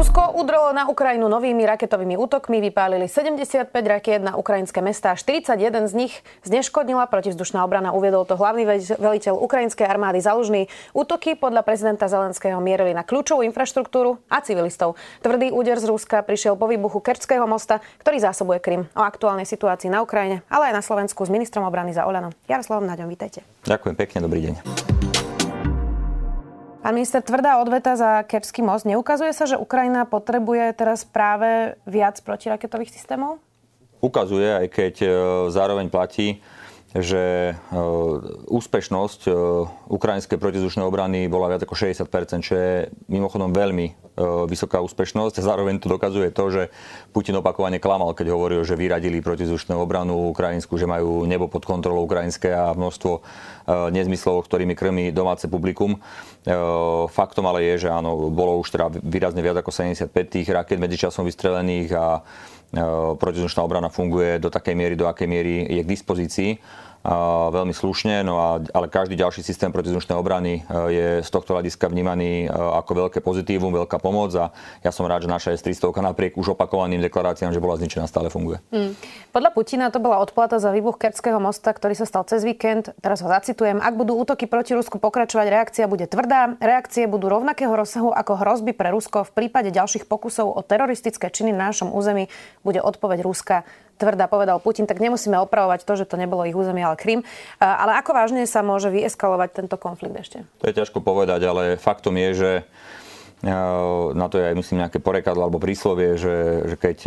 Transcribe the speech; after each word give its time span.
Rusko 0.00 0.32
udrelo 0.32 0.72
na 0.72 0.88
Ukrajinu 0.88 1.28
novými 1.28 1.60
raketovými 1.68 2.16
útokmi, 2.16 2.64
vypálili 2.64 3.04
75 3.04 3.68
rakiet 3.84 4.24
na 4.24 4.32
ukrajinské 4.32 4.80
mestá, 4.80 5.12
41 5.12 5.60
z 5.60 5.92
nich 5.92 6.24
zneškodnila 6.40 7.04
protivzdušná 7.04 7.60
obrana, 7.60 7.92
uviedol 7.92 8.24
to 8.24 8.32
hlavný 8.32 8.64
veliteľ 8.96 9.36
ukrajinskej 9.36 9.84
armády 9.84 10.24
Zalužný. 10.24 10.72
Útoky 10.96 11.36
podľa 11.36 11.68
prezidenta 11.68 12.08
Zelenského 12.08 12.56
mierili 12.64 12.96
na 12.96 13.04
kľúčovú 13.04 13.44
infraštruktúru 13.44 14.16
a 14.32 14.40
civilistov. 14.40 14.96
Tvrdý 15.20 15.52
úder 15.52 15.76
z 15.76 15.92
Ruska 15.92 16.24
prišiel 16.24 16.56
po 16.56 16.64
výbuchu 16.64 17.04
Kerčského 17.04 17.44
mosta, 17.44 17.84
ktorý 18.00 18.24
zásobuje 18.24 18.56
Krym. 18.56 18.88
O 18.96 19.04
aktuálnej 19.04 19.44
situácii 19.44 19.92
na 19.92 20.00
Ukrajine, 20.00 20.40
ale 20.48 20.72
aj 20.72 20.80
na 20.80 20.82
Slovensku 20.82 21.28
s 21.28 21.28
ministrom 21.28 21.68
obrany 21.68 21.92
za 21.92 22.08
Olano. 22.08 22.32
Jaroslavom 22.48 22.88
Naďom, 22.88 23.04
vítajte. 23.12 23.44
Ďakujem 23.68 24.00
pekne, 24.00 24.24
dobrý 24.24 24.48
deň. 24.48 25.09
Pán 26.80 26.96
minister, 26.96 27.20
tvrdá 27.20 27.60
odveta 27.60 27.92
za 27.92 28.24
Kerský 28.24 28.64
most. 28.64 28.88
Neukazuje 28.88 29.36
sa, 29.36 29.44
že 29.44 29.60
Ukrajina 29.60 30.08
potrebuje 30.08 30.72
teraz 30.72 31.04
práve 31.04 31.76
viac 31.84 32.16
protiraketových 32.24 32.88
systémov? 32.88 33.36
Ukazuje, 34.00 34.48
aj 34.48 34.66
keď 34.72 34.94
e, 35.04 35.08
zároveň 35.52 35.92
platí, 35.92 36.40
že 36.90 37.54
e, 37.54 37.78
úspešnosť 38.50 39.20
e, 39.26 39.32
ukrajinskej 39.86 40.38
protizdušnej 40.42 40.82
obrany 40.82 41.30
bola 41.30 41.54
viac 41.54 41.62
ako 41.62 41.78
60%, 41.78 42.42
čo 42.42 42.54
je 42.58 42.72
mimochodom 43.06 43.54
veľmi 43.54 44.10
vysoká 44.46 44.84
úspešnosť. 44.84 45.40
Zároveň 45.40 45.80
to 45.80 45.88
dokazuje 45.88 46.28
to, 46.34 46.44
že 46.52 46.62
Putin 47.14 47.40
opakovane 47.40 47.80
klamal, 47.80 48.12
keď 48.12 48.34
hovoril, 48.34 48.60
že 48.68 48.76
vyradili 48.76 49.24
protizdušnú 49.24 49.80
obranu 49.80 50.28
ukrajinsku, 50.34 50.76
že 50.76 50.84
majú 50.84 51.24
nebo 51.24 51.48
pod 51.48 51.64
kontrolou 51.64 52.04
ukrajinské 52.04 52.52
a 52.52 52.76
množstvo 52.76 53.22
nezmyslov, 53.94 54.44
ktorými 54.44 54.74
krmí 54.76 55.14
domáce 55.14 55.48
publikum. 55.48 56.02
Faktom 57.08 57.44
ale 57.48 57.64
je, 57.72 57.86
že 57.86 57.88
áno, 57.88 58.28
bolo 58.28 58.60
už 58.60 58.68
teda 58.72 58.92
výrazne 59.00 59.40
viac 59.40 59.60
ako 59.60 59.72
75 59.72 60.12
tých 60.12 60.48
raket 60.48 60.76
medzičasom 60.80 61.24
vystrelených 61.24 61.90
a 61.96 62.20
protizdušná 63.18 63.62
obrana 63.62 63.88
funguje 63.88 64.38
do 64.38 64.50
takej 64.50 64.74
miery, 64.74 64.94
do 64.96 65.10
akej 65.10 65.26
miery 65.26 65.66
je 65.66 65.82
k 65.82 65.88
dispozícii 65.90 66.50
veľmi 67.50 67.72
slušne, 67.72 68.20
no 68.20 68.36
a, 68.36 68.60
ale 68.76 68.92
každý 68.92 69.16
ďalší 69.16 69.40
systém 69.40 69.72
protizdušnej 69.72 70.12
obrany 70.20 70.60
e, 70.60 70.92
je 70.92 71.08
z 71.24 71.30
tohto 71.32 71.56
hľadiska 71.56 71.88
vnímaný 71.88 72.44
e, 72.44 72.46
ako 72.52 73.08
veľké 73.08 73.24
pozitívum, 73.24 73.72
veľká 73.72 73.96
pomoc 73.96 74.36
a 74.36 74.52
ja 74.84 74.92
som 74.92 75.08
rád, 75.08 75.24
že 75.24 75.32
naša 75.32 75.56
S-300 75.56 75.96
napriek 75.96 76.36
už 76.36 76.52
opakovaným 76.52 77.00
deklaráciám, 77.00 77.56
že 77.56 77.62
bola 77.62 77.80
zničená, 77.80 78.04
stále 78.04 78.28
funguje. 78.28 78.60
Hmm. 78.68 78.92
Podľa 79.32 79.50
Putina 79.56 79.88
to 79.88 79.96
bola 79.96 80.20
odplata 80.20 80.60
za 80.60 80.68
výbuch 80.68 81.00
Kerského 81.00 81.40
mosta, 81.40 81.72
ktorý 81.72 81.96
sa 81.96 82.04
stal 82.04 82.28
cez 82.28 82.44
víkend. 82.44 82.92
Teraz 83.00 83.24
ho 83.24 83.28
zacitujem. 83.32 83.80
Ak 83.80 83.96
budú 83.96 84.20
útoky 84.20 84.44
proti 84.44 84.76
Rusku 84.76 85.00
pokračovať, 85.00 85.46
reakcia 85.48 85.84
bude 85.88 86.04
tvrdá. 86.04 86.60
Reakcie 86.60 87.08
budú 87.08 87.32
rovnakého 87.32 87.72
rozsahu 87.72 88.12
ako 88.12 88.44
hrozby 88.44 88.76
pre 88.76 88.92
Rusko. 88.92 89.24
V 89.24 89.32
prípade 89.32 89.72
ďalších 89.72 90.04
pokusov 90.04 90.52
o 90.52 90.60
teroristické 90.60 91.32
činy 91.32 91.56
na 91.56 91.72
našom 91.72 91.88
území 91.96 92.28
bude 92.60 92.84
odpoveď 92.84 93.24
Ruska 93.24 93.64
tvrdá, 94.00 94.24
povedal 94.24 94.56
Putin, 94.64 94.88
tak 94.88 94.96
nemusíme 94.96 95.36
opravovať 95.44 95.84
to, 95.84 96.00
že 96.00 96.08
to 96.08 96.16
nebolo 96.16 96.48
ich 96.48 96.56
územie, 96.56 96.80
ale 96.80 96.96
Krym. 96.96 97.20
Ale 97.60 98.00
ako 98.00 98.16
vážne 98.16 98.48
sa 98.48 98.64
môže 98.64 98.88
vyeskalovať 98.88 99.60
tento 99.60 99.76
konflikt 99.76 100.16
ešte? 100.16 100.48
To 100.64 100.72
je 100.72 100.78
ťažko 100.80 101.04
povedať, 101.04 101.44
ale 101.44 101.76
faktom 101.76 102.16
je, 102.16 102.30
že 102.32 102.50
na 104.16 104.26
to 104.28 104.40
je 104.40 104.52
aj 104.52 104.56
myslím 104.56 104.84
nejaké 104.84 105.00
porekadlo 105.00 105.44
alebo 105.44 105.60
príslovie, 105.60 106.16
že, 106.16 106.68
že 106.72 106.76
keď 106.80 106.98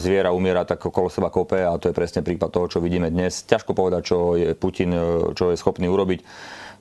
zviera 0.00 0.32
umiera, 0.32 0.64
tak 0.64 0.80
okolo 0.80 1.12
seba 1.12 1.28
kope 1.28 1.60
a 1.60 1.76
to 1.76 1.92
je 1.92 1.96
presne 1.96 2.24
prípad 2.24 2.48
toho, 2.48 2.66
čo 2.72 2.78
vidíme 2.80 3.12
dnes. 3.12 3.44
Ťažko 3.44 3.76
povedať, 3.76 4.08
čo 4.08 4.32
je 4.40 4.56
Putin, 4.56 4.96
čo 5.36 5.52
je 5.52 5.60
schopný 5.60 5.92
urobiť. 5.92 6.24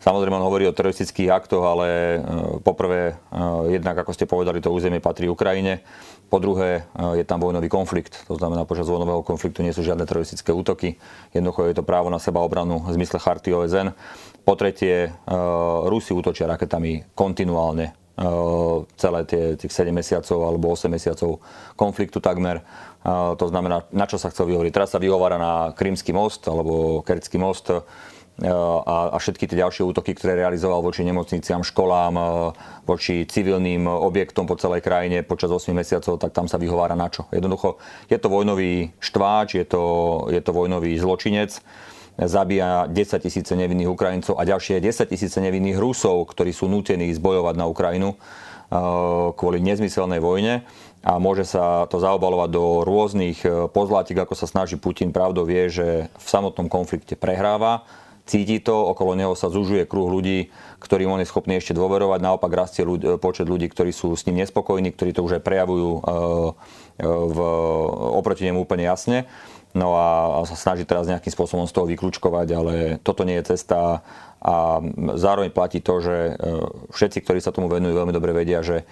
Samozrejme, 0.01 0.33
on 0.33 0.49
hovorí 0.49 0.65
o 0.65 0.73
teroristických 0.73 1.29
aktoch, 1.29 1.61
ale 1.61 2.17
poprvé, 2.65 3.21
jednak, 3.69 4.01
ako 4.01 4.17
ste 4.17 4.25
povedali, 4.25 4.57
to 4.57 4.73
územie 4.73 4.97
patrí 4.97 5.29
Ukrajine. 5.29 5.85
Po 6.31 6.41
druhé, 6.41 6.87
eh, 6.89 7.21
je 7.21 7.25
tam 7.27 7.37
vojnový 7.43 7.69
konflikt, 7.69 8.25
to 8.25 8.33
znamená, 8.33 8.65
počas 8.65 8.89
vojnového 8.89 9.21
konfliktu 9.21 9.61
nie 9.61 9.75
sú 9.75 9.85
žiadne 9.85 10.07
teroristické 10.09 10.49
útoky. 10.49 10.97
Jednoducho 11.35 11.69
je 11.69 11.75
to 11.77 11.83
právo 11.85 12.09
na 12.09 12.17
seba 12.17 12.41
obranu 12.41 12.81
v 12.81 12.97
zmysle 12.97 13.21
charty 13.21 13.53
OSN. 13.53 13.93
Po 14.41 14.57
tretie, 14.57 15.13
Rusi 15.85 16.17
útočia 16.17 16.49
raketami 16.49 17.13
kontinuálne 17.13 17.93
celé 18.97 19.21
tie, 19.25 19.53
tých 19.53 19.69
7 19.69 19.93
mesiacov 19.93 20.39
alebo 20.45 20.73
8 20.73 20.89
mesiacov 20.89 21.41
konfliktu 21.77 22.17
takmer. 22.17 22.61
To 23.37 23.45
znamená, 23.49 23.85
na 23.93 24.05
čo 24.05 24.17
sa 24.17 24.33
chcel 24.33 24.49
vyhovoriť. 24.49 24.73
Teraz 24.73 24.93
sa 24.93 25.01
vyhovára 25.01 25.37
na 25.37 25.73
Krymský 25.73 26.13
most 26.13 26.45
alebo 26.49 27.01
Kercký 27.05 27.37
most 27.37 27.69
a, 28.49 29.13
a 29.13 29.17
všetky 29.21 29.45
tie 29.45 29.61
ďalšie 29.61 29.85
útoky, 29.85 30.17
ktoré 30.17 30.33
realizoval 30.33 30.81
voči 30.81 31.05
nemocniciam, 31.05 31.61
školám, 31.61 32.13
e, 32.17 32.23
voči 32.89 33.29
civilným 33.29 33.85
objektom 33.85 34.49
po 34.49 34.57
celej 34.57 34.81
krajine 34.81 35.21
počas 35.21 35.53
8 35.53 35.69
mesiacov, 35.77 36.17
tak 36.17 36.33
tam 36.33 36.49
sa 36.49 36.57
vyhovára 36.57 36.97
na 36.97 37.05
čo. 37.13 37.29
Jednoducho 37.29 37.77
je 38.09 38.17
to 38.17 38.33
vojnový 38.33 38.97
štváč, 38.97 39.61
je 39.61 39.65
to, 39.69 39.83
je 40.33 40.41
to 40.41 40.51
vojnový 40.57 40.97
zločinec, 40.97 41.61
zabíja 42.17 42.89
10 42.89 43.21
tisíce 43.21 43.53
nevinných 43.53 43.93
Ukrajincov 43.93 44.41
a 44.41 44.43
ďalšie 44.43 44.81
10 44.81 45.13
tisíce 45.13 45.37
nevinných 45.37 45.77
Rusov, 45.77 46.25
ktorí 46.33 46.49
sú 46.49 46.65
nútení 46.65 47.13
zbojovať 47.13 47.55
na 47.61 47.69
Ukrajinu 47.69 48.09
e, 48.13 48.17
kvôli 49.37 49.61
nezmyselnej 49.61 50.17
vojne 50.17 50.65
a 51.05 51.17
môže 51.17 51.45
sa 51.45 51.89
to 51.89 51.97
zaobalovať 51.97 52.49
do 52.53 52.85
rôznych 52.85 53.41
pozlátik, 53.73 54.21
ako 54.21 54.37
sa 54.37 54.45
snaží 54.45 54.77
Putin. 54.77 55.09
Pravdou 55.09 55.49
vie, 55.49 55.65
že 55.65 56.13
v 56.13 56.27
samotnom 56.29 56.69
konflikte 56.69 57.17
prehráva 57.17 57.89
cíti 58.31 58.63
to, 58.63 58.71
okolo 58.95 59.19
neho 59.19 59.35
sa 59.35 59.51
zužuje 59.51 59.83
kruh 59.83 60.07
ľudí, 60.07 60.47
ktorým 60.79 61.11
on 61.11 61.19
je 61.19 61.27
schopný 61.27 61.59
ešte 61.59 61.75
dôverovať, 61.75 62.23
naopak 62.23 62.47
rastie 62.55 62.87
ľudí, 62.87 63.19
počet 63.19 63.51
ľudí, 63.51 63.67
ktorí 63.67 63.91
sú 63.91 64.15
s 64.15 64.23
ním 64.23 64.39
nespokojní, 64.39 64.95
ktorí 64.95 65.11
to 65.11 65.27
už 65.27 65.37
aj 65.37 65.43
prejavujú 65.43 65.89
e, 65.91 65.99
e, 65.99 66.03
v, 67.03 67.37
oproti 68.15 68.47
nemu 68.47 68.63
úplne 68.63 68.87
jasne. 68.87 69.27
No 69.75 69.95
a, 69.95 70.39
a 70.39 70.47
sa 70.47 70.55
snaží 70.55 70.83
teraz 70.83 71.07
nejakým 71.07 71.31
spôsobom 71.31 71.67
z 71.67 71.75
toho 71.75 71.87
vyklúčkovať, 71.87 72.47
ale 72.55 72.75
toto 73.03 73.23
nie 73.23 73.39
je 73.39 73.55
cesta 73.55 74.03
a 74.41 74.55
zároveň 75.15 75.53
platí 75.53 75.83
to, 75.83 76.01
že 76.01 76.17
e, 76.17 76.33
všetci, 76.91 77.19
ktorí 77.21 77.39
sa 77.43 77.53
tomu 77.53 77.67
venujú, 77.67 77.93
veľmi 77.93 78.15
dobre 78.15 78.33
vedia, 78.33 78.63
že 78.63 78.87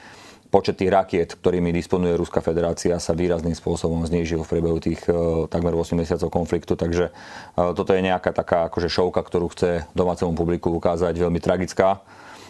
počet 0.50 0.82
tých 0.82 0.90
rakiet, 0.90 1.30
ktorými 1.38 1.70
disponuje 1.70 2.18
Ruská 2.18 2.42
federácia, 2.42 2.98
sa 2.98 3.14
výrazným 3.14 3.54
spôsobom 3.54 4.02
znížil 4.10 4.42
v 4.42 4.50
priebehu 4.58 4.82
tých 4.82 5.02
uh, 5.06 5.46
takmer 5.46 5.72
8 5.78 5.94
mesiacov 5.94 6.30
konfliktu. 6.34 6.74
Takže 6.74 7.14
uh, 7.14 7.72
toto 7.78 7.94
je 7.94 8.02
nejaká 8.02 8.34
taká 8.34 8.68
akože 8.68 8.90
šovka, 8.90 9.22
ktorú 9.22 9.54
chce 9.54 9.86
domácemu 9.94 10.34
publiku 10.34 10.74
ukázať, 10.74 11.14
veľmi 11.16 11.38
tragická 11.42 12.02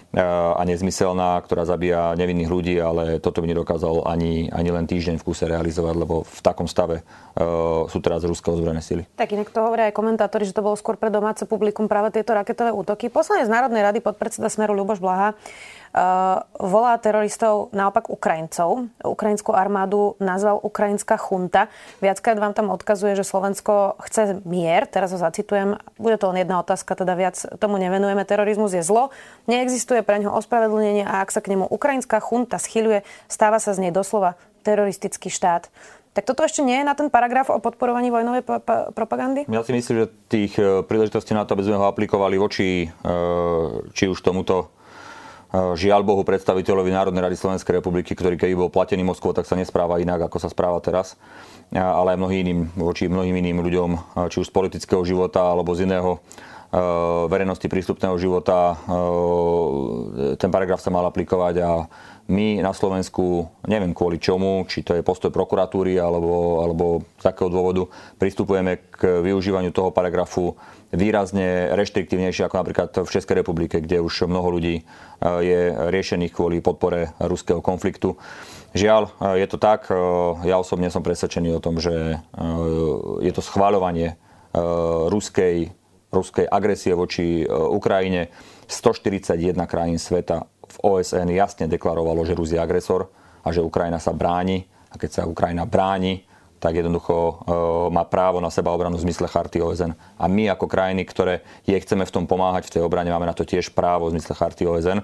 e, 0.10 0.22
a 0.22 0.62
nezmyselná, 0.66 1.40
ktorá 1.44 1.68
zabíja 1.68 2.16
nevinných 2.16 2.50
ľudí, 2.50 2.76
ale 2.80 3.20
toto 3.20 3.44
by 3.44 3.52
nedokázal 3.52 4.08
ani, 4.08 4.48
ani 4.50 4.70
len 4.72 4.86
týždeň 4.88 5.20
v 5.20 5.26
kuse 5.26 5.46
realizovať, 5.46 5.96
lebo 6.00 6.16
v 6.24 6.40
takom 6.40 6.66
stave 6.66 7.02
uh, 7.02 7.86
sú 7.90 8.00
teraz 8.00 8.24
ruské 8.24 8.50
ozbrojené 8.50 8.82
sily. 8.82 9.04
Tak 9.18 9.34
inak 9.34 9.50
to 9.50 9.60
hovoria 9.62 9.90
aj 9.90 9.98
komentátori, 9.98 10.48
že 10.48 10.56
to 10.56 10.66
bolo 10.66 10.78
skôr 10.78 10.96
pre 10.98 11.10
domáce 11.10 11.44
publikum 11.46 11.90
práve 11.90 12.14
tieto 12.16 12.34
raketové 12.34 12.72
útoky. 12.74 13.10
Poslanec 13.10 13.50
Národnej 13.50 13.84
rady 13.86 14.00
podpredseda 14.02 14.50
Smeru 14.50 14.78
Ľuboš 14.78 15.00
Blaha 15.02 15.38
volá 16.60 16.94
teroristov 17.02 17.74
naopak 17.74 18.10
Ukrajincov. 18.14 18.90
Ukrajinskú 19.02 19.58
armádu 19.58 20.14
nazval 20.22 20.62
ukrajinská 20.62 21.18
chunta. 21.18 21.68
Viackrát 21.98 22.38
vám 22.38 22.54
tam 22.54 22.70
odkazuje, 22.70 23.18
že 23.18 23.26
Slovensko 23.26 23.98
chce 24.06 24.42
mier. 24.46 24.86
Teraz 24.86 25.10
ho 25.12 25.20
zacitujem. 25.20 25.82
Bude 25.98 26.22
to 26.22 26.30
len 26.30 26.46
jedna 26.46 26.62
otázka, 26.62 26.94
teda 26.94 27.18
viac 27.18 27.42
tomu 27.58 27.82
nevenujeme. 27.82 28.22
Terorizmus 28.22 28.74
je 28.78 28.86
zlo. 28.86 29.10
Neexistuje 29.50 30.06
pre 30.06 30.22
ňo 30.22 30.34
ospravedlnenie 30.38 31.10
a 31.10 31.26
ak 31.26 31.34
sa 31.34 31.42
k 31.42 31.58
nemu 31.58 31.66
ukrajinská 31.66 32.22
chunta 32.22 32.62
schyluje, 32.62 33.02
stáva 33.26 33.58
sa 33.58 33.74
z 33.74 33.90
nej 33.90 33.94
doslova 33.94 34.38
teroristický 34.62 35.34
štát. 35.34 35.72
Tak 36.10 36.26
toto 36.26 36.42
ešte 36.42 36.66
nie 36.66 36.82
je 36.82 36.90
na 36.90 36.98
ten 36.98 37.08
paragraf 37.08 37.54
o 37.54 37.62
podporovaní 37.62 38.10
vojnovej 38.10 38.42
propagandy? 38.98 39.46
Ja 39.46 39.62
si 39.62 39.72
myslím, 39.78 39.96
že 40.04 40.12
tých 40.26 40.58
e, 40.58 40.82
príležitostí 40.82 41.38
na 41.38 41.46
to, 41.46 41.54
aby 41.54 41.70
sme 41.70 41.78
ho 41.78 41.86
aplikovali 41.86 42.36
voči 42.36 42.84
e, 42.84 42.88
či 43.94 44.10
už 44.10 44.20
tomuto 44.26 44.74
Žiaľ 45.50 46.02
Bohu, 46.06 46.22
predstaviteľovi 46.22 46.94
Národnej 46.94 47.26
rady 47.26 47.34
Slovenskej 47.34 47.82
republiky, 47.82 48.14
ktorý 48.14 48.38
keď 48.38 48.54
bol 48.54 48.70
platený 48.70 49.02
Moskvou, 49.02 49.34
tak 49.34 49.50
sa 49.50 49.58
nespráva 49.58 49.98
inak, 49.98 50.30
ako 50.30 50.38
sa 50.38 50.50
správa 50.50 50.78
teraz. 50.78 51.18
Ale 51.74 52.14
aj 52.14 52.22
mnohým 52.22 52.40
iným, 52.46 52.60
voči 52.78 53.10
mnohým 53.10 53.34
iným 53.34 53.66
ľuďom, 53.66 53.90
či 54.30 54.46
už 54.46 54.50
z 54.50 54.54
politického 54.54 55.02
života, 55.02 55.50
alebo 55.50 55.74
z 55.74 55.90
iného 55.90 56.22
verejnosti 57.26 57.66
prístupného 57.66 58.14
života. 58.22 58.78
Ten 60.38 60.54
paragraf 60.54 60.78
sa 60.78 60.94
mal 60.94 61.02
aplikovať 61.10 61.56
a 61.66 61.90
my 62.30 62.62
na 62.62 62.70
Slovensku, 62.70 63.50
neviem 63.66 63.90
kvôli 63.90 64.22
čomu, 64.22 64.70
či 64.70 64.86
to 64.86 64.94
je 64.94 65.02
postoj 65.02 65.34
prokuratúry 65.34 65.98
alebo, 65.98 66.62
alebo 66.62 67.02
z 67.18 67.26
takého 67.26 67.50
dôvodu, 67.50 67.90
pristupujeme 68.22 68.86
k 68.94 69.26
využívaniu 69.26 69.74
toho 69.74 69.90
paragrafu 69.90 70.54
výrazne 70.90 71.74
reštriktívnejšie 71.78 72.50
ako 72.50 72.66
napríklad 72.66 72.90
v 73.06 73.10
Českej 73.10 73.46
republike, 73.46 73.78
kde 73.78 74.02
už 74.02 74.26
mnoho 74.26 74.58
ľudí 74.58 74.82
je 75.22 75.62
riešených 75.70 76.34
kvôli 76.34 76.66
podpore 76.66 77.14
ruského 77.22 77.62
konfliktu. 77.62 78.18
Žiaľ, 78.74 79.34
je 79.38 79.48
to 79.50 79.58
tak. 79.58 79.90
Ja 80.46 80.62
osobne 80.62 80.94
som 80.94 81.06
presvedčený 81.06 81.58
o 81.58 81.64
tom, 81.64 81.78
že 81.82 82.22
je 83.22 83.32
to 83.34 83.42
schváľovanie 83.42 84.18
ruskej, 85.10 85.74
ruskej 86.10 86.46
agresie 86.50 86.94
voči 86.98 87.46
Ukrajine. 87.50 88.34
141 88.70 89.58
krajín 89.66 89.98
sveta 89.98 90.46
v 90.46 90.78
OSN 90.86 91.34
jasne 91.34 91.66
deklarovalo, 91.66 92.22
že 92.26 92.38
Rus 92.38 92.54
je 92.54 92.62
agresor 92.62 93.10
a 93.42 93.50
že 93.50 93.66
Ukrajina 93.66 93.98
sa 93.98 94.14
bráni. 94.14 94.70
A 94.90 94.98
keď 94.98 95.10
sa 95.10 95.30
Ukrajina 95.30 95.66
bráni, 95.66 96.29
tak 96.60 96.76
jednoducho 96.76 97.16
e, 97.16 97.34
má 97.90 98.04
právo 98.04 98.44
na 98.44 98.52
seba 98.52 98.76
obranu 98.76 99.00
v 99.00 99.08
zmysle 99.08 99.32
charty 99.32 99.64
OSN. 99.64 99.96
A 99.96 100.26
my 100.28 100.52
ako 100.52 100.68
krajiny, 100.68 101.08
ktoré 101.08 101.42
jej 101.64 101.80
chceme 101.80 102.04
v 102.04 102.14
tom 102.14 102.28
pomáhať 102.28 102.68
v 102.68 102.74
tej 102.78 102.82
obrane, 102.84 103.10
máme 103.10 103.26
na 103.26 103.34
to 103.34 103.48
tiež 103.48 103.72
právo 103.72 104.12
v 104.12 104.20
zmysle 104.20 104.36
charty 104.36 104.68
OSN 104.68 105.00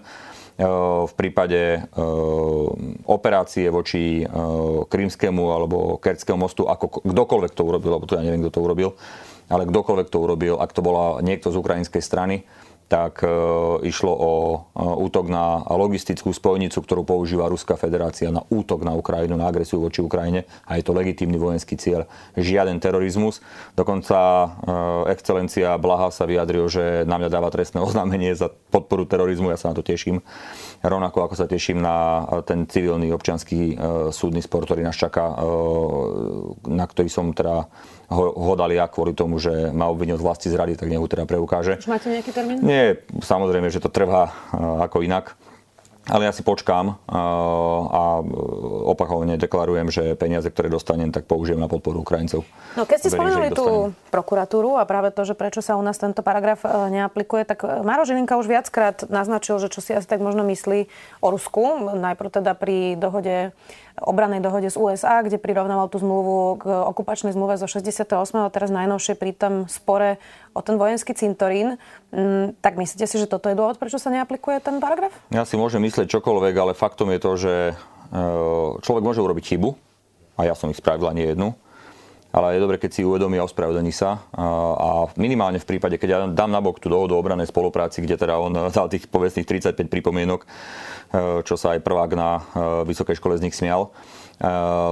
v 1.06 1.14
prípade 1.20 1.84
operácie 3.04 3.68
voči 3.68 4.24
Krímskému 4.88 5.44
alebo 5.52 6.00
Kertskému 6.00 6.48
mostu, 6.48 6.64
ako 6.64 7.04
kdokoľvek 7.04 7.52
to 7.52 7.64
urobil, 7.68 8.00
lebo 8.00 8.08
to 8.08 8.16
ja 8.16 8.24
neviem, 8.24 8.48
kto 8.48 8.56
to 8.56 8.62
urobil, 8.64 8.90
ale 9.52 9.68
kdokoľvek 9.68 10.08
to 10.08 10.18
urobil, 10.18 10.56
ak 10.64 10.72
to 10.72 10.80
bola 10.80 11.20
niekto 11.20 11.52
z 11.52 11.60
ukrajinskej 11.60 12.00
strany, 12.00 12.48
tak 12.86 13.26
e, 13.26 13.30
išlo 13.90 14.14
o 14.14 14.32
e, 14.34 14.58
útok 14.78 15.26
na 15.26 15.66
logistickú 15.66 16.30
spojnicu, 16.30 16.78
ktorú 16.86 17.02
používa 17.02 17.50
Ruská 17.50 17.74
federácia 17.74 18.30
na 18.30 18.46
útok 18.54 18.86
na 18.86 18.94
Ukrajinu, 18.94 19.34
na 19.34 19.50
agresiu 19.50 19.82
voči 19.82 20.06
Ukrajine 20.06 20.46
a 20.70 20.78
je 20.78 20.86
to 20.86 20.94
legitímny 20.94 21.42
vojenský 21.42 21.82
cieľ. 21.82 22.06
Žiaden 22.38 22.78
terorizmus. 22.78 23.42
Dokonca 23.74 24.18
e, 24.22 24.48
excelencia 25.18 25.82
Blaha 25.82 26.14
sa 26.14 26.30
vyjadril, 26.30 26.70
že 26.70 26.84
na 27.10 27.18
mňa 27.18 27.30
dáva 27.34 27.50
trestné 27.50 27.82
oznámenie 27.82 28.38
za 28.38 28.54
podporu 28.54 29.10
terorizmu. 29.10 29.50
Ja 29.50 29.58
sa 29.58 29.74
na 29.74 29.78
to 29.78 29.84
teším. 29.86 30.22
Rovnako 30.86 31.26
ako 31.26 31.36
sa 31.36 31.50
teším 31.50 31.82
na 31.82 32.22
ten 32.46 32.70
civilný 32.70 33.10
občianský 33.10 33.74
súdny 34.14 34.46
spor, 34.46 34.70
ktorý 34.70 34.86
nás 34.86 34.94
čaká, 34.94 35.34
na 36.70 36.86
ktorý 36.86 37.10
som 37.10 37.34
teda 37.34 37.66
ho, 38.10 38.24
ho 38.36 38.54
dali 38.54 38.78
ja 38.78 38.86
kvôli 38.86 39.18
tomu, 39.18 39.42
že 39.42 39.74
má 39.74 39.90
obvinený 39.90 40.22
z 40.22 40.26
vlasti 40.26 40.48
zrady, 40.52 40.78
tak 40.78 40.90
nech 40.90 41.02
ho 41.02 41.08
teda 41.10 41.26
preukáže. 41.26 41.82
Už 41.82 41.90
máte 41.90 42.10
nejaký 42.12 42.32
termín? 42.32 42.62
Nie, 42.62 43.02
samozrejme, 43.24 43.72
že 43.74 43.82
to 43.82 43.90
trvá 43.90 44.30
ako 44.56 45.02
inak. 45.02 45.34
Ale 46.06 46.30
ja 46.30 46.34
si 46.34 46.46
počkám 46.46 47.02
a 47.10 48.04
opakovane 48.86 49.42
deklarujem, 49.42 49.90
že 49.90 50.14
peniaze, 50.14 50.54
ktoré 50.54 50.70
dostanem, 50.70 51.10
tak 51.10 51.26
použijem 51.26 51.58
na 51.58 51.66
podporu 51.66 52.06
Ukrajincov. 52.06 52.46
No 52.78 52.86
keď 52.86 52.98
ste 53.02 53.10
spomenuli 53.10 53.50
tú 53.50 53.90
prokuratúru 54.14 54.78
a 54.78 54.86
práve 54.86 55.10
to, 55.10 55.26
že 55.26 55.34
prečo 55.34 55.66
sa 55.66 55.74
u 55.74 55.82
nás 55.82 55.98
tento 55.98 56.22
paragraf 56.22 56.62
e, 56.62 56.70
neaplikuje, 56.94 57.50
tak 57.50 57.66
e, 57.66 57.82
Maro 57.82 58.06
Žilinka 58.06 58.38
už 58.38 58.46
viackrát 58.46 59.02
naznačil, 59.10 59.58
že 59.58 59.74
čo 59.74 59.82
si 59.82 59.98
asi 59.98 60.06
tak 60.06 60.22
možno 60.22 60.46
myslí 60.46 60.86
o 61.26 61.28
Rusku. 61.34 61.90
Najprv 61.98 62.30
teda 62.38 62.54
pri 62.54 62.94
dohode 63.02 63.58
obranej 63.98 64.44
dohode 64.44 64.68
z 64.68 64.76
USA, 64.76 65.24
kde 65.24 65.40
prirovnával 65.40 65.88
tú 65.88 66.04
zmluvu 66.04 66.60
k 66.60 66.64
okupačnej 66.68 67.32
zmluve 67.32 67.56
zo 67.56 67.66
68. 67.66 68.12
a 68.44 68.52
teraz 68.52 68.68
najnovšie 68.68 69.16
pri 69.16 69.32
tom 69.32 69.54
spore 69.72 70.20
o 70.56 70.62
ten 70.64 70.80
vojenský 70.80 71.12
cintorín. 71.12 71.76
Mm, 72.16 72.56
tak 72.64 72.80
myslíte 72.80 73.06
si, 73.06 73.20
že 73.20 73.28
toto 73.28 73.52
je 73.52 73.60
dôvod, 73.60 73.76
prečo 73.76 74.00
sa 74.00 74.08
neaplikuje 74.08 74.64
ten 74.64 74.80
paragraf? 74.80 75.12
Ja 75.36 75.44
si 75.44 75.60
môžem 75.60 75.84
myslieť 75.84 76.08
čokoľvek, 76.08 76.56
ale 76.56 76.72
faktom 76.72 77.12
je 77.12 77.20
to, 77.20 77.32
že 77.36 77.54
e, 77.72 77.76
človek 78.80 79.04
môže 79.04 79.20
urobiť 79.20 79.44
chybu, 79.54 79.76
a 80.40 80.48
ja 80.48 80.56
som 80.56 80.72
ich 80.72 80.80
spravil 80.80 81.12
nie 81.12 81.28
jednu, 81.28 81.56
ale 82.36 82.60
je 82.60 82.64
dobre, 82.68 82.76
keď 82.76 82.92
si 82.92 83.08
uvedomí 83.08 83.40
a 83.40 83.48
ospravedlní 83.48 83.96
sa. 83.96 84.28
A 84.76 85.08
minimálne 85.16 85.56
v 85.56 85.70
prípade, 85.72 85.96
keď 85.96 86.10
ja 86.12 86.20
dám 86.28 86.52
na 86.52 86.60
bok 86.60 86.84
tú 86.84 86.92
dohodu 86.92 87.16
o 87.16 87.22
obranej 87.24 87.48
spolupráci, 87.48 88.04
kde 88.04 88.20
teda 88.20 88.36
on 88.36 88.52
dal 88.76 88.92
tých 88.92 89.08
povestných 89.08 89.48
35 89.48 89.88
pripomienok, 89.88 90.44
e, 90.44 90.48
čo 91.48 91.56
sa 91.56 91.80
aj 91.80 91.88
prvák 91.88 92.12
na 92.12 92.30
e, 92.36 92.42
vysokej 92.92 93.16
škole 93.24 93.40
z 93.40 93.48
nich 93.48 93.56
smial, 93.56 93.88
e, 93.88 93.90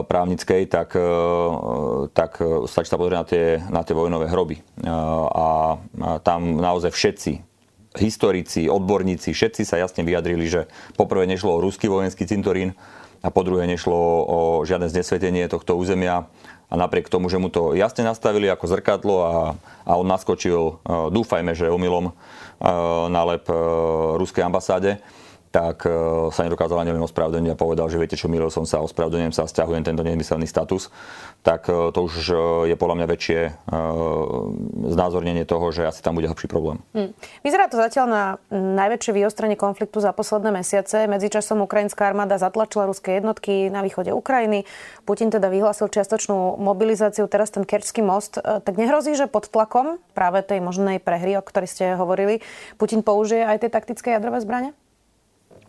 právnickej, 0.07 0.71
tak, 0.71 0.95
tak 2.15 2.31
stačí 2.71 2.87
sa 2.87 2.95
pozrieť 2.95 3.19
na 3.19 3.25
tie, 3.27 3.45
na 3.67 3.81
tie 3.83 3.91
vojnové 3.91 4.31
hroby. 4.31 4.63
A 5.35 5.75
tam 6.23 6.39
naozaj 6.63 6.95
všetci, 6.95 7.33
historici, 7.99 8.71
odborníci, 8.71 9.35
všetci 9.35 9.67
sa 9.67 9.83
jasne 9.83 10.07
vyjadrili, 10.07 10.47
že 10.47 10.71
poprvé 10.95 11.27
nešlo 11.27 11.59
o 11.59 11.61
ruský 11.61 11.91
vojenský 11.91 12.23
cintorín 12.23 12.71
a 13.23 13.31
po 13.31 13.43
druhé 13.47 13.63
nešlo 13.63 13.95
o 14.27 14.39
žiadne 14.67 14.91
znesvetenie 14.91 15.47
tohto 15.47 15.79
územia 15.79 16.27
a 16.69 16.73
napriek 16.75 17.11
tomu, 17.11 17.29
že 17.29 17.41
mu 17.41 17.47
to 17.51 17.75
jasne 17.77 18.07
nastavili 18.07 18.49
ako 18.49 18.65
zrkadlo 18.67 19.15
a, 19.23 19.33
a 19.87 19.91
on 19.95 20.07
naskočil, 20.07 20.61
e, 20.61 20.73
dúfajme, 21.11 21.53
že 21.53 21.71
omylom 21.71 22.09
e, 22.09 22.13
na 23.09 23.21
lep 23.27 23.45
e, 23.47 23.55
ruskej 24.17 24.43
ambasáde, 24.45 25.03
tak 25.53 25.85
sa 26.33 26.41
nedokázal 26.41 26.81
ani 26.81 26.97
len 26.97 27.05
ospravedlniť 27.05 27.53
a 27.53 27.61
povedal, 27.61 27.85
že 27.85 28.01
viete 28.01 28.17
čo, 28.17 28.25
milil 28.25 28.49
som 28.49 28.65
sa, 28.65 28.81
ospravedlňujem 28.81 29.37
sa, 29.37 29.45
stiahujem 29.45 29.85
tento 29.85 30.01
nemyselný 30.01 30.49
status, 30.49 30.89
tak 31.45 31.69
to 31.69 31.99
už 32.09 32.13
je 32.65 32.73
podľa 32.73 32.95
mňa 32.97 33.07
väčšie 33.13 33.39
znázornenie 34.97 35.45
toho, 35.45 35.69
že 35.69 35.85
asi 35.85 36.01
tam 36.01 36.17
bude 36.17 36.25
hlbší 36.25 36.49
problém. 36.49 36.81
Hmm. 36.97 37.13
Vyzerá 37.45 37.69
to 37.69 37.77
zatiaľ 37.77 38.05
na 38.09 38.23
najväčšie 38.49 39.13
vyostrenie 39.13 39.53
konfliktu 39.53 40.01
za 40.01 40.09
posledné 40.09 40.49
mesiace. 40.49 41.05
Medzičasom 41.05 41.61
ukrajinská 41.61 42.09
armáda 42.09 42.41
zatlačila 42.41 42.89
ruské 42.89 43.21
jednotky 43.21 43.69
na 43.69 43.85
východe 43.85 44.09
Ukrajiny. 44.09 44.65
Putin 45.05 45.29
teda 45.29 45.53
vyhlásil 45.53 45.85
čiastočnú 45.85 46.57
mobilizáciu, 46.57 47.29
teraz 47.29 47.53
ten 47.53 47.61
Kerčský 47.61 48.01
most. 48.01 48.41
Tak 48.41 48.73
nehrozí, 48.73 49.13
že 49.13 49.29
pod 49.29 49.53
tlakom 49.53 50.01
práve 50.17 50.41
tej 50.41 50.65
možnej 50.65 50.97
prehry, 50.97 51.37
o 51.37 51.45
ktorej 51.45 51.69
ste 51.69 51.85
hovorili, 51.93 52.41
Putin 52.81 53.05
použije 53.05 53.45
aj 53.45 53.61
tie 53.61 53.69
taktické 53.69 54.17
jadrové 54.17 54.41
zbranie? 54.41 54.73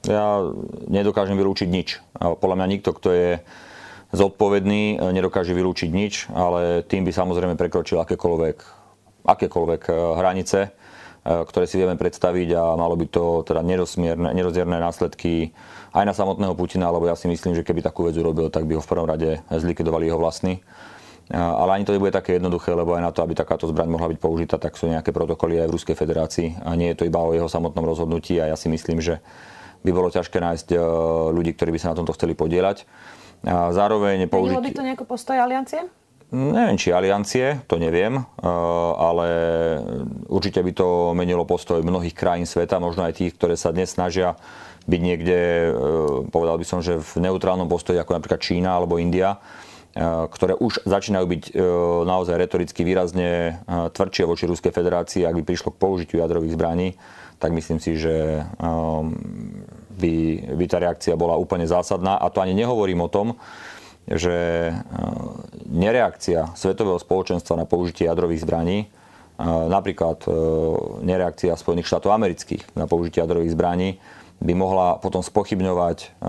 Ja 0.04 0.44
nedokážem 0.88 1.36
vylúčiť 1.36 1.68
nič. 1.68 1.88
Podľa 2.18 2.56
mňa 2.60 2.66
nikto, 2.68 2.92
kto 2.92 3.08
je 3.12 3.30
zodpovedný, 4.14 5.02
nedokáže 5.10 5.52
vylúčiť 5.52 5.90
nič, 5.90 6.14
ale 6.30 6.86
tým 6.86 7.02
by 7.02 7.10
samozrejme 7.10 7.58
prekročil 7.58 7.98
akékoľvek, 8.00 8.56
akékoľvek 9.26 9.82
eh, 9.90 9.94
hranice, 9.94 10.58
eh, 10.68 10.70
ktoré 11.24 11.64
si 11.66 11.82
vieme 11.82 11.98
predstaviť 11.98 12.48
a 12.54 12.62
malo 12.78 12.94
by 12.94 13.06
to 13.10 13.42
teda 13.42 13.60
nerozdierne 13.66 14.78
následky 14.78 15.50
aj 15.94 16.04
na 16.06 16.14
samotného 16.14 16.54
Putina, 16.58 16.90
lebo 16.90 17.06
ja 17.06 17.18
si 17.18 17.26
myslím, 17.30 17.54
že 17.54 17.66
keby 17.66 17.82
takú 17.82 18.06
vec 18.06 18.14
urobil, 18.18 18.50
tak 18.50 18.66
by 18.66 18.78
ho 18.78 18.82
v 18.82 18.90
prvom 18.90 19.06
rade 19.06 19.42
zlikvidovali 19.50 20.10
jeho 20.10 20.18
vlastní. 20.18 20.62
Eh, 21.32 21.34
ale 21.34 21.80
ani 21.80 21.84
to 21.88 21.96
nebude 21.96 22.14
také 22.14 22.38
jednoduché, 22.38 22.70
lebo 22.70 22.94
aj 22.94 23.02
na 23.02 23.10
to, 23.10 23.26
aby 23.26 23.34
takáto 23.34 23.66
zbraň 23.66 23.90
mohla 23.90 24.12
byť 24.14 24.18
použitá, 24.22 24.56
tak 24.62 24.78
sú 24.78 24.86
nejaké 24.86 25.10
protokoly 25.10 25.58
aj 25.58 25.68
v 25.72 25.74
Ruskej 25.74 25.96
federácii 25.98 26.48
a 26.62 26.70
nie 26.78 26.94
je 26.94 27.02
to 27.02 27.08
iba 27.10 27.18
o 27.18 27.34
jeho 27.34 27.50
samotnom 27.50 27.82
rozhodnutí 27.82 28.38
a 28.38 28.54
ja 28.54 28.56
si 28.60 28.70
myslím, 28.70 29.02
že 29.02 29.18
by 29.84 29.90
bolo 29.92 30.08
ťažké 30.08 30.40
nájsť 30.40 30.68
e, 30.72 30.76
ľudí, 31.30 31.52
ktorí 31.52 31.76
by 31.76 31.78
sa 31.78 31.92
na 31.92 31.96
tomto 32.00 32.16
chceli 32.16 32.32
podielať. 32.32 32.88
A 33.44 33.68
zároveň 33.76 34.24
použiť... 34.32 34.56
Menilo 34.56 34.64
by 34.64 34.72
to 34.72 34.82
nejako 34.82 35.04
postoj 35.04 35.36
aliancie? 35.36 35.84
Neviem, 36.34 36.80
či 36.80 36.90
aliancie, 36.90 37.62
to 37.68 37.76
neviem, 37.76 38.18
e, 38.18 38.22
ale 38.96 39.28
určite 40.26 40.64
by 40.64 40.72
to 40.72 40.88
menilo 41.12 41.44
postoj 41.44 41.84
mnohých 41.84 42.16
krajín 42.16 42.48
sveta, 42.48 42.80
možno 42.80 43.04
aj 43.04 43.20
tých, 43.20 43.36
ktoré 43.36 43.54
sa 43.60 43.70
dnes 43.70 43.92
snažia 43.92 44.40
byť 44.88 45.00
niekde, 45.04 45.38
e, 45.38 45.68
povedal 46.32 46.56
by 46.56 46.66
som, 46.66 46.80
že 46.80 46.96
v 46.96 47.28
neutrálnom 47.28 47.68
postoji, 47.68 48.00
ako 48.00 48.16
napríklad 48.16 48.40
Čína 48.40 48.80
alebo 48.80 48.96
India, 48.96 49.36
ktoré 49.94 50.58
už 50.58 50.82
začínajú 50.90 51.22
byť 51.22 51.42
naozaj 52.02 52.34
retoricky 52.34 52.82
výrazne 52.82 53.62
tvrdšie 53.94 54.26
voči 54.26 54.50
Ruskej 54.50 54.74
federácii, 54.74 55.22
ak 55.22 55.38
by 55.38 55.42
prišlo 55.46 55.70
k 55.70 55.78
použitiu 55.78 56.18
jadrových 56.18 56.58
zbraní 56.58 56.98
tak 57.44 57.52
myslím 57.52 57.76
si, 57.76 58.00
že 58.00 58.40
um, 58.56 59.12
by, 60.00 60.14
by 60.56 60.64
tá 60.64 60.80
reakcia 60.80 61.12
bola 61.12 61.36
úplne 61.36 61.68
zásadná. 61.68 62.16
A 62.16 62.32
to 62.32 62.40
ani 62.40 62.56
nehovorím 62.56 63.04
o 63.04 63.12
tom, 63.12 63.36
že 64.08 64.72
uh, 64.72 64.80
nereakcia 65.68 66.56
svetového 66.56 66.96
spoločenstva 66.96 67.60
na 67.60 67.68
použitie 67.68 68.08
jadrových 68.08 68.48
zbraní, 68.48 68.88
uh, 68.88 69.68
napríklad 69.68 70.24
uh, 70.24 71.04
nereakcia 71.04 71.52
Spojených 71.52 71.84
štátov 71.84 72.16
amerických 72.16 72.64
na 72.72 72.88
použitie 72.88 73.20
jadrových 73.20 73.52
zbraní, 73.52 74.00
by 74.40 74.52
mohla 74.56 74.96
potom 74.98 75.22
spochybňovať 75.22 76.20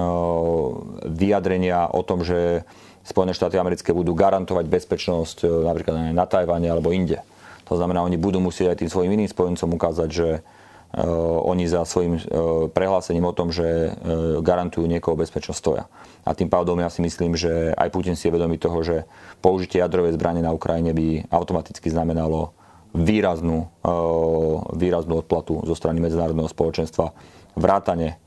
vyjadrenia 1.10 1.89
o 1.89 2.00
tom, 2.05 2.24
že 2.24 2.63
Spojené 3.03 3.34
štáty 3.34 3.57
americké 3.57 3.91
budú 3.91 4.15
garantovať 4.15 4.65
bezpečnosť 4.72 5.38
napríklad 5.43 6.13
na 6.13 6.24
Tajvane 6.24 6.69
alebo 6.69 6.93
inde. 6.95 7.19
To 7.65 7.75
znamená, 7.75 8.05
oni 8.05 8.15
budú 8.15 8.38
musieť 8.38 8.72
aj 8.72 8.77
tým 8.86 8.89
svojim 8.93 9.12
iným 9.19 9.29
spojencom 9.29 9.69
ukázať, 9.74 10.10
že 10.13 10.29
oni 11.44 11.68
za 11.68 11.84
svojim 11.84 12.16
eh, 12.16 12.24
prehlásením 12.72 13.28
o 13.28 13.36
tom, 13.36 13.52
že 13.52 13.66
eh, 13.66 13.92
garantujú 14.40 14.88
niekoho 14.88 15.20
bezpečnosť 15.20 15.60
stoja. 15.60 15.84
A 16.24 16.32
tým 16.32 16.48
pádom 16.48 16.80
ja 16.80 16.88
si 16.88 17.04
myslím, 17.04 17.36
že 17.36 17.75
aj 17.75 17.92
Putin 17.92 18.16
si 18.16 18.32
je 18.32 18.36
vedomý 18.36 18.56
toho, 18.56 18.80
že 18.82 19.04
použitie 19.44 19.84
jadrovej 19.84 20.16
zbrane 20.16 20.40
na 20.40 20.56
Ukrajine 20.56 20.96
by 20.96 21.28
automaticky 21.30 21.92
znamenalo 21.92 22.56
výraznú, 22.96 23.68
výraznú 24.72 25.20
odplatu 25.20 25.60
zo 25.68 25.75
strany 25.75 26.00
medzinárodného 26.00 26.48
spoločenstva 26.48 27.12
vrátane 27.60 28.18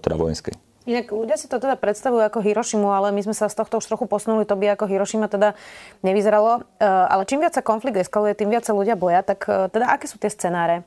teda 0.00 0.14
vojenskej. 0.14 0.54
Inak 0.86 1.10
ľudia 1.10 1.34
si 1.34 1.50
to 1.50 1.58
teda 1.58 1.74
predstavujú 1.74 2.22
ako 2.22 2.38
Hirošimu, 2.40 2.88
ale 2.94 3.10
my 3.10 3.26
sme 3.26 3.34
sa 3.34 3.50
z 3.50 3.58
tohto 3.58 3.82
už 3.82 3.90
trochu 3.90 4.06
posunuli, 4.06 4.46
to 4.46 4.54
by 4.54 4.72
ako 4.72 4.86
Hirošima 4.86 5.26
teda 5.26 5.58
nevyzeralo. 6.06 6.62
Ale 6.80 7.26
čím 7.26 7.42
viac 7.42 7.58
sa 7.58 7.66
konflikt 7.66 7.98
eskaluje, 7.98 8.38
tým 8.38 8.54
viac 8.54 8.64
sa 8.64 8.72
ľudia 8.72 8.94
boja, 8.94 9.26
tak 9.26 9.44
teda 9.74 9.98
aké 9.98 10.06
sú 10.06 10.16
tie 10.16 10.30
scenáre? 10.30 10.86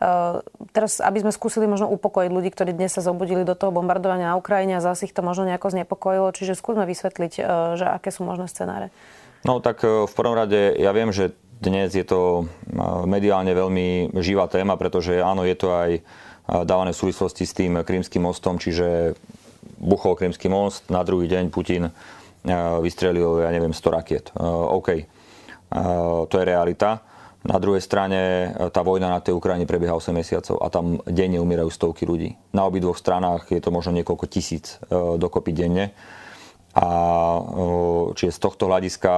Uh, 0.00 0.40
teraz, 0.72 0.96
aby 1.04 1.20
sme 1.20 1.28
skúsili 1.28 1.68
možno 1.68 1.92
upokojiť 1.92 2.30
ľudí, 2.32 2.48
ktorí 2.48 2.72
dnes 2.72 2.96
sa 2.96 3.04
zobudili 3.04 3.44
do 3.44 3.52
toho 3.52 3.68
bombardovania 3.68 4.32
na 4.32 4.40
Ukrajine 4.40 4.80
a 4.80 4.84
zase 4.84 5.04
ich 5.04 5.12
to 5.12 5.20
možno 5.20 5.44
nejako 5.44 5.76
znepokojilo. 5.76 6.32
Čiže 6.32 6.56
skúsme 6.56 6.88
vysvetliť, 6.88 7.32
uh, 7.38 7.76
že 7.76 7.84
aké 7.84 8.08
sú 8.08 8.24
možné 8.24 8.48
scenáre. 8.48 8.88
No 9.44 9.60
tak 9.60 9.84
uh, 9.84 10.08
v 10.08 10.14
prvom 10.16 10.32
rade 10.32 10.72
ja 10.80 10.96
viem, 10.96 11.12
že 11.12 11.36
dnes 11.60 11.92
je 11.92 12.08
to 12.08 12.48
mediálne 13.04 13.52
veľmi 13.52 14.16
živá 14.24 14.48
téma, 14.48 14.80
pretože 14.80 15.20
áno, 15.20 15.44
je 15.44 15.52
to 15.52 15.68
aj 15.68 16.00
dávané 16.64 16.96
v 16.96 17.00
súvislosti 17.04 17.44
s 17.44 17.52
tým 17.52 17.84
Krymským 17.84 18.24
mostom, 18.24 18.56
čiže 18.56 19.12
buchol 19.76 20.16
Krymský 20.16 20.48
most, 20.48 20.88
na 20.88 21.04
druhý 21.04 21.28
deň 21.28 21.52
Putin 21.52 21.92
vystrelil, 22.80 23.44
ja 23.44 23.52
neviem, 23.52 23.76
100 23.76 23.92
rakiet. 23.92 24.32
OK, 24.40 25.04
to 26.32 26.34
je 26.34 26.44
realita. 26.48 27.04
Na 27.40 27.56
druhej 27.56 27.80
strane 27.80 28.52
e, 28.52 28.68
tá 28.68 28.84
vojna 28.84 29.08
na 29.08 29.20
tej 29.24 29.32
Ukrajine 29.32 29.64
prebieha 29.64 29.96
8 29.96 30.12
mesiacov 30.12 30.60
a 30.60 30.68
tam 30.68 31.00
denne 31.08 31.40
umierajú 31.40 31.72
stovky 31.72 32.04
ľudí. 32.04 32.36
Na 32.52 32.68
obidvoch 32.68 33.00
stranách 33.00 33.48
je 33.48 33.60
to 33.64 33.72
možno 33.72 33.96
niekoľko 33.96 34.28
tisíc 34.28 34.76
e, 34.76 35.16
dokopy 35.16 35.56
denne. 35.56 35.96
A 36.76 36.86
e, 37.40 37.40
čiže 38.12 38.36
z 38.36 38.40
tohto 38.44 38.68
hľadiska 38.68 39.12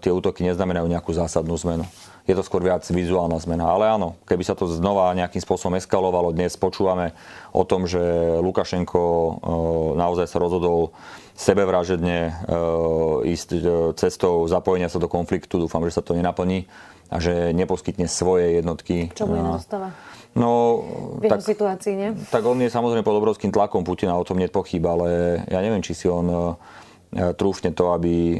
tie 0.00 0.08
útoky 0.08 0.40
neznamenajú 0.48 0.88
nejakú 0.88 1.12
zásadnú 1.12 1.52
zmenu. 1.68 1.84
Je 2.26 2.34
to 2.34 2.42
skôr 2.42 2.64
viac 2.64 2.82
vizuálna 2.88 3.38
zmena. 3.44 3.68
Ale 3.68 3.86
áno, 3.92 4.18
keby 4.24 4.42
sa 4.42 4.56
to 4.56 4.66
znova 4.66 5.14
nejakým 5.14 5.38
spôsobom 5.38 5.78
eskalovalo, 5.78 6.34
dnes 6.34 6.58
počúvame 6.58 7.14
o 7.54 7.62
tom, 7.62 7.86
že 7.86 8.02
Lukašenko 8.42 8.98
naozaj 9.94 10.26
sa 10.26 10.42
rozhodol 10.42 10.90
sebevražedne 11.38 12.34
ísť 13.22 13.48
cestou 13.94 14.42
zapojenia 14.50 14.90
sa 14.90 14.98
do 14.98 15.06
konfliktu. 15.06 15.62
Dúfam, 15.62 15.86
že 15.86 15.94
sa 15.94 16.02
to 16.02 16.18
nenaplní 16.18 16.66
a 17.10 17.16
že 17.22 17.54
neposkytne 17.54 18.10
svoje 18.10 18.58
jednotky. 18.58 19.14
Čo 19.14 19.30
bude 19.30 19.42
dostáva? 19.42 19.94
No, 20.36 20.84
v 21.16 21.32
tak, 21.32 21.40
situácii, 21.40 21.94
nie? 21.96 22.10
Tak 22.28 22.44
on 22.44 22.60
je 22.60 22.68
samozrejme 22.68 23.00
pod 23.00 23.16
obrovským 23.16 23.48
tlakom 23.48 23.80
Putina, 23.88 24.20
o 24.20 24.26
tom 24.26 24.36
nie 24.36 24.52
pochyb, 24.52 24.84
ale 24.84 25.40
ja 25.48 25.64
neviem, 25.64 25.80
či 25.80 25.96
si 25.96 26.12
on 26.12 26.28
e, 26.28 26.36
trúfne 27.40 27.72
to, 27.72 27.96
aby 27.96 28.36
e, 28.36 28.38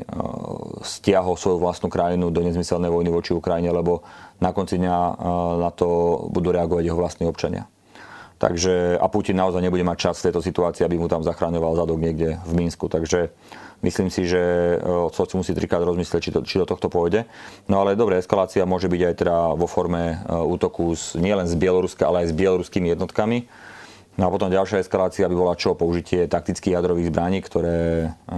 stiahol 0.85 1.41
svoju 1.41 1.57
vlastnú 1.57 1.89
krajinu 1.89 2.29
do 2.29 2.45
nezmyselnej 2.45 2.93
vojny 2.93 3.09
voči 3.09 3.33
Ukrajine, 3.33 3.73
lebo 3.73 4.05
na 4.45 4.53
konci 4.53 4.77
dňa 4.77 4.93
e, 4.93 5.13
na 5.57 5.71
to 5.73 5.89
budú 6.29 6.53
reagovať 6.53 6.85
jeho 6.85 7.01
vlastní 7.01 7.25
občania. 7.25 7.65
Takže, 8.37 9.01
a 9.01 9.07
Putin 9.09 9.41
naozaj 9.41 9.65
nebude 9.65 9.81
mať 9.81 9.97
čas 9.97 10.21
v 10.21 10.29
tejto 10.29 10.45
situácii, 10.45 10.85
aby 10.85 11.01
mu 11.01 11.09
tam 11.09 11.25
zachraňoval 11.25 11.81
zadok 11.81 11.97
niekde 11.97 12.37
v 12.45 12.53
Minsku. 12.53 12.93
Takže 12.93 13.33
Myslím 13.87 14.11
si, 14.11 14.27
že 14.27 14.43
odcov 14.83 15.31
si 15.31 15.35
musí 15.39 15.53
trikrát 15.55 15.87
rozmyslieť, 15.87 16.19
či, 16.19 16.31
to, 16.35 16.43
či 16.43 16.59
do 16.59 16.67
tohto 16.67 16.91
pôjde. 16.91 17.23
No 17.71 17.79
ale 17.79 17.95
dobre, 17.95 18.19
eskalácia 18.19 18.67
môže 18.67 18.91
byť 18.91 19.03
aj 19.07 19.15
teda 19.15 19.37
vo 19.55 19.71
forme 19.71 20.19
e, 20.27 20.35
útoku 20.35 20.91
z, 20.99 21.15
nielen 21.23 21.47
z 21.47 21.55
Bieloruska, 21.55 22.11
ale 22.11 22.27
aj 22.27 22.35
s 22.35 22.35
bieloruskými 22.35 22.91
jednotkami. 22.91 23.47
No 24.19 24.27
a 24.27 24.33
potom 24.35 24.51
ďalšia 24.51 24.83
eskalácia 24.83 25.31
by 25.31 25.37
bola 25.39 25.55
čo? 25.55 25.79
Použitie 25.79 26.27
taktických 26.27 26.75
jadrových 26.75 27.15
zbraní, 27.15 27.39
ktoré 27.47 28.11
e, 28.27 28.37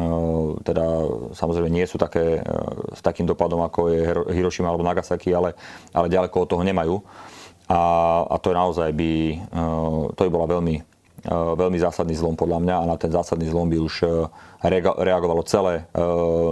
teda 0.68 0.84
samozrejme 1.32 1.72
nie 1.72 1.88
sú 1.88 1.96
také, 1.96 2.44
e, 2.44 2.52
s 2.92 3.00
takým 3.00 3.24
dopadom, 3.24 3.64
ako 3.64 3.88
je 3.88 4.04
Hiroshima 4.36 4.68
alebo 4.68 4.84
Nagasaki, 4.84 5.32
ale, 5.32 5.56
ale 5.96 6.12
ďaleko 6.12 6.44
od 6.44 6.48
toho 6.52 6.60
nemajú. 6.60 7.00
A, 7.72 7.80
a 8.28 8.36
to 8.36 8.52
naozaj 8.52 8.92
by, 8.92 9.44
to 10.16 10.20
by 10.24 10.30
bola 10.32 10.48
veľmi 10.56 10.97
E, 10.97 10.97
veľmi 11.26 11.78
zásadný 11.82 12.14
zlom 12.14 12.38
podľa 12.38 12.62
mňa 12.62 12.74
a 12.78 12.84
na 12.86 12.96
ten 13.00 13.10
zásadný 13.10 13.50
zlom 13.50 13.66
by 13.66 13.78
už 13.82 13.94
e, 14.02 14.06
reagovalo 15.02 15.42
celé 15.42 15.88
e, 15.90 16.02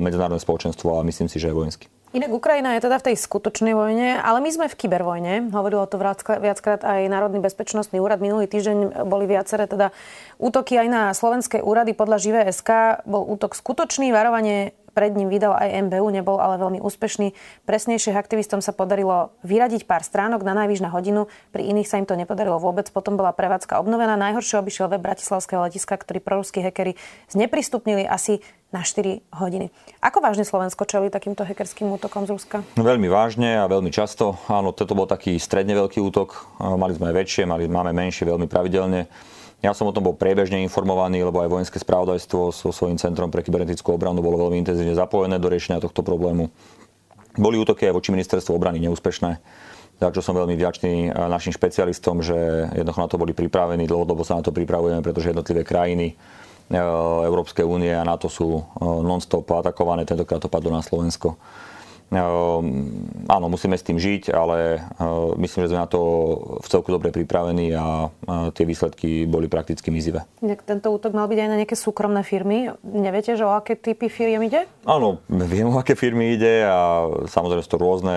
medzinárodné 0.02 0.42
spoločenstvo 0.42 0.98
a 0.98 1.06
myslím 1.06 1.30
si, 1.30 1.38
že 1.38 1.52
aj 1.52 1.56
vojensky. 1.56 1.86
Inak 2.16 2.32
Ukrajina 2.32 2.78
je 2.78 2.88
teda 2.88 2.96
v 2.96 3.06
tej 3.12 3.16
skutočnej 3.18 3.76
vojne, 3.76 4.16
ale 4.16 4.40
my 4.40 4.48
sme 4.48 4.66
v 4.72 4.78
kybervojne. 4.78 5.52
Hovorilo 5.52 5.84
to 5.84 6.00
viackrát 6.00 6.80
aj 6.80 7.12
Národný 7.12 7.44
bezpečnostný 7.44 8.00
úrad. 8.00 8.24
Minulý 8.24 8.48
týždeň 8.48 9.04
boli 9.04 9.28
viaceré 9.28 9.68
teda 9.68 9.92
útoky 10.40 10.80
aj 10.80 10.88
na 10.88 11.02
slovenské 11.12 11.60
úrady. 11.60 11.92
Podľa 11.92 12.16
Živé.sk 12.16 13.02
bol 13.04 13.20
útok 13.26 13.52
skutočný, 13.52 14.16
varovanie 14.16 14.72
pred 14.96 15.12
ním 15.12 15.28
vydal 15.28 15.52
aj 15.52 15.92
MBU, 15.92 16.08
nebol 16.08 16.40
ale 16.40 16.56
veľmi 16.56 16.80
úspešný. 16.80 17.36
Presnejšie 17.68 18.16
aktivistom 18.16 18.64
sa 18.64 18.72
podarilo 18.72 19.36
vyradiť 19.44 19.84
pár 19.84 20.00
stránok 20.00 20.40
na 20.40 20.56
najvyš 20.56 20.80
na 20.80 20.88
hodinu, 20.88 21.28
pri 21.52 21.68
iných 21.68 21.84
sa 21.84 22.00
im 22.00 22.08
to 22.08 22.16
nepodarilo 22.16 22.56
vôbec. 22.56 22.88
Potom 22.88 23.20
bola 23.20 23.36
prevádzka 23.36 23.76
obnovená. 23.76 24.16
Najhoršie 24.16 24.56
obišiel 24.56 24.88
web 24.88 25.04
Bratislavského 25.04 25.60
letiska, 25.60 26.00
ktorý 26.00 26.24
proruskí 26.24 26.64
hekery 26.64 26.96
zneprístupnili 27.28 28.08
asi 28.08 28.40
na 28.72 28.80
4 28.82 29.20
hodiny. 29.36 29.68
Ako 30.00 30.24
vážne 30.24 30.48
Slovensko 30.48 30.88
čeli 30.88 31.12
takýmto 31.12 31.44
hackerským 31.44 31.92
útokom 31.92 32.24
z 32.24 32.34
Ruska? 32.34 32.56
Veľmi 32.74 33.06
vážne 33.12 33.60
a 33.60 33.68
veľmi 33.68 33.92
často. 33.92 34.40
Áno, 34.48 34.72
toto 34.72 34.96
bol 34.96 35.04
taký 35.04 35.36
stredne 35.36 35.76
veľký 35.76 36.00
útok. 36.00 36.58
Mali 36.58 36.96
sme 36.96 37.14
väčšie, 37.14 37.44
mali, 37.44 37.68
máme 37.68 37.92
menšie 37.92 38.26
veľmi 38.26 38.48
pravidelne. 38.48 39.06
Ja 39.64 39.72
som 39.72 39.88
o 39.88 39.94
tom 39.94 40.04
bol 40.04 40.14
priebežne 40.14 40.60
informovaný, 40.62 41.24
lebo 41.24 41.40
aj 41.40 41.48
vojenské 41.48 41.78
spravodajstvo 41.80 42.52
so 42.52 42.68
svojím 42.70 43.00
centrom 43.00 43.32
pre 43.32 43.40
kybernetickú 43.40 43.96
obranu 43.96 44.20
bolo 44.20 44.36
veľmi 44.46 44.60
intenzívne 44.60 44.92
zapojené 44.92 45.40
do 45.40 45.48
riešenia 45.48 45.80
tohto 45.80 46.04
problému. 46.04 46.52
Boli 47.36 47.56
útoky 47.60 47.88
aj 47.88 47.96
voči 47.96 48.12
ministerstvu 48.12 48.52
obrany 48.52 48.80
neúspešné, 48.84 49.40
za 49.96 50.12
som 50.20 50.36
veľmi 50.36 50.60
vďačný 50.60 51.08
našim 51.32 51.56
špecialistom, 51.56 52.20
že 52.20 52.36
jednoducho 52.76 53.00
na 53.00 53.08
to 53.08 53.16
boli 53.16 53.32
pripravení, 53.32 53.88
dlhodobo 53.88 54.28
sa 54.28 54.36
na 54.36 54.44
to 54.44 54.52
pripravujeme, 54.52 55.00
pretože 55.00 55.32
jednotlivé 55.32 55.64
krajiny 55.64 56.12
e, 56.12 56.14
Európskej 57.24 57.64
únie 57.64 57.96
a 57.96 58.04
NATO 58.04 58.28
sú 58.28 58.60
e, 58.60 58.62
non-stop 58.84 59.48
atakované, 59.56 60.04
tentokrát 60.04 60.36
to 60.36 60.52
padlo 60.52 60.68
na 60.68 60.84
Slovensko. 60.84 61.40
Ehm, 62.06 63.26
áno, 63.26 63.50
musíme 63.50 63.74
s 63.74 63.82
tým 63.82 63.98
žiť, 63.98 64.30
ale 64.30 64.78
ehm, 64.78 65.34
myslím, 65.42 65.66
že 65.66 65.70
sme 65.74 65.82
na 65.82 65.90
to 65.90 66.00
v 66.62 66.66
celku 66.70 66.94
dobre 66.94 67.10
pripravení 67.10 67.74
a 67.74 68.10
tie 68.54 68.62
výsledky 68.62 69.26
boli 69.26 69.50
prakticky 69.50 69.90
mizivé. 69.90 70.22
Tento 70.66 70.94
útok 70.94 71.14
mal 71.14 71.26
byť 71.26 71.38
aj 71.38 71.48
na 71.50 71.56
nejaké 71.58 71.74
súkromné 71.74 72.22
firmy. 72.22 72.70
Neviete, 72.82 73.34
že 73.34 73.42
o 73.42 73.54
aké 73.54 73.74
typy 73.74 74.06
firiem 74.06 74.42
ide? 74.46 74.70
Áno, 74.86 75.18
viem, 75.26 75.66
o 75.66 75.78
aké 75.78 75.98
firmy 75.98 76.38
ide 76.38 76.62
a 76.66 77.10
samozrejme 77.26 77.62
sú 77.62 77.70
to 77.74 77.82
rôzne, 77.82 78.16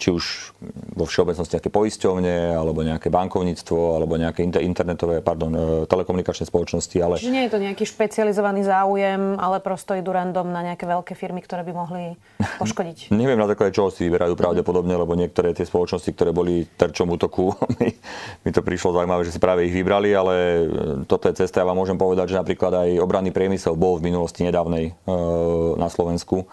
či 0.00 0.12
už 0.12 0.56
vo 0.96 1.04
všeobecnosti 1.04 1.60
nejaké 1.60 1.72
poisťovne, 1.72 2.56
alebo 2.56 2.80
nejaké 2.84 3.08
bankovníctvo, 3.12 4.00
alebo 4.00 4.16
nejaké 4.16 4.44
internetové, 4.44 5.20
pardon, 5.24 5.52
e, 5.52 5.60
telekomunikačné 5.88 6.48
spoločnosti. 6.48 6.96
Ale... 7.00 7.20
Čiže 7.20 7.34
nie 7.34 7.44
je 7.48 7.52
to 7.52 7.60
nejaký 7.60 7.84
špecializovaný 7.84 8.64
záujem, 8.64 9.36
ale 9.40 9.60
prosto 9.60 9.96
idú 9.96 10.12
random 10.12 10.48
na 10.52 10.72
nejaké 10.72 10.84
veľké 10.84 11.12
firmy, 11.16 11.40
ktoré 11.44 11.64
by 11.64 11.72
mohli 11.72 12.04
poškodiť 12.62 13.09
Neviem 13.10 13.42
na 13.42 13.50
základe 13.50 13.74
čoho 13.74 13.90
si 13.90 14.06
vyberajú 14.06 14.38
pravdepodobne, 14.38 14.94
lebo 14.94 15.18
niektoré 15.18 15.50
tie 15.50 15.66
spoločnosti, 15.66 16.14
ktoré 16.14 16.30
boli 16.30 16.62
terčom 16.78 17.10
útoku, 17.10 17.50
mi, 17.82 17.90
mi 18.46 18.50
to 18.54 18.62
prišlo 18.62 19.02
zaujímavé, 19.02 19.26
že 19.26 19.34
si 19.34 19.42
práve 19.42 19.66
ich 19.66 19.74
vybrali, 19.74 20.14
ale 20.14 20.34
e, 20.38 20.64
toto 21.10 21.26
je 21.26 21.42
cesta. 21.42 21.58
Ja 21.58 21.66
vám 21.66 21.82
môžem 21.82 21.98
povedať, 21.98 22.30
že 22.30 22.38
napríklad 22.38 22.70
aj 22.70 23.02
obranný 23.02 23.34
priemysel 23.34 23.74
bol 23.74 23.98
v 23.98 24.14
minulosti 24.14 24.46
nedávnej 24.46 24.94
e, 24.94 25.16
na 25.74 25.90
Slovensku 25.90 26.46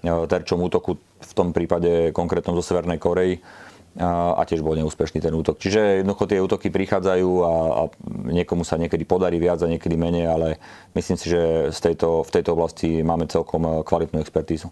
e, 0.00 0.08
terčom 0.32 0.64
útoku, 0.64 0.96
v 1.20 1.32
tom 1.36 1.52
prípade 1.52 2.16
konkrétnom 2.16 2.56
zo 2.56 2.64
Severnej 2.64 2.96
Korei 2.96 3.44
a 3.98 4.38
tiež 4.46 4.62
bol 4.62 4.78
neúspešný 4.78 5.18
ten 5.18 5.34
útok. 5.34 5.58
Čiže 5.58 6.06
jednoducho 6.06 6.30
tie 6.30 6.38
útoky 6.38 6.70
prichádzajú 6.70 7.30
a, 7.42 7.50
a 7.50 7.82
niekomu 8.30 8.62
sa 8.62 8.78
niekedy 8.78 9.02
podarí 9.02 9.42
viac 9.42 9.58
a 9.58 9.66
niekedy 9.66 9.98
menej, 9.98 10.30
ale 10.30 10.48
myslím 10.94 11.18
si, 11.18 11.26
že 11.26 11.74
z 11.74 11.78
tejto, 11.82 12.22
v 12.22 12.30
tejto 12.30 12.54
oblasti 12.54 13.02
máme 13.02 13.26
celkom 13.26 13.82
kvalitnú 13.82 14.22
expertízu. 14.22 14.70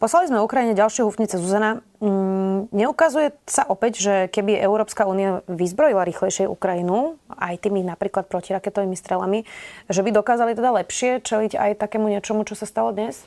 Poslali 0.00 0.32
sme 0.32 0.40
Ukrajine 0.40 0.72
ďalšie 0.72 1.04
hufnice 1.04 1.36
Zuzana. 1.36 1.84
Mm, 2.00 2.72
neukazuje 2.72 3.36
sa 3.44 3.68
opäť, 3.68 4.00
že 4.00 4.14
keby 4.32 4.56
Európska 4.56 5.04
únia 5.04 5.44
vyzbrojila 5.44 6.08
rýchlejšie 6.08 6.48
Ukrajinu, 6.48 7.20
aj 7.28 7.68
tými 7.68 7.84
napríklad 7.84 8.24
protiraketovými 8.24 8.96
strelami, 8.96 9.44
že 9.92 10.00
by 10.00 10.08
dokázali 10.16 10.56
teda 10.56 10.72
lepšie 10.80 11.20
čeliť 11.20 11.52
aj 11.52 11.70
takému 11.84 12.08
niečomu, 12.08 12.48
čo 12.48 12.56
sa 12.56 12.64
stalo 12.64 12.96
dnes? 12.96 13.20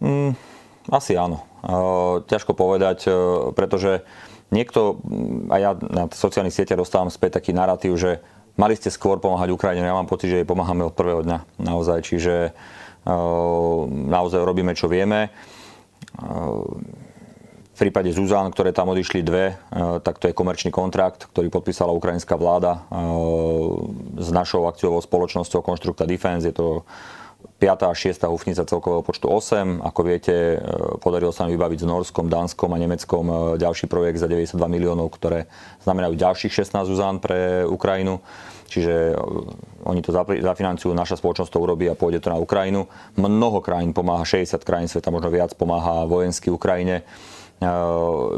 Mm, 0.00 0.32
asi 0.88 1.20
áno. 1.20 1.44
E, 1.60 1.74
ťažko 2.32 2.56
povedať, 2.56 3.04
e, 3.04 3.12
pretože 3.52 4.00
niekto, 4.48 5.04
mm, 5.04 5.52
a 5.52 5.56
ja 5.60 5.70
na 5.84 6.08
sociálnych 6.08 6.56
sieťach 6.56 6.80
dostávam 6.80 7.12
späť 7.12 7.44
taký 7.44 7.52
narratív, 7.52 8.00
že 8.00 8.24
mali 8.56 8.72
ste 8.72 8.88
skôr 8.88 9.20
pomáhať 9.20 9.52
Ukrajine. 9.52 9.84
Ja 9.84 9.92
mám 9.92 10.08
pocit, 10.08 10.32
že 10.32 10.40
jej 10.40 10.48
pomáhame 10.48 10.80
od 10.80 10.96
prvého 10.96 11.20
dňa 11.28 11.60
naozaj. 11.60 12.08
Čiže 12.08 12.34
e, 12.48 13.12
naozaj 14.08 14.40
robíme, 14.48 14.72
čo 14.72 14.88
vieme. 14.88 15.28
V 17.70 17.88
prípade 17.88 18.12
Zuzan, 18.12 18.52
ktoré 18.52 18.76
tam 18.76 18.92
odišli 18.92 19.24
dve, 19.24 19.56
tak 20.04 20.20
to 20.20 20.28
je 20.28 20.36
komerčný 20.36 20.68
kontrakt, 20.68 21.32
ktorý 21.32 21.48
podpísala 21.48 21.96
ukrajinská 21.96 22.36
vláda 22.36 22.84
s 24.20 24.28
našou 24.28 24.68
akciovou 24.68 25.00
spoločnosťou 25.00 25.64
Constructa 25.64 26.04
Defense. 26.04 26.44
Je 26.44 26.52
to 26.52 26.84
5. 27.56 27.88
a 27.88 27.96
6. 27.96 28.20
hufnica 28.28 28.68
celkového 28.68 29.00
počtu 29.00 29.32
8. 29.32 29.80
Ako 29.80 30.00
viete, 30.04 30.60
podarilo 31.00 31.32
sa 31.32 31.48
nám 31.48 31.56
vybaviť 31.56 31.80
s 31.80 31.88
Norskom, 31.88 32.28
Dánskom 32.28 32.68
a 32.68 32.76
Nemeckom 32.76 33.56
ďalší 33.56 33.88
projekt 33.88 34.20
za 34.20 34.28
92 34.28 34.60
miliónov, 34.68 35.08
ktoré 35.16 35.48
znamenajú 35.80 36.20
ďalších 36.20 36.52
16 36.52 36.84
uzán 36.84 37.16
pre 37.16 37.64
Ukrajinu. 37.64 38.20
Čiže 38.70 39.18
oni 39.82 39.98
to 39.98 40.14
zafinancujú, 40.14 40.94
naša 40.94 41.18
spoločnosť 41.18 41.50
to 41.50 41.58
urobí 41.58 41.90
a 41.90 41.98
pôjde 41.98 42.22
to 42.22 42.30
na 42.30 42.38
Ukrajinu. 42.38 42.86
Mnoho 43.18 43.58
krajín 43.58 43.90
pomáha, 43.90 44.22
60 44.22 44.62
krajín 44.62 44.86
sveta, 44.86 45.10
možno 45.10 45.34
viac 45.34 45.50
pomáha 45.58 46.06
vojensky 46.06 46.54
Ukrajine. 46.54 47.02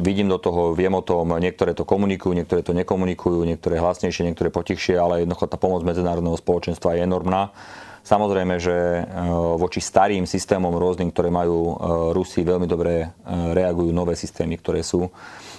Vidím 0.03 0.27
do 0.27 0.41
toho, 0.41 0.75
viem 0.75 0.91
o 0.91 1.05
tom, 1.05 1.37
niektoré 1.39 1.79
to 1.79 1.87
komunikujú, 1.87 2.35
niektoré 2.35 2.65
to 2.65 2.75
nekomunikujú, 2.75 3.47
niektoré 3.47 3.79
hlasnejšie, 3.79 4.27
niektoré 4.27 4.51
potichšie, 4.51 4.99
ale 4.99 5.23
jednoducho 5.23 5.47
tá 5.47 5.61
pomoc 5.61 5.87
medzinárodného 5.87 6.35
spoločenstva 6.35 6.99
je 6.99 7.07
enormná. 7.07 7.55
Samozrejme, 8.03 8.59
že 8.59 9.07
voči 9.63 9.79
starým 9.79 10.27
systémom 10.27 10.75
rôznym, 10.75 11.15
ktoré 11.15 11.31
majú 11.31 11.79
Rusi, 12.11 12.43
veľmi 12.43 12.67
dobre 12.67 13.15
reagujú 13.29 13.95
nové 13.95 14.19
systémy, 14.19 14.59
ktoré 14.59 14.83
sú. 14.83 15.07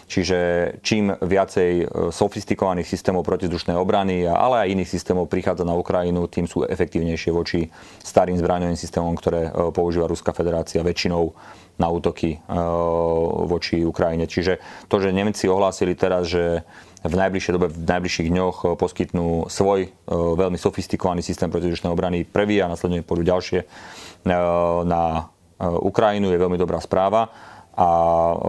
Čiže 0.04 0.38
čím 0.84 1.16
viacej 1.16 1.90
sofistikovaných 2.12 2.86
systémov 2.86 3.24
protizdušnej 3.26 3.80
obrany, 3.80 4.28
ale 4.28 4.68
aj 4.68 4.72
iných 4.76 4.94
systémov 4.94 5.32
prichádza 5.32 5.64
na 5.64 5.74
Ukrajinu, 5.74 6.28
tým 6.28 6.46
sú 6.46 6.68
efektívnejšie 6.68 7.32
voči 7.34 7.72
starým 8.04 8.38
zbraňovým 8.38 8.78
systémom, 8.78 9.16
ktoré 9.16 9.50
používa 9.72 10.12
Ruská 10.12 10.36
federácia 10.36 10.84
väčšinou 10.86 11.34
na 11.82 11.90
útoky 11.90 12.38
voči 13.50 13.82
Ukrajine. 13.82 14.30
Čiže 14.30 14.86
to, 14.86 15.02
že 15.02 15.10
Nemci 15.10 15.50
ohlásili 15.50 15.98
teraz, 15.98 16.30
že 16.30 16.62
v 17.04 17.16
najbližšej 17.20 17.54
dobe, 17.58 17.68
v 17.68 17.84
najbližších 17.84 18.30
dňoch 18.30 18.58
poskytnú 18.78 19.50
svoj 19.50 19.90
veľmi 20.08 20.56
sofistikovaný 20.56 21.26
systém 21.26 21.50
protizdušnej 21.50 21.90
obrany 21.90 22.24
prvý 22.24 22.62
a 22.62 22.70
následne 22.70 23.02
pôjdu 23.02 23.28
ďalšie 23.28 23.60
na 24.86 25.28
Ukrajinu, 25.64 26.32
je 26.32 26.44
veľmi 26.44 26.60
dobrá 26.60 26.78
správa 26.84 27.34
a 27.74 27.88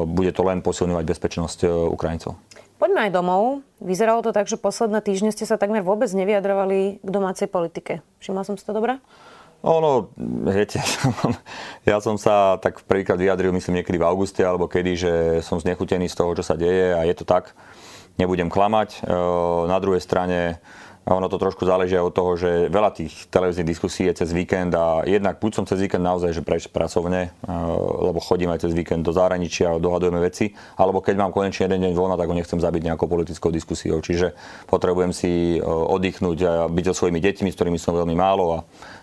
bude 0.04 0.32
to 0.36 0.44
len 0.44 0.60
posilňovať 0.60 1.04
bezpečnosť 1.04 1.58
Ukrajincov. 1.88 2.36
Poďme 2.84 3.08
aj 3.08 3.14
domov. 3.16 3.64
Vyzeralo 3.80 4.20
to 4.20 4.34
tak, 4.34 4.50
že 4.50 4.60
posledné 4.60 5.00
týždne 5.00 5.32
ste 5.32 5.48
sa 5.48 5.56
takmer 5.56 5.80
vôbec 5.80 6.10
nevyjadrovali 6.12 7.00
k 7.00 7.08
domácej 7.08 7.48
politike. 7.48 8.04
Všimla 8.20 8.44
som 8.44 8.60
si 8.60 8.66
to 8.66 8.76
dobre? 8.76 9.00
Ono, 9.64 10.12
viete, 10.44 10.76
ja 11.88 11.96
som 12.04 12.20
sa 12.20 12.60
tak 12.60 12.84
prvýkrát 12.84 13.16
vyjadril, 13.16 13.48
myslím 13.56 13.80
niekedy 13.80 13.96
v 13.96 14.04
auguste 14.04 14.44
alebo 14.44 14.68
kedy, 14.68 14.92
že 14.92 15.12
som 15.40 15.56
znechutený 15.56 16.12
z 16.12 16.18
toho, 16.20 16.36
čo 16.36 16.44
sa 16.44 16.52
deje 16.60 16.92
a 16.92 17.00
je 17.08 17.16
to 17.16 17.24
tak. 17.24 17.56
Nebudem 18.20 18.52
klamať. 18.52 19.00
E, 19.00 19.16
na 19.64 19.80
druhej 19.80 20.04
strane 20.04 20.60
a 21.04 21.12
ono 21.12 21.28
to 21.28 21.36
trošku 21.36 21.68
záleží 21.68 22.00
od 22.00 22.16
toho, 22.16 22.32
že 22.40 22.72
veľa 22.72 22.90
tých 22.96 23.28
televíznych 23.28 23.68
diskusí 23.76 24.08
je 24.08 24.24
cez 24.24 24.32
víkend 24.32 24.72
a 24.72 25.04
jednak 25.04 25.36
buď 25.36 25.52
som 25.52 25.64
cez 25.68 25.76
víkend 25.84 26.00
naozaj 26.00 26.32
že 26.32 26.40
preč 26.40 26.64
pracovne, 26.64 27.28
lebo 28.00 28.24
chodím 28.24 28.48
aj 28.56 28.64
cez 28.64 28.72
víkend 28.72 29.04
do 29.04 29.12
zahraničia, 29.12 29.76
dohadujeme 29.76 30.16
veci, 30.24 30.56
alebo 30.80 31.04
keď 31.04 31.14
mám 31.20 31.32
konečne 31.36 31.68
jeden 31.68 31.84
deň 31.84 31.92
voľna, 31.92 32.16
tak 32.16 32.32
ho 32.32 32.34
nechcem 32.34 32.56
zabiť 32.56 32.82
nejakou 32.88 33.04
politickou 33.04 33.52
diskusiou. 33.52 34.00
Čiže 34.00 34.32
potrebujem 34.64 35.12
si 35.12 35.60
oddychnúť 35.64 36.38
a 36.48 36.52
byť 36.72 36.84
so 36.88 37.04
svojimi 37.04 37.20
deťmi, 37.20 37.52
s 37.52 37.56
ktorými 37.60 37.76
som 37.76 37.92
veľmi 37.92 38.16
málo 38.16 38.44
a 38.56 38.58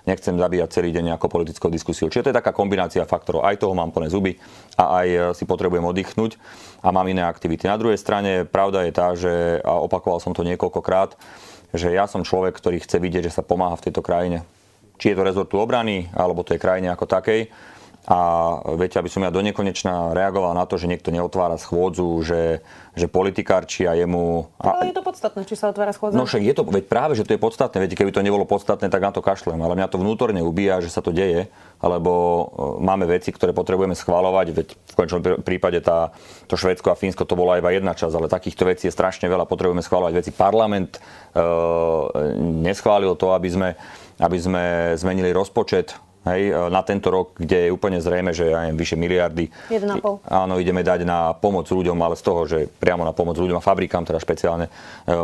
nechcem 0.09 0.33
zabíjať 0.33 0.81
celý 0.81 0.89
deň 0.89 1.13
nejakou 1.13 1.29
politickou 1.29 1.69
diskusiou. 1.69 2.09
Čiže 2.09 2.25
to 2.25 2.29
je 2.33 2.39
taká 2.41 2.49
kombinácia 2.49 3.05
faktorov. 3.05 3.45
Aj 3.45 3.53
toho 3.53 3.77
mám 3.77 3.93
plné 3.93 4.09
zuby 4.09 4.41
a 4.73 5.05
aj 5.05 5.37
si 5.37 5.45
potrebujem 5.45 5.85
oddychnúť 5.85 6.41
a 6.81 6.89
mám 6.89 7.05
iné 7.05 7.21
aktivity. 7.21 7.69
Na 7.69 7.77
druhej 7.77 8.01
strane 8.01 8.49
pravda 8.49 8.89
je 8.89 8.91
tá, 8.91 9.13
že, 9.13 9.61
a 9.61 9.77
opakoval 9.77 10.17
som 10.17 10.33
to 10.33 10.41
niekoľkokrát, 10.41 11.13
že 11.71 11.91
ja 11.91 12.07
som 12.07 12.27
človek, 12.27 12.55
ktorý 12.55 12.83
chce 12.83 12.99
vidieť, 12.99 13.31
že 13.31 13.35
sa 13.39 13.43
pomáha 13.43 13.75
v 13.79 13.89
tejto 13.89 14.03
krajine. 14.03 14.43
Či 14.99 15.11
je 15.11 15.17
to 15.17 15.27
rezortu 15.27 15.55
obrany, 15.57 16.11
alebo 16.13 16.45
tej 16.45 16.61
krajine 16.61 16.91
ako 16.91 17.09
takej. 17.09 17.49
A 18.09 18.17
viete, 18.81 18.97
aby 18.97 19.13
som 19.13 19.21
ja 19.21 19.29
do 19.29 19.45
nekonečna 19.45 20.17
reagoval 20.17 20.57
na 20.57 20.65
to, 20.65 20.73
že 20.81 20.89
niekto 20.89 21.13
neotvára 21.13 21.53
schôdzu, 21.61 22.25
že, 22.25 22.65
že 22.97 23.05
politikárči 23.05 23.85
a 23.85 23.93
jemu... 23.93 24.49
Ale 24.57 24.89
je 24.89 24.97
to 24.97 25.05
podstatné, 25.05 25.45
či 25.45 25.53
sa 25.53 25.69
otvára 25.69 25.93
schôdza? 25.93 26.17
No 26.17 26.25
však 26.25 26.41
je 26.41 26.53
to, 26.57 26.65
veď 26.65 26.89
práve, 26.89 27.13
že 27.13 27.29
to 27.29 27.37
je 27.37 27.41
podstatné. 27.45 27.77
Viete, 27.77 27.93
keby 27.93 28.09
to 28.09 28.25
nebolo 28.25 28.49
podstatné, 28.49 28.89
tak 28.89 29.05
na 29.05 29.13
to 29.13 29.21
kašlem. 29.21 29.61
Ale 29.61 29.77
mňa 29.77 29.85
to 29.93 30.01
vnútorne 30.01 30.41
ubíja, 30.41 30.81
že 30.81 30.89
sa 30.89 31.05
to 31.05 31.13
deje, 31.13 31.53
lebo 31.77 32.11
e, 32.11 32.43
máme 32.81 33.05
veci, 33.05 33.29
ktoré 33.29 33.53
potrebujeme 33.53 33.93
schváľovať. 33.93 34.47
Veď 34.49 34.67
v 34.73 34.93
končnom 34.97 35.21
prípade 35.21 35.77
tá, 35.85 36.09
to 36.49 36.57
Švedsko 36.57 36.89
a 36.89 36.97
Fínsko 36.97 37.29
to 37.29 37.37
bola 37.37 37.61
iba 37.61 37.69
jedna 37.69 37.93
časť, 37.93 38.17
ale 38.17 38.33
takýchto 38.33 38.65
vecí 38.65 38.89
je 38.89 38.97
strašne 38.97 39.29
veľa. 39.29 39.45
Potrebujeme 39.45 39.85
schváľovať 39.85 40.13
veci. 40.17 40.33
Parlament 40.33 40.97
e, 40.97 40.99
neschválil 42.65 43.13
to, 43.13 43.29
aby 43.29 43.49
sme, 43.53 43.69
aby 44.17 44.37
sme 44.41 44.63
zmenili 44.97 45.29
rozpočet 45.29 45.93
hej, 46.25 46.53
e, 46.53 46.69
na 46.69 46.81
tento 46.85 47.09
rok, 47.09 47.37
kde 47.37 47.67
je 47.67 47.73
úplne 47.73 47.97
zrejme, 47.97 48.31
že 48.33 48.53
ja 48.53 48.65
neviem, 48.65 48.77
vyše 48.77 48.95
miliardy 48.97 49.49
1,5. 49.73 50.25
áno, 50.27 50.61
ideme 50.61 50.85
dať 50.85 51.05
na 51.05 51.33
pomoc 51.33 51.65
ľuďom, 51.65 51.97
ale 52.01 52.15
z 52.17 52.23
toho, 52.23 52.41
že 52.45 52.69
priamo 52.69 53.01
na 53.01 53.13
pomoc 53.15 53.37
ľuďom 53.37 53.57
a 53.57 53.63
fabrikám 53.63 54.05
teda 54.05 54.21
špeciálne 54.21 54.67
e, 54.67 54.71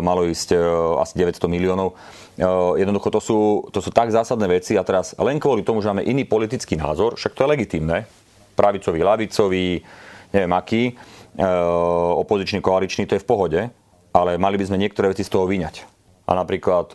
malo 0.02 0.26
ísť 0.26 0.54
e, 0.54 0.58
asi 1.02 1.14
900 1.18 1.46
miliónov. 1.50 1.94
Jednoducho 2.78 3.10
to 3.10 3.18
sú, 3.18 3.40
to 3.74 3.82
sú 3.82 3.90
tak 3.90 4.14
zásadné 4.14 4.46
veci 4.46 4.78
a 4.78 4.86
teraz 4.86 5.18
len 5.18 5.42
kvôli 5.42 5.66
tomu, 5.66 5.82
že 5.82 5.90
máme 5.90 6.06
iný 6.06 6.22
politický 6.22 6.78
názor, 6.78 7.18
však 7.18 7.34
to 7.34 7.42
je 7.42 7.50
legitimné, 7.50 8.06
pravicový, 8.54 9.02
lavicový, 9.02 9.82
neviem 10.30 10.54
aký, 10.54 10.94
opozičný, 12.14 12.62
koaličný, 12.62 13.10
to 13.10 13.18
je 13.18 13.26
v 13.26 13.30
pohode, 13.30 13.62
ale 14.14 14.38
mali 14.38 14.54
by 14.62 14.70
sme 14.70 14.78
niektoré 14.78 15.10
veci 15.10 15.26
z 15.26 15.34
toho 15.34 15.50
vyňať. 15.50 15.82
A 16.30 16.38
napríklad 16.38 16.94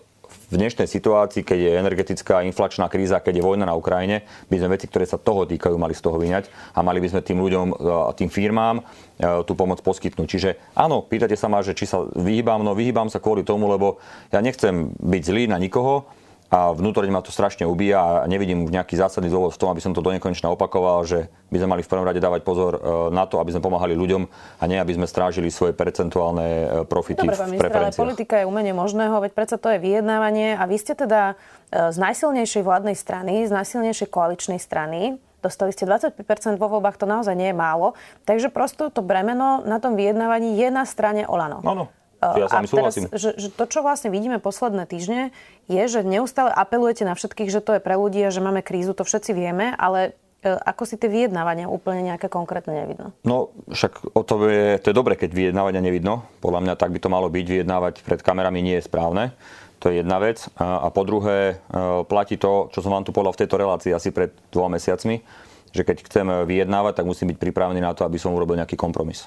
v 0.53 0.61
dnešnej 0.61 0.85
situácii, 0.85 1.49
keď 1.49 1.59
je 1.59 1.81
energetická 1.81 2.45
inflačná 2.45 2.85
kríza, 2.93 3.25
keď 3.25 3.41
je 3.41 3.47
vojna 3.49 3.65
na 3.65 3.73
Ukrajine, 3.73 4.29
by 4.53 4.61
sme 4.61 4.77
veci, 4.77 4.85
ktoré 4.85 5.09
sa 5.09 5.17
toho 5.17 5.49
týkajú, 5.49 5.81
mali 5.81 5.97
z 5.97 6.05
toho 6.05 6.21
vyňať 6.21 6.77
a 6.77 6.85
mali 6.85 7.01
by 7.01 7.09
sme 7.09 7.25
tým 7.25 7.41
ľuďom 7.41 7.67
a 7.81 8.13
tým 8.13 8.29
firmám 8.29 8.77
e, 8.77 8.83
tú 9.49 9.57
pomoc 9.57 9.81
poskytnúť. 9.81 10.29
Čiže 10.29 10.51
áno, 10.77 11.01
pýtate 11.09 11.41
sa 11.41 11.49
ma, 11.49 11.65
že 11.65 11.73
či 11.73 11.89
sa 11.89 12.05
vyhýbam, 12.05 12.61
no 12.61 12.77
vyhýbam 12.77 13.09
sa 13.09 13.17
kvôli 13.17 13.49
tomu, 13.49 13.65
lebo 13.73 13.97
ja 14.29 14.45
nechcem 14.45 14.93
byť 15.01 15.23
zlý 15.25 15.49
na 15.49 15.57
nikoho, 15.57 16.05
a 16.53 16.69
vnútorne 16.77 17.09
ma 17.09 17.25
to 17.25 17.33
strašne 17.33 17.65
ubíja 17.65 17.97
a 17.97 18.29
nevidím 18.29 18.69
nejaký 18.69 18.93
zásadný 19.01 19.33
dôvod 19.33 19.57
v 19.57 19.61
tom, 19.65 19.73
aby 19.73 19.81
som 19.81 19.97
to 19.97 20.05
do 20.05 20.13
nekonečna 20.13 20.53
opakoval, 20.53 21.01
že 21.09 21.33
by 21.49 21.57
sme 21.57 21.69
mali 21.73 21.81
v 21.81 21.89
prvom 21.89 22.05
rade 22.05 22.21
dávať 22.21 22.45
pozor 22.45 22.77
e, 22.77 22.81
na 23.09 23.25
to, 23.25 23.41
aby 23.41 23.57
sme 23.57 23.65
pomáhali 23.65 23.97
ľuďom 23.97 24.29
a 24.61 24.65
nie, 24.69 24.77
aby 24.77 24.93
sme 24.93 25.09
strážili 25.09 25.49
svoje 25.49 25.73
percentuálne 25.73 26.45
e, 26.45 26.67
profity 26.85 27.25
Dobre, 27.25 27.41
pán 27.41 27.49
minister, 27.49 27.73
ale 27.73 27.97
politika 27.97 28.37
je 28.37 28.45
umenie 28.45 28.77
možného, 28.77 29.17
veď 29.25 29.33
predsa 29.33 29.57
to 29.57 29.73
je 29.73 29.81
vyjednávanie 29.81 30.53
a 30.53 30.69
vy 30.69 30.77
ste 30.77 30.93
teda 30.93 31.41
e, 31.73 31.89
z 31.89 31.97
najsilnejšej 31.97 32.63
vládnej 32.69 32.97
strany, 33.01 33.49
z 33.49 33.53
najsilnejšej 33.57 34.09
koaličnej 34.13 34.61
strany, 34.61 35.17
Dostali 35.43 35.75
ste 35.75 35.91
25% 35.91 36.23
vo 36.55 36.71
voľbách, 36.71 37.03
to 37.03 37.07
naozaj 37.11 37.35
nie 37.35 37.51
je 37.51 37.57
málo. 37.59 37.99
Takže 38.23 38.47
prosto 38.47 38.95
to 38.95 39.03
bremeno 39.03 39.67
na 39.67 39.83
tom 39.83 39.99
vyjednávaní 39.99 40.55
je 40.55 40.71
na 40.71 40.87
strane 40.87 41.27
Olano. 41.27 41.59
Áno. 41.67 41.91
Ja 42.23 42.47
a 42.47 42.63
teraz, 42.63 42.95
že, 42.95 43.35
že 43.35 43.49
to, 43.51 43.67
čo 43.67 43.83
vlastne 43.83 44.15
vidíme 44.15 44.39
posledné 44.39 44.87
týždne, 44.87 45.35
je, 45.67 45.83
že 45.91 46.07
neustále 46.07 46.55
apelujete 46.55 47.03
na 47.03 47.19
všetkých, 47.19 47.51
že 47.51 47.59
to 47.59 47.77
je 47.77 47.81
pre 47.83 47.99
ľudí 47.99 48.23
a 48.23 48.31
že 48.31 48.39
máme 48.39 48.63
krízu, 48.63 48.95
to 48.95 49.03
všetci 49.03 49.35
vieme, 49.35 49.75
ale 49.75 50.15
e, 50.47 50.55
ako 50.55 50.87
si 50.87 50.95
tie 50.95 51.11
vyjednávania 51.11 51.67
úplne 51.67 52.07
nejaké 52.07 52.31
konkrétne 52.31 52.79
nevidno? 52.79 53.11
No, 53.27 53.51
však 53.67 54.15
o 54.15 54.23
to 54.23 54.47
je, 54.47 54.79
to 54.79 54.95
je 54.95 54.97
dobre, 54.97 55.19
keď 55.19 55.35
vyjednávania 55.35 55.83
nevidno. 55.83 56.23
Podľa 56.39 56.63
mňa 56.63 56.75
tak 56.79 56.95
by 56.95 57.03
to 57.03 57.11
malo 57.11 57.27
byť. 57.27 57.47
Vyjednávať 57.59 57.95
pred 58.07 58.23
kamerami 58.23 58.63
nie 58.63 58.79
je 58.79 58.87
správne. 58.87 59.35
To 59.83 59.91
je 59.91 59.99
jedna 59.99 60.23
vec. 60.23 60.47
A 60.63 60.87
po 60.95 61.03
druhé, 61.03 61.59
e, 61.59 62.07
platí 62.07 62.39
to, 62.39 62.71
čo 62.71 62.87
som 62.87 62.95
vám 62.95 63.03
tu 63.03 63.11
povedal 63.11 63.35
v 63.35 63.43
tejto 63.43 63.59
relácii 63.59 63.91
asi 63.91 64.15
pred 64.15 64.31
dvoma 64.55 64.79
mesiacmi, 64.79 65.27
že 65.75 65.83
keď 65.83 66.07
chcem 66.07 66.27
vyjednávať, 66.47 67.03
tak 67.03 67.09
musím 67.11 67.35
byť 67.35 67.39
pripravený 67.43 67.83
na 67.83 67.99
to, 67.99 68.07
aby 68.07 68.15
som 68.15 68.31
urobil 68.31 68.55
nejaký 68.63 68.79
kompromis. 68.79 69.27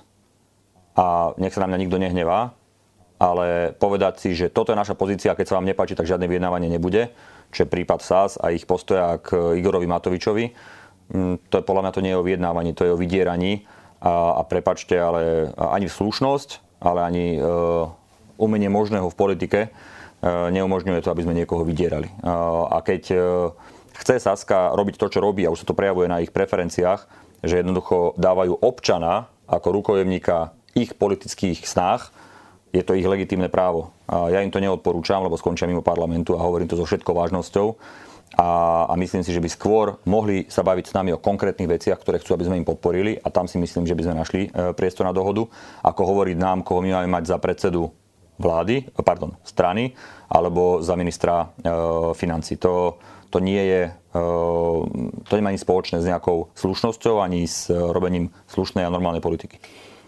A 0.95 1.35
nech 1.35 1.51
sa 1.51 1.67
na 1.67 1.75
mňa 1.75 1.81
nikto 1.83 1.99
nehnevá, 1.99 2.55
ale 3.15 3.71
povedať 3.75 4.19
si, 4.19 4.29
že 4.35 4.51
toto 4.51 4.75
je 4.75 4.79
naša 4.79 4.95
pozícia, 4.97 5.35
keď 5.35 5.45
sa 5.47 5.55
vám 5.59 5.67
nepáči, 5.67 5.95
tak 5.95 6.09
žiadne 6.09 6.27
vyjednávanie 6.27 6.67
nebude, 6.67 7.11
čo 7.55 7.63
je 7.63 7.71
prípad 7.71 8.03
SAS 8.03 8.35
a 8.35 8.51
ich 8.51 8.67
postoja 8.67 9.15
k 9.23 9.55
Igorovi 9.55 9.87
Matovičovi. 9.87 10.45
Mm, 11.15 11.39
to 11.47 11.61
je 11.61 11.67
podľa 11.67 11.81
mňa 11.87 11.93
to 11.95 12.03
nie 12.03 12.11
je 12.11 12.19
o 12.19 12.27
vyjednávaní, 12.27 12.71
to 12.75 12.83
je 12.83 12.91
o 12.91 12.99
vydieraní 12.99 13.63
a, 14.03 14.39
a 14.39 14.41
prepačte, 14.43 14.99
ale 14.99 15.53
ani 15.55 15.87
slušnosť, 15.87 16.81
ale 16.83 16.99
ani 17.07 17.25
e, 17.37 17.39
umenie 18.35 18.67
možného 18.67 19.07
v 19.07 19.15
politike 19.15 19.59
e, 19.65 19.69
neumožňuje 20.25 20.99
to, 20.99 21.11
aby 21.13 21.23
sme 21.23 21.37
niekoho 21.37 21.63
vydierali. 21.63 22.11
E, 22.11 22.15
a 22.67 22.77
keď 22.83 23.03
e, 23.11 23.17
chce 23.95 24.19
Saska 24.19 24.75
robiť 24.75 24.99
to, 24.99 25.07
čo 25.07 25.23
robí, 25.23 25.47
a 25.47 25.53
už 25.53 25.63
sa 25.63 25.69
to 25.71 25.77
prejavuje 25.77 26.11
na 26.11 26.19
ich 26.19 26.35
preferenciách, 26.35 27.07
že 27.45 27.61
jednoducho 27.61 28.17
dávajú 28.19 28.59
občana 28.59 29.29
ako 29.45 29.67
rukojemníka 29.81 30.51
ich 30.73 30.97
politických 30.97 31.63
snách, 31.63 32.11
je 32.73 32.83
to 32.83 32.97
ich 32.97 33.07
legitímne 33.07 33.47
právo. 33.47 33.93
Ja 34.09 34.41
im 34.43 34.51
to 34.51 34.59
neodporúčam, 34.59 35.23
lebo 35.23 35.39
skončia 35.39 35.69
mimo 35.69 35.85
parlamentu 35.85 36.35
a 36.35 36.43
hovorím 36.43 36.67
to 36.67 36.79
so 36.79 36.85
všetkou 36.85 37.15
vážnosťou. 37.15 37.67
A, 38.35 38.83
a 38.91 38.93
myslím 38.99 39.23
si, 39.23 39.31
že 39.31 39.39
by 39.39 39.47
skôr 39.47 39.85
mohli 40.03 40.43
sa 40.51 40.59
baviť 40.59 40.91
s 40.91 40.95
nami 40.97 41.15
o 41.15 41.21
konkrétnych 41.23 41.71
veciach, 41.71 42.01
ktoré 42.03 42.19
chcú, 42.19 42.35
aby 42.35 42.45
sme 42.49 42.59
im 42.59 42.67
podporili 42.67 43.15
a 43.15 43.31
tam 43.31 43.47
si 43.47 43.55
myslím, 43.55 43.87
že 43.87 43.95
by 43.95 44.01
sme 44.01 44.15
našli 44.19 44.41
e, 44.49 44.75
priestor 44.75 45.07
na 45.07 45.15
dohodu, 45.15 45.47
ako 45.85 46.01
hovoriť 46.03 46.35
nám, 46.35 46.67
koho 46.67 46.83
my 46.83 46.99
máme 46.99 47.09
mať 47.15 47.31
za 47.31 47.37
predsedu 47.39 47.95
vlády, 48.35 48.91
pardon, 49.07 49.39
strany, 49.47 49.95
alebo 50.27 50.83
za 50.83 50.99
ministra 50.99 51.47
e, 51.47 51.71
financí. 52.11 52.59
To, 52.59 52.99
to 53.31 53.39
nie 53.39 53.61
je, 53.61 53.81
to 55.27 55.31
nemá 55.35 55.51
ani 55.51 55.59
spoločné 55.59 55.99
s 55.99 56.07
nejakou 56.07 56.55
slušnosťou, 56.55 57.19
ani 57.19 57.43
s 57.43 57.67
robením 57.67 58.31
slušnej 58.47 58.87
a 58.87 58.93
normálnej 58.93 59.19
politiky. 59.19 59.59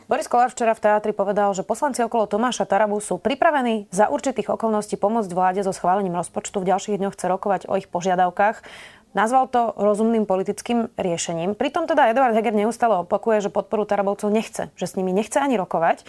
Boris 0.07 0.31
Kolár 0.31 0.47
včera 0.55 0.71
v 0.71 0.79
teatri 0.79 1.11
povedal, 1.11 1.51
že 1.51 1.67
poslanci 1.67 1.99
okolo 1.99 2.31
Tomáša 2.31 2.63
Tarabu 2.63 3.03
sú 3.03 3.19
pripravení 3.19 3.91
za 3.91 4.07
určitých 4.07 4.55
okolností 4.55 4.95
pomôcť 4.95 5.35
vláde 5.35 5.67
so 5.67 5.75
schválením 5.75 6.15
rozpočtu. 6.15 6.63
V 6.63 6.69
ďalších 6.71 6.95
dňoch 6.95 7.11
chce 7.11 7.27
rokovať 7.27 7.61
o 7.67 7.75
ich 7.75 7.91
požiadavkách. 7.91 8.63
Nazval 9.11 9.51
to 9.51 9.75
rozumným 9.75 10.23
politickým 10.23 10.87
riešením. 10.95 11.59
Pritom 11.59 11.91
teda 11.91 12.07
Eduard 12.07 12.31
Heger 12.31 12.55
neustále 12.55 13.03
opakuje, 13.03 13.43
že 13.43 13.51
podporu 13.51 13.83
Tarabovcov 13.83 14.31
nechce, 14.31 14.71
že 14.79 14.87
s 14.87 14.95
nimi 14.95 15.11
nechce 15.11 15.43
ani 15.43 15.59
rokovať. 15.59 16.03
E, 16.03 16.05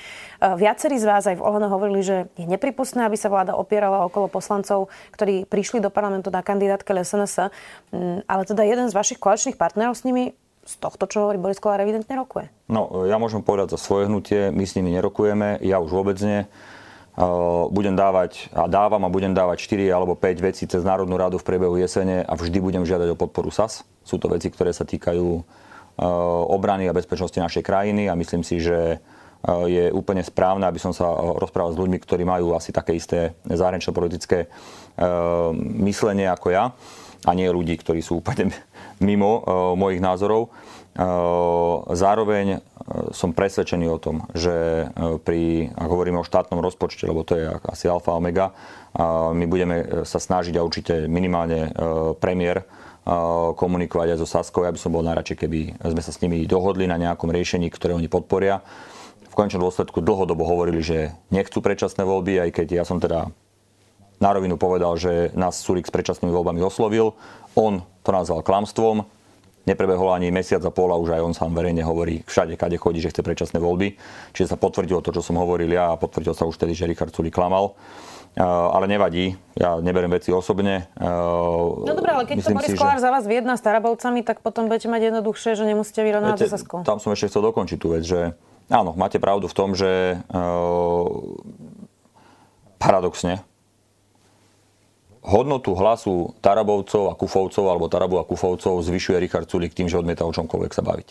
viacerí 0.55 0.95
z 0.95 1.09
vás 1.09 1.27
aj 1.27 1.35
v 1.35 1.43
Olano 1.43 1.67
hovorili, 1.67 2.07
že 2.07 2.31
je 2.39 2.47
nepripustné, 2.47 3.03
aby 3.03 3.19
sa 3.19 3.33
vláda 3.33 3.59
opierala 3.59 4.07
okolo 4.07 4.31
poslancov, 4.31 4.95
ktorí 5.11 5.43
prišli 5.43 5.83
do 5.83 5.91
parlamentu 5.91 6.31
na 6.31 6.47
kandidátke 6.47 6.95
SNS. 6.95 7.51
Mm, 7.91 8.23
ale 8.31 8.43
teda 8.47 8.63
jeden 8.63 8.87
z 8.87 8.95
vašich 8.95 9.19
koaličných 9.19 9.59
partnerov 9.59 9.99
s 9.99 10.07
nimi 10.07 10.39
z 10.69 10.75
tohto, 10.77 11.09
čo 11.09 11.25
hovorí 11.25 11.41
Boris 11.41 11.57
Kolár, 11.57 11.81
evidentne 11.81 12.13
rokuje. 12.13 12.53
No, 12.69 13.09
ja 13.09 13.17
môžem 13.17 13.41
povedať 13.41 13.73
za 13.73 13.79
svoje 13.81 14.13
hnutie, 14.13 14.53
my 14.53 14.69
s 14.69 14.77
nimi 14.77 14.93
nerokujeme, 14.93 15.65
ja 15.65 15.81
už 15.81 15.89
vôbec 15.89 16.21
nie. 16.21 16.45
Budem 17.73 17.97
dávať 17.97 18.53
a 18.53 18.69
dávam 18.69 19.03
a 19.03 19.11
budem 19.11 19.33
dávať 19.35 19.65
4 19.65 19.91
alebo 19.91 20.15
5 20.15 20.39
vecí 20.39 20.69
cez 20.69 20.85
Národnú 20.85 21.17
radu 21.19 21.41
v 21.41 21.49
priebehu 21.49 21.75
jesene 21.81 22.23
a 22.23 22.37
vždy 22.37 22.61
budem 22.63 22.85
žiadať 22.85 23.11
o 23.11 23.19
podporu 23.19 23.49
SAS. 23.51 23.83
Sú 24.05 24.21
to 24.21 24.31
veci, 24.31 24.53
ktoré 24.53 24.71
sa 24.71 24.87
týkajú 24.87 25.43
obrany 26.47 26.87
a 26.87 26.95
bezpečnosti 26.95 27.35
našej 27.35 27.67
krajiny 27.67 28.07
a 28.07 28.15
myslím 28.15 28.47
si, 28.47 28.63
že 28.63 29.03
je 29.67 29.91
úplne 29.91 30.23
správne, 30.23 30.63
aby 30.71 30.79
som 30.79 30.95
sa 30.95 31.11
rozprával 31.43 31.75
s 31.75 31.81
ľuďmi, 31.81 31.99
ktorí 31.99 32.23
majú 32.23 32.55
asi 32.55 32.71
také 32.71 32.95
isté 32.95 33.35
zahranično-politické 33.51 34.47
myslenie 35.83 36.31
ako 36.31 36.55
ja 36.55 36.71
a 37.27 37.31
nie 37.35 37.51
ľudí, 37.51 37.75
ktorí 37.83 37.99
sú 37.99 38.23
úplne 38.23 38.55
mimo 39.01 39.43
mojich 39.75 40.03
názorov. 40.03 40.51
Zároveň 41.95 42.59
som 43.15 43.37
presvedčený 43.37 43.87
o 43.87 44.03
tom, 44.03 44.27
že 44.35 44.89
pri, 45.23 45.71
ak 45.71 45.89
hovoríme 45.89 46.19
o 46.19 46.27
štátnom 46.27 46.59
rozpočte, 46.59 47.07
lebo 47.07 47.23
to 47.23 47.39
je 47.39 47.47
asi 47.69 47.87
alfa 47.87 48.17
omega, 48.17 48.51
my 49.31 49.45
budeme 49.47 50.03
sa 50.03 50.19
snažiť 50.19 50.59
a 50.59 50.65
určite 50.67 51.07
minimálne 51.07 51.71
premiér 52.19 52.67
komunikovať 53.55 54.17
aj 54.17 54.19
so 54.21 54.29
Saskou. 54.29 54.67
Ja 54.67 54.75
by 54.75 54.81
som 54.81 54.93
bol 54.93 55.07
najradšej, 55.07 55.37
keby 55.39 55.61
sme 55.81 56.03
sa 56.03 56.13
s 56.13 56.21
nimi 56.21 56.45
dohodli 56.45 56.85
na 56.85 56.99
nejakom 56.99 57.31
riešení, 57.31 57.71
ktoré 57.71 57.95
oni 57.95 58.11
podporia. 58.11 58.61
V 59.29 59.35
konečnom 59.39 59.71
dôsledku 59.71 60.03
dlhodobo 60.03 60.43
hovorili, 60.43 60.83
že 60.83 61.15
nechcú 61.31 61.63
predčasné 61.63 62.03
voľby, 62.03 62.43
aj 62.43 62.51
keď 62.59 62.83
ja 62.83 62.85
som 62.85 62.99
teda 62.99 63.31
na 64.19 64.31
rovinu 64.35 64.59
povedal, 64.59 64.99
že 64.99 65.31
nás 65.35 65.59
Surik 65.63 65.87
s 65.87 65.95
predčasnými 65.95 66.35
voľbami 66.35 66.59
oslovil. 66.63 67.15
On 67.55 67.83
to 68.03 68.11
nazval 68.11 68.43
klamstvom. 68.43 69.07
Neprebehol 69.69 70.17
ani 70.17 70.33
mesiac 70.33 70.65
a 70.65 70.73
pol 70.73 70.89
a 70.89 70.97
už 70.97 71.13
aj 71.13 71.23
on 71.23 71.35
sám 71.37 71.53
verejne 71.53 71.85
hovorí 71.85 72.25
všade, 72.25 72.57
kade 72.57 72.81
chodí, 72.81 73.05
že 73.05 73.13
chce 73.13 73.21
predčasné 73.21 73.61
voľby. 73.61 74.01
Čiže 74.33 74.55
sa 74.55 74.57
potvrdilo 74.57 75.05
to, 75.05 75.13
čo 75.13 75.21
som 75.21 75.37
hovoril 75.37 75.69
ja 75.69 75.93
a 75.93 76.01
potvrdil 76.01 76.33
sa 76.33 76.49
už 76.49 76.57
tedy, 76.57 76.73
že 76.73 76.89
Richard 76.89 77.13
Sulik 77.13 77.37
klamal. 77.37 77.77
Uh, 78.39 78.45
ale 78.71 78.87
nevadí, 78.87 79.35
ja 79.59 79.83
neberiem 79.83 80.15
veci 80.15 80.31
osobne. 80.31 80.87
Uh, 80.95 81.85
no 81.85 81.91
dobré, 81.91 82.15
ale 82.15 82.23
keď 82.23 82.39
to 82.39 82.55
Boris 82.55 82.71
Kolár 82.79 83.01
že... 83.01 83.03
za 83.03 83.11
vás 83.11 83.27
vyjedná 83.27 83.59
s 83.59 83.63
Tarabovcami, 83.67 84.23
tak 84.23 84.47
potom 84.47 84.71
budete 84.71 84.87
mať 84.87 85.11
jednoduchšie, 85.11 85.59
že 85.59 85.65
nemusíte 85.67 86.07
vyrovnávať 86.07 86.47
so 86.47 86.55
Saskou. 86.55 86.87
Tam 86.87 87.03
som 87.03 87.11
ešte 87.11 87.35
chcel 87.35 87.43
dokončiť 87.51 87.79
tú 87.83 87.99
vec, 87.99 88.07
že 88.07 88.39
áno, 88.71 88.95
máte 88.95 89.19
pravdu 89.19 89.51
v 89.51 89.55
tom, 89.59 89.75
že 89.75 90.23
uh, 90.31 91.07
paradoxne, 92.79 93.43
hodnotu 95.29 95.77
hlasu 95.77 96.33
Tarabovcov 96.41 97.13
a 97.13 97.15
Kufovcov 97.15 97.65
alebo 97.69 97.93
Tarabu 97.93 98.17
a 98.17 98.25
Kufovcov 98.25 98.81
zvyšuje 98.81 99.21
Richard 99.21 99.45
Sulik 99.45 99.77
tým, 99.77 99.93
že 99.93 100.01
odmieta 100.01 100.25
o 100.25 100.33
čomkoľvek 100.33 100.73
sa 100.73 100.81
baviť. 100.81 101.09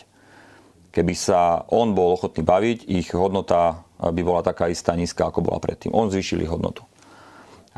Keby 0.90 1.14
sa 1.14 1.62
on 1.70 1.94
bol 1.94 2.18
ochotný 2.18 2.42
baviť, 2.42 2.90
ich 2.90 3.14
hodnota 3.14 3.86
by 4.02 4.22
bola 4.26 4.42
taká 4.42 4.66
istá 4.66 4.98
nízka, 4.98 5.30
ako 5.30 5.46
bola 5.46 5.62
predtým. 5.62 5.94
On 5.94 6.10
zvýšili 6.10 6.42
hodnotu. 6.50 6.82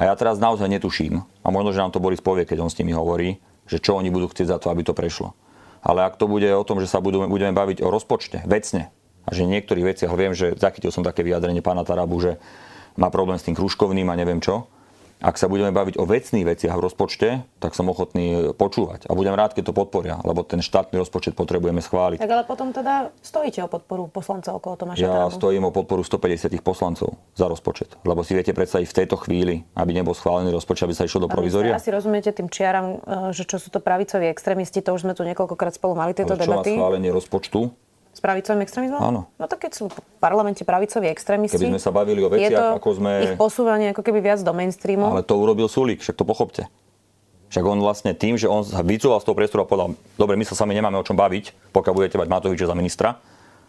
A 0.00 0.08
ja 0.08 0.16
teraz 0.16 0.40
naozaj 0.40 0.64
netuším, 0.72 1.20
a 1.20 1.48
možno, 1.52 1.76
že 1.76 1.82
nám 1.84 1.92
to 1.92 2.00
Boris 2.00 2.24
povie, 2.24 2.48
keď 2.48 2.64
on 2.64 2.72
s 2.72 2.78
nimi 2.80 2.96
hovorí, 2.96 3.36
že 3.68 3.76
čo 3.76 4.00
oni 4.00 4.08
budú 4.08 4.32
chcieť 4.32 4.56
za 4.56 4.56
to, 4.56 4.72
aby 4.72 4.80
to 4.80 4.96
prešlo. 4.96 5.36
Ale 5.84 6.08
ak 6.08 6.16
to 6.16 6.24
bude 6.24 6.48
o 6.48 6.64
tom, 6.64 6.80
že 6.80 6.88
sa 6.88 7.04
budeme, 7.04 7.28
budeme 7.28 7.52
baviť 7.52 7.84
o 7.84 7.92
rozpočte, 7.92 8.40
vecne, 8.48 8.88
a 9.28 9.36
že 9.36 9.44
niektorých 9.44 9.84
veciach 9.84 10.12
viem, 10.16 10.32
že 10.32 10.56
zachytil 10.56 10.88
som 10.88 11.04
také 11.04 11.20
vyjadrenie 11.20 11.60
pána 11.60 11.84
Tarabu, 11.84 12.16
že 12.16 12.40
má 12.96 13.12
problém 13.12 13.36
s 13.36 13.44
tým 13.44 13.52
krúžkovným 13.52 14.08
a 14.08 14.16
neviem 14.16 14.40
čo, 14.40 14.64
ak 15.20 15.36
sa 15.36 15.52
budeme 15.52 15.68
baviť 15.70 16.00
o 16.00 16.08
vecných 16.08 16.48
veciach 16.48 16.74
v 16.74 16.82
rozpočte, 16.88 17.28
tak 17.60 17.76
som 17.76 17.92
ochotný 17.92 18.56
počúvať. 18.56 19.04
A 19.06 19.12
budem 19.12 19.36
rád, 19.36 19.52
keď 19.52 19.70
to 19.70 19.74
podporia, 19.76 20.16
lebo 20.24 20.40
ten 20.40 20.64
štátny 20.64 20.96
rozpočet 20.96 21.36
potrebujeme 21.36 21.84
schváliť. 21.84 22.18
Tak 22.18 22.32
ale 22.32 22.44
potom 22.48 22.72
teda 22.72 23.12
stojíte 23.20 23.60
o 23.64 23.68
podporu 23.68 24.08
poslancov 24.08 24.56
okolo 24.56 24.74
Tomáša 24.80 25.04
Ja 25.04 25.28
Tarabu. 25.28 25.36
stojím 25.36 25.64
o 25.68 25.72
podporu 25.72 26.00
150 26.00 26.56
poslancov 26.64 27.20
za 27.36 27.46
rozpočet. 27.46 28.00
Lebo 28.02 28.24
si 28.24 28.32
viete 28.32 28.56
predstaviť 28.56 28.86
v 28.88 28.96
tejto 29.04 29.16
chvíli, 29.20 29.60
aby 29.76 29.92
nebol 29.92 30.16
schválený 30.16 30.56
rozpočet, 30.56 30.88
aby 30.88 30.96
sa 30.96 31.04
išlo 31.04 31.28
do 31.28 31.30
provizória. 31.30 31.76
Asi 31.76 31.92
rozumiete 31.92 32.32
tým 32.32 32.48
čiaram, 32.48 32.96
e, 33.04 33.36
že 33.36 33.44
čo 33.44 33.60
sú 33.60 33.68
to 33.68 33.84
pravicoví 33.84 34.24
extrémisti, 34.32 34.80
to 34.80 34.96
už 34.96 35.04
sme 35.04 35.12
tu 35.12 35.22
niekoľkokrát 35.28 35.76
spolu 35.76 35.92
mali 35.92 36.16
tieto 36.16 36.32
ale 36.32 36.40
čo 36.40 36.48
debaty. 36.48 36.72
Má 36.72 36.80
schválenie 36.80 37.10
rozpočtu 37.12 37.68
s 38.10 38.18
pravicovým 38.18 38.62
extrémizmom? 38.66 39.00
Áno. 39.00 39.30
No 39.38 39.44
tak 39.46 39.64
keď 39.64 39.72
sú 39.78 39.84
v 39.86 39.96
parlamente 40.18 40.66
pravicoví 40.66 41.06
extrémisti... 41.08 41.56
Keby 41.56 41.78
sme 41.78 41.82
sa 41.82 41.94
bavili 41.94 42.20
o 42.20 42.28
veciach, 42.28 42.76
ako 42.76 42.90
sme... 42.98 43.10
ich 43.24 43.34
posúvanie 43.38 43.94
ako 43.94 44.02
keby 44.02 44.18
viac 44.20 44.40
do 44.42 44.50
mainstreamu. 44.50 45.14
Ale 45.14 45.22
to 45.22 45.38
urobil 45.38 45.70
Sulík, 45.70 46.02
však 46.02 46.18
to 46.18 46.26
pochopte. 46.26 46.66
Však 47.50 47.66
on 47.66 47.82
vlastne 47.82 48.14
tým, 48.14 48.38
že 48.38 48.46
on 48.46 48.62
sa 48.62 48.82
vycúval 48.82 49.18
z 49.18 49.26
toho 49.26 49.34
priestoru 49.34 49.66
a 49.66 49.70
povedal, 49.70 49.98
dobre, 50.14 50.38
my 50.38 50.46
sa 50.46 50.54
sami 50.54 50.70
nemáme 50.70 50.94
o 50.94 51.06
čom 51.06 51.18
baviť, 51.18 51.74
pokiaľ 51.74 51.94
budete 51.98 52.16
mať 52.18 52.30
Matoviča 52.30 52.70
za 52.70 52.78
ministra, 52.78 53.18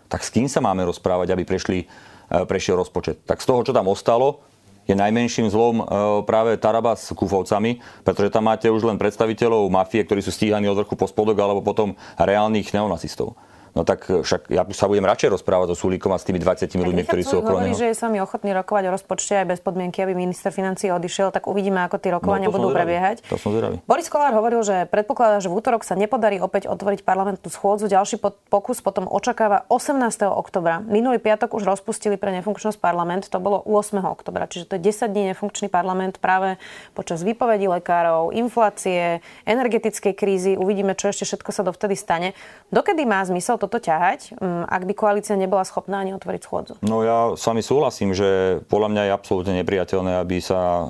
tak 0.06 0.22
s 0.22 0.30
kým 0.30 0.46
sa 0.46 0.62
máme 0.62 0.86
rozprávať, 0.86 1.34
aby 1.34 1.42
prešli, 1.50 1.90
e, 2.30 2.46
prešiel 2.46 2.78
rozpočet. 2.78 3.26
Tak 3.26 3.42
z 3.42 3.50
toho, 3.50 3.66
čo 3.66 3.74
tam 3.74 3.90
ostalo, 3.90 4.46
je 4.86 4.94
najmenším 4.94 5.50
zlom 5.50 5.82
e, 5.82 5.84
práve 6.30 6.62
Taraba 6.62 6.94
s 6.94 7.10
Kufovcami, 7.10 7.82
pretože 8.06 8.30
tam 8.30 8.46
máte 8.50 8.70
už 8.70 8.86
len 8.86 9.02
predstaviteľov 9.02 9.66
mafie, 9.74 10.06
ktorí 10.06 10.22
sú 10.22 10.30
stíhaní 10.30 10.70
od 10.70 10.78
vrchu 10.78 10.94
po 10.94 11.10
spodok, 11.10 11.42
alebo 11.42 11.66
potom 11.66 11.98
reálnych 12.22 12.70
neonacistov. 12.70 13.34
No 13.72 13.88
tak 13.88 14.04
e, 14.12 14.20
však 14.20 14.52
ja 14.52 14.68
sa 14.76 14.92
budem 14.92 15.08
radšej 15.08 15.32
rozprávať 15.32 15.72
so 15.72 15.88
Sulíkom 15.88 16.12
a 16.12 16.20
s 16.20 16.28
tými 16.28 16.44
20 16.44 16.68
ľuďmi, 16.68 17.04
ktorí 17.08 17.24
sú 17.24 17.40
okolo 17.40 17.64
neho. 17.64 17.78
že 17.78 17.88
je 17.88 17.96
sami 17.96 18.20
ochotný 18.20 18.52
rokovať 18.52 18.84
o 18.88 18.92
rozpočte 18.92 19.40
aj 19.40 19.48
bez 19.48 19.60
podmienky, 19.64 20.04
aby 20.04 20.12
minister 20.12 20.52
financí 20.52 20.92
odišiel, 20.92 21.32
tak 21.32 21.48
uvidíme, 21.48 21.80
ako 21.88 21.96
tie 21.96 22.12
rokovania 22.12 22.52
no, 22.52 22.56
budú 22.60 22.76
prebiehať. 22.76 23.24
To 23.32 23.40
som 23.40 23.56
zvedavý. 23.56 23.80
Boris 23.88 24.12
Kolár 24.12 24.36
hovoril, 24.36 24.60
že 24.68 24.92
predpokladá, 24.92 25.40
že 25.40 25.48
v 25.48 25.56
útorok 25.64 25.88
sa 25.88 25.96
nepodarí 25.96 26.44
opäť 26.44 26.68
otvoriť 26.68 27.08
parlamentnú 27.08 27.48
schôdzu. 27.48 27.88
Ďalší 27.88 28.20
pokus 28.52 28.84
potom 28.84 29.08
očakáva 29.08 29.64
18. 29.72 30.04
oktobra. 30.28 30.84
Minulý 30.84 31.24
piatok 31.24 31.56
už 31.56 31.64
rozpustili 31.64 32.20
pre 32.20 32.36
nefunkčnosť 32.36 32.76
parlament, 32.76 33.32
to 33.32 33.40
bolo 33.40 33.64
8. 33.64 34.04
oktobra, 34.04 34.52
čiže 34.52 34.68
to 34.68 34.74
je 34.76 34.92
10 34.92 35.16
dní 35.16 35.24
nefunkčný 35.32 35.72
parlament 35.72 36.20
práve 36.20 36.60
počas 36.92 37.24
výpovedí 37.24 37.72
lekárov, 37.72 38.36
inflácie, 38.36 39.24
energetickej 39.48 40.12
krízy. 40.12 40.52
Uvidíme, 40.60 40.92
čo 40.92 41.08
ešte 41.08 41.24
všetko 41.24 41.56
sa 41.56 41.64
dovtedy 41.64 41.96
stane. 41.96 42.36
Dokedy 42.74 43.08
má 43.08 43.24
zmysel 43.24 43.61
toto 43.62 43.78
ťahať, 43.78 44.34
mm, 44.42 44.66
ak 44.66 44.82
by 44.90 44.94
koalícia 44.98 45.38
nebola 45.38 45.62
schopná 45.62 46.02
ani 46.02 46.18
otvoriť 46.18 46.42
schôdzu? 46.42 46.74
No 46.82 47.06
ja 47.06 47.38
s 47.38 47.46
vami 47.46 47.62
súhlasím, 47.62 48.18
že 48.18 48.60
podľa 48.66 48.90
mňa 48.90 49.02
je 49.06 49.12
absolútne 49.14 49.54
nepriateľné, 49.62 50.18
aby 50.18 50.42
sa 50.42 50.58
e, 50.58 50.86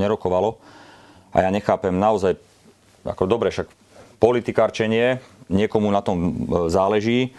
nerokovalo. 0.00 0.56
A 1.36 1.44
ja 1.44 1.52
nechápem 1.52 1.92
naozaj, 1.92 2.40
ako 3.04 3.28
dobre, 3.28 3.52
však 3.52 3.68
politikárčenie, 4.16 5.20
niekomu 5.52 5.92
na 5.92 6.00
tom 6.00 6.16
e, 6.18 6.32
záleží, 6.72 7.36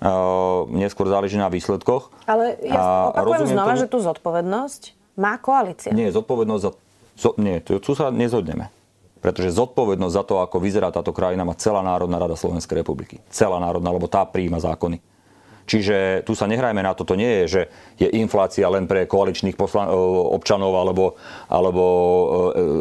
Uh, 0.00 0.64
neskôr 0.72 1.04
záleží 1.12 1.36
na 1.36 1.52
výsledkoch. 1.52 2.08
Ale 2.24 2.56
ja 2.64 3.12
opakujem 3.12 3.52
znova, 3.52 3.76
tomu, 3.76 3.84
že 3.84 3.88
tú 3.92 3.98
zodpovednosť 4.00 4.82
má 5.20 5.36
koalícia. 5.36 5.92
Nie, 5.92 6.08
zodpovednosť 6.08 6.62
za... 6.64 6.72
Zo, 7.20 7.30
nie, 7.36 7.60
tu 7.60 7.92
sa 7.92 8.08
nezhodneme. 8.08 8.72
Pretože 9.20 9.52
zodpovednosť 9.52 10.16
za 10.16 10.24
to, 10.24 10.40
ako 10.40 10.56
vyzerá 10.64 10.88
táto 10.88 11.12
krajina, 11.12 11.44
má 11.44 11.52
celá 11.52 11.84
Národná 11.84 12.16
rada 12.16 12.40
Slovenskej 12.40 12.80
republiky. 12.80 13.20
Celá 13.28 13.60
národná, 13.60 13.92
lebo 13.92 14.08
tá 14.08 14.24
príjma 14.24 14.56
zákony. 14.64 15.00
Čiže 15.70 16.26
tu 16.26 16.34
sa 16.34 16.50
nehrajme 16.50 16.82
na 16.82 16.98
to, 16.98 17.06
to 17.06 17.14
nie 17.14 17.44
je, 17.44 17.44
že 17.46 17.62
je 18.02 18.08
inflácia 18.18 18.66
len 18.66 18.90
pre 18.90 19.06
koaličných 19.06 19.54
poslan- 19.54 19.86
občanov 20.34 20.74
alebo, 20.74 21.14
alebo 21.46 21.84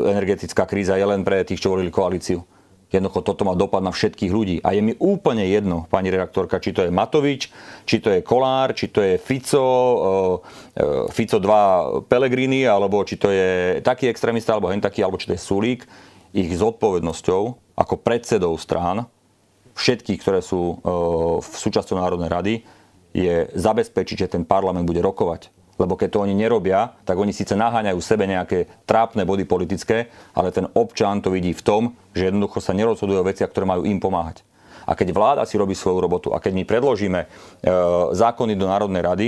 energetická 0.10 0.66
kríza 0.66 0.98
je 0.98 1.06
len 1.06 1.22
pre 1.22 1.46
tých, 1.46 1.62
čo 1.62 1.70
volili 1.70 1.94
koalíciu. 1.94 2.42
Jednoducho 2.90 3.22
toto 3.22 3.46
má 3.46 3.54
dopad 3.54 3.86
na 3.86 3.94
všetkých 3.94 4.34
ľudí. 4.34 4.58
A 4.66 4.74
je 4.74 4.82
mi 4.82 4.98
úplne 4.98 5.46
jedno, 5.46 5.86
pani 5.94 6.10
redaktorka, 6.10 6.58
či 6.58 6.74
to 6.74 6.82
je 6.82 6.90
Matovič, 6.90 7.54
či 7.86 8.02
to 8.02 8.10
je 8.10 8.26
Kolár, 8.26 8.74
či 8.74 8.90
to 8.90 9.06
je 9.06 9.22
Fico, 9.22 10.42
Fico 11.14 11.38
2 11.38 12.10
Pelegrini, 12.10 12.66
alebo 12.66 13.06
či 13.06 13.22
to 13.22 13.30
je 13.30 13.78
taký 13.86 14.10
extrémista, 14.10 14.58
alebo 14.58 14.74
hen 14.74 14.82
taký, 14.82 15.06
alebo 15.06 15.22
či 15.22 15.30
to 15.30 15.38
je 15.38 15.46
Sulík 15.46 15.86
ich 16.34 16.50
zodpovednosťou 16.54 17.42
ako 17.80 17.96
predsedov 18.00 18.60
strán, 18.60 19.08
všetkých, 19.80 20.20
ktoré 20.20 20.40
sú 20.44 20.60
e, 20.60 20.76
v 21.40 21.56
súčasťou 21.56 21.96
Národnej 21.96 22.30
rady, 22.30 22.54
je 23.16 23.50
zabezpečiť, 23.56 24.28
že 24.28 24.32
ten 24.38 24.44
parlament 24.44 24.86
bude 24.86 25.00
rokovať. 25.00 25.50
Lebo 25.80 25.96
keď 25.96 26.10
to 26.12 26.24
oni 26.28 26.36
nerobia, 26.36 27.00
tak 27.08 27.16
oni 27.16 27.32
síce 27.32 27.56
naháňajú 27.56 28.00
sebe 28.04 28.28
nejaké 28.28 28.68
trápne 28.84 29.24
body 29.24 29.48
politické, 29.48 30.12
ale 30.36 30.52
ten 30.52 30.68
občan 30.76 31.24
to 31.24 31.32
vidí 31.32 31.56
v 31.56 31.64
tom, 31.64 31.82
že 32.12 32.28
jednoducho 32.28 32.60
sa 32.60 32.76
nerozhodujú 32.76 33.24
o 33.24 33.28
veciach, 33.32 33.48
ktoré 33.48 33.64
majú 33.64 33.88
im 33.88 34.04
pomáhať. 34.04 34.44
A 34.84 34.92
keď 34.98 35.16
vláda 35.16 35.44
si 35.48 35.56
robí 35.56 35.72
svoju 35.72 36.04
robotu 36.04 36.28
a 36.36 36.44
keď 36.44 36.52
my 36.60 36.64
predložíme 36.68 37.20
e, 37.24 37.28
zákony 38.12 38.60
do 38.60 38.68
Národnej 38.68 39.04
rady, 39.06 39.28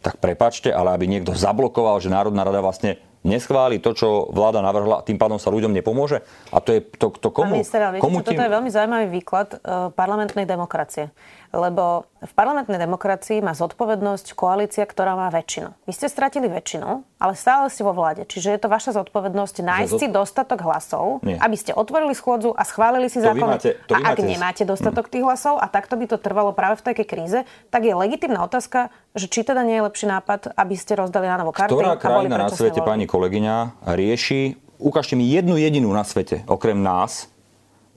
tak 0.00 0.18
prepačte, 0.18 0.72
ale 0.72 0.96
aby 0.96 1.06
niekto 1.06 1.36
zablokoval, 1.36 2.00
že 2.00 2.10
Národná 2.10 2.42
rada 2.42 2.64
vlastne 2.64 2.98
neschváli 3.22 3.78
to, 3.78 3.94
čo 3.94 4.28
vláda 4.30 4.62
navrhla, 4.62 5.06
tým 5.06 5.18
pádom 5.18 5.38
sa 5.38 5.50
ľuďom 5.50 5.70
nepomôže? 5.74 6.22
A 6.50 6.58
to 6.58 6.74
je 6.74 6.80
to, 6.98 7.14
to 7.14 7.30
komu? 7.30 7.54
Pán 7.54 7.62
minister, 7.62 7.80
viete, 7.90 8.02
komu 8.02 8.22
tým... 8.22 8.26
toto 8.34 8.42
je 8.42 8.50
veľmi 8.50 8.70
zaujímavý 8.70 9.06
výklad 9.10 9.48
uh, 9.58 9.90
parlamentnej 9.94 10.46
demokracie 10.46 11.14
lebo 11.52 12.08
v 12.24 12.32
parlamentnej 12.32 12.80
demokracii 12.80 13.44
má 13.44 13.52
zodpovednosť 13.52 14.32
koalícia, 14.32 14.88
ktorá 14.88 15.12
má 15.12 15.28
väčšinu. 15.28 15.76
Vy 15.84 15.92
ste 15.92 16.08
stratili 16.08 16.48
väčšinu, 16.48 17.04
ale 17.20 17.32
stále 17.36 17.68
ste 17.68 17.84
vo 17.84 17.92
vláde. 17.92 18.24
Čiže 18.24 18.56
je 18.56 18.60
to 18.64 18.68
vaša 18.72 18.96
zodpovednosť 18.96 19.56
nájsť 19.60 19.92
si 20.00 20.06
dostatok 20.08 20.64
hlasov, 20.64 21.20
Nie. 21.20 21.36
aby 21.36 21.56
ste 21.60 21.76
otvorili 21.76 22.16
schôdzu 22.16 22.56
a 22.56 22.64
schválili 22.64 23.12
si 23.12 23.20
zákon. 23.20 23.52
a 23.52 23.60
ak 23.60 24.18
máte... 24.18 24.24
nemáte 24.24 24.62
dostatok 24.64 25.12
tých 25.12 25.22
hlasov 25.28 25.60
a 25.60 25.68
takto 25.68 26.00
by 26.00 26.08
to 26.08 26.16
trvalo 26.16 26.56
práve 26.56 26.80
v 26.80 26.84
takej 26.88 27.06
kríze, 27.06 27.38
tak 27.68 27.84
je 27.84 27.92
legitimná 27.92 28.40
otázka, 28.48 28.88
že 29.12 29.28
či 29.28 29.44
teda 29.44 29.60
nie 29.60 29.76
je 29.76 29.84
lepší 29.84 30.08
nápad, 30.08 30.56
aby 30.56 30.74
ste 30.74 30.96
rozdali 30.96 31.28
na 31.28 31.36
novo 31.36 31.52
karty. 31.52 31.68
Ktorá 31.68 32.00
krajina 32.00 32.40
na 32.40 32.48
svete, 32.48 32.80
voľby? 32.80 32.88
pani 32.88 33.04
kolegyňa, 33.04 33.84
rieši, 33.92 34.56
ukážte 34.80 35.20
mi 35.20 35.28
jednu 35.28 35.60
jedinú 35.60 35.92
na 35.92 36.02
svete, 36.02 36.48
okrem 36.48 36.80
nás, 36.80 37.28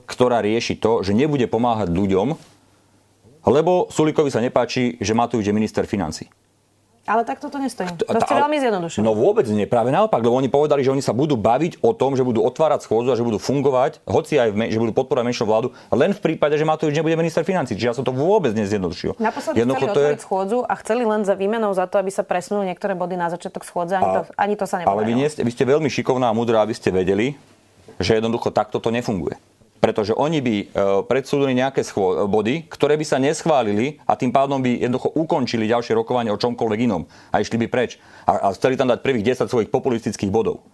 ktorá 0.05 0.43
rieši 0.43 0.75
to, 0.75 1.01
že 1.01 1.15
nebude 1.15 1.47
pomáhať 1.47 1.89
ľuďom, 1.89 2.54
lebo 3.45 3.87
Sulikovi 3.93 4.33
sa 4.33 4.41
nepáči, 4.41 4.97
že 4.97 5.13
Matovič 5.13 5.45
je 5.47 5.55
minister 5.55 5.85
financí. 5.85 6.27
Ale 7.05 7.21
tak 7.21 7.37
toto 7.37 7.61
nestojí. 7.61 7.85
To 8.01 8.17
ste 8.17 8.33
veľmi 8.33 8.57
zjednodušili. 8.57 9.05
No 9.05 9.13
vôbec 9.13 9.45
nie, 9.45 9.69
práve 9.69 9.93
naopak, 9.93 10.25
lebo 10.25 10.33
oni 10.41 10.49
povedali, 10.49 10.81
že 10.81 10.89
oni 10.89 11.05
sa 11.05 11.13
budú 11.13 11.37
baviť 11.37 11.85
o 11.85 11.93
tom, 11.93 12.17
že 12.17 12.25
budú 12.25 12.41
otvárať 12.41 12.81
schôdzu 12.81 13.13
a 13.13 13.15
že 13.15 13.21
budú 13.21 13.37
fungovať, 13.37 14.01
hoci 14.09 14.41
aj 14.41 14.49
v, 14.49 14.73
že 14.73 14.81
budú 14.81 14.89
podporovať 14.89 15.25
menšinu 15.29 15.45
vládu, 15.45 15.67
len 15.93 16.17
v 16.17 16.21
prípade, 16.25 16.57
že 16.57 16.65
Matovič 16.65 16.97
nebude 16.97 17.13
minister 17.13 17.45
financí. 17.45 17.77
Čiže 17.77 17.87
ja 17.87 17.93
som 17.93 18.01
to 18.01 18.09
vôbec 18.09 18.57
nezjednodušil. 18.57 19.21
Naposledy 19.21 19.61
chceli 19.61 19.85
otvoriť 19.85 20.17
je... 20.17 20.25
schôdzu 20.25 20.57
a 20.65 20.73
chceli 20.81 21.05
len 21.05 21.21
za 21.21 21.37
výmenou 21.37 21.77
za 21.77 21.85
to, 21.85 22.01
aby 22.01 22.09
sa 22.09 22.25
presunuli 22.25 22.73
niektoré 22.73 22.97
body 22.97 23.13
na 23.21 23.29
začiatok 23.29 23.69
schôdze. 23.69 24.01
Ani, 24.01 24.09
a, 24.09 24.13
to, 24.17 24.21
ani 24.33 24.53
to 24.57 24.65
sa 24.65 24.81
nepodarilo. 24.81 24.97
Ale 24.97 25.05
vy, 25.05 25.13
nie 25.13 25.29
ste, 25.29 25.45
vy 25.45 25.51
ste 25.53 25.61
veľmi 25.61 25.93
šikovná 25.93 26.25
a 26.25 26.33
múdra, 26.33 26.65
aby 26.65 26.73
ste 26.73 26.89
vedeli, 26.89 27.37
že 28.01 28.17
jednoducho 28.17 28.49
takto 28.49 28.81
to 28.81 28.89
nefunguje 28.89 29.37
pretože 29.79 30.15
oni 30.17 30.39
by 30.41 30.55
e, 30.55 30.65
predsúdili 31.05 31.53
nejaké 31.53 31.85
body, 32.25 32.65
ktoré 32.67 32.97
by 32.97 33.05
sa 33.05 33.21
neschválili 33.21 34.01
a 34.07 34.17
tým 34.17 34.33
pádom 34.33 34.59
by 34.59 34.81
jednoducho 34.81 35.13
ukončili 35.13 35.69
ďalšie 35.69 35.93
rokovanie 35.93 36.33
o 36.33 36.41
čomkoľvek 36.41 36.79
inom 36.89 37.05
a 37.29 37.39
išli 37.43 37.61
by 37.61 37.67
preč. 37.69 38.01
A, 38.25 38.49
a 38.49 38.55
chceli 38.55 38.79
tam 38.79 38.89
dať 38.89 39.05
prvých 39.05 39.37
10 39.37 39.51
svojich 39.51 39.69
populistických 39.69 40.33
bodov 40.33 40.65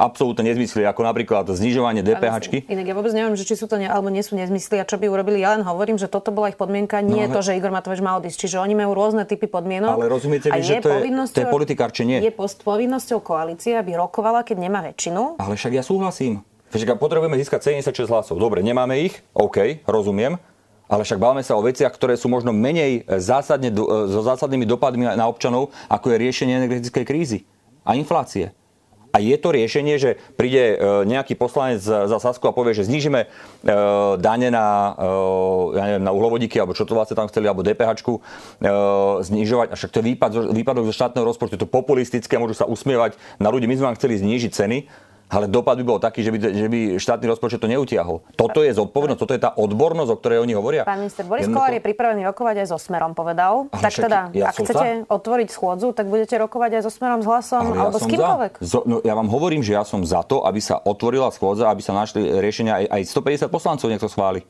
absolútne 0.00 0.48
nezmysly, 0.48 0.88
ako 0.88 1.04
napríklad 1.04 1.44
znižovanie 1.52 2.00
DPH. 2.00 2.64
Inak 2.72 2.86
ja 2.88 2.94
vôbec 2.96 3.12
neviem, 3.12 3.36
že 3.36 3.44
či 3.44 3.54
sú 3.60 3.68
to 3.68 3.76
ne, 3.76 3.84
alebo 3.84 4.08
nie 4.08 4.24
sú 4.24 4.32
nezmysly 4.32 4.80
a 4.80 4.88
čo 4.88 4.96
by 4.96 5.12
urobili. 5.12 5.44
Ja 5.44 5.52
len 5.52 5.60
hovorím, 5.60 6.00
že 6.00 6.08
toto 6.08 6.32
bola 6.32 6.48
ich 6.48 6.56
podmienka, 6.56 7.04
nie 7.04 7.28
no, 7.28 7.36
to, 7.36 7.44
že 7.44 7.52
Igor 7.60 7.68
Matovič 7.68 8.00
má 8.00 8.16
odísť. 8.16 8.48
Čiže 8.48 8.56
oni 8.64 8.72
majú 8.72 8.96
rôzne 8.96 9.28
typy 9.28 9.44
podmienok. 9.44 10.00
Ale 10.00 10.08
rozumiete 10.08 10.48
vy, 10.48 10.64
že 10.64 10.80
to 10.80 10.88
je, 10.88 11.12
to 11.36 11.40
je 11.44 11.52
politikárčenie. 11.52 12.24
Je 12.24 12.32
povinnosťou 12.64 13.20
koalície, 13.20 13.76
aby 13.76 14.00
rokovala, 14.00 14.40
keď 14.40 14.56
nemá 14.56 14.80
väčšinu. 14.80 15.36
Ale 15.36 15.60
však 15.60 15.76
ja 15.76 15.84
súhlasím. 15.84 16.40
Však 16.70 17.02
potrebujeme 17.02 17.34
získať 17.34 17.82
76 17.82 18.06
hlasov. 18.06 18.38
Dobre, 18.38 18.62
nemáme 18.62 19.02
ich, 19.02 19.18
OK, 19.34 19.82
rozumiem, 19.90 20.38
ale 20.86 21.02
však 21.02 21.18
bavíme 21.18 21.42
sa 21.42 21.58
o 21.58 21.62
veciach, 21.66 21.90
ktoré 21.90 22.14
sú 22.14 22.30
možno 22.30 22.54
menej 22.54 23.06
zásadne, 23.18 23.74
so 24.06 24.20
zásadnými 24.22 24.66
dopadmi 24.66 25.06
na 25.06 25.26
občanov, 25.26 25.74
ako 25.90 26.14
je 26.14 26.16
riešenie 26.22 26.54
energetickej 26.62 27.04
krízy 27.06 27.38
a 27.82 27.98
inflácie. 27.98 28.54
A 29.10 29.18
je 29.18 29.34
to 29.34 29.50
riešenie, 29.50 29.98
že 29.98 30.22
príde 30.38 30.78
e, 30.78 31.02
nejaký 31.02 31.34
poslanec 31.34 31.82
za 31.82 32.18
Sasku 32.22 32.46
a 32.46 32.54
povie, 32.54 32.78
že 32.78 32.86
znížime 32.86 33.26
e, 33.26 33.28
dane 34.22 34.54
na, 34.54 34.94
e, 34.94 35.74
ja 35.74 35.84
neviem, 35.90 36.04
na 36.06 36.14
uhlovodíky, 36.14 36.62
alebo 36.62 36.78
čo 36.78 36.86
to 36.86 36.94
vlastne 36.94 37.18
tam 37.18 37.26
chceli, 37.26 37.50
alebo 37.50 37.66
DPH 37.66 38.06
znižovať. 39.26 39.68
A 39.70 39.74
však 39.74 39.90
to 39.90 39.98
je 39.98 40.14
výpad, 40.14 40.30
výpadok 40.54 40.86
zo 40.86 40.94
štátneho 40.94 41.26
rozpočtu. 41.26 41.58
Je 41.58 41.62
to 41.66 41.70
populistické, 41.70 42.38
môžu 42.38 42.54
sa 42.54 42.70
usmievať 42.70 43.18
na 43.42 43.50
ľudí. 43.50 43.66
My 43.66 43.74
sme 43.74 43.90
vám 43.90 43.98
chceli 43.98 44.14
znížiť 44.22 44.50
ceny, 44.54 45.09
ale 45.30 45.46
dopad 45.46 45.78
by 45.78 45.84
bol 45.86 45.98
taký, 46.02 46.26
že 46.26 46.34
by, 46.34 46.38
že 46.42 46.66
by 46.66 46.78
štátny 46.98 47.26
rozpočet 47.30 47.62
to 47.62 47.70
neutiahol. 47.70 48.26
Toto 48.34 48.66
je 48.66 48.74
zodpovednosť, 48.74 49.20
toto 49.22 49.32
je 49.32 49.40
tá 49.40 49.54
odbornosť, 49.54 50.10
o 50.10 50.16
ktorej 50.18 50.42
oni 50.42 50.58
hovoria. 50.58 50.82
Pán 50.82 50.98
minister 50.98 51.22
Boris 51.22 51.46
Jednoducho... 51.46 51.62
Kolár 51.62 51.74
je 51.78 51.82
pripravený 51.86 52.22
rokovať 52.34 52.54
aj 52.60 52.66
so 52.74 52.78
Smerom, 52.82 53.14
povedal. 53.14 53.70
Ale 53.70 53.82
tak 53.86 53.94
teda, 53.94 54.20
ja 54.34 54.50
ak 54.50 54.58
chcete 54.58 55.06
za... 55.06 55.06
otvoriť 55.06 55.48
schôdzu, 55.54 55.94
tak 55.94 56.10
budete 56.10 56.34
rokovať 56.34 56.70
aj 56.78 56.82
so 56.82 56.90
Smerom, 56.90 57.22
s 57.22 57.26
Hlasom 57.30 57.62
ale 57.62 57.78
alebo 57.78 57.98
ja 57.98 58.02
s 58.02 58.10
kýmkoľvek. 58.10 58.52
Zo, 58.58 58.80
no, 58.82 58.96
ja 59.06 59.14
vám 59.14 59.30
hovorím, 59.30 59.62
že 59.62 59.78
ja 59.78 59.86
som 59.86 60.02
za 60.02 60.26
to, 60.26 60.42
aby 60.42 60.58
sa 60.58 60.82
otvorila 60.82 61.30
schôdza, 61.30 61.70
aby 61.70 61.78
sa 61.78 61.94
našli 61.94 62.26
riešenia 62.26 62.82
aj, 62.82 62.84
aj 62.90 63.46
150 63.46 63.54
poslancov, 63.54 63.86
nech 63.86 64.02
to 64.02 64.10
schváli. 64.10 64.42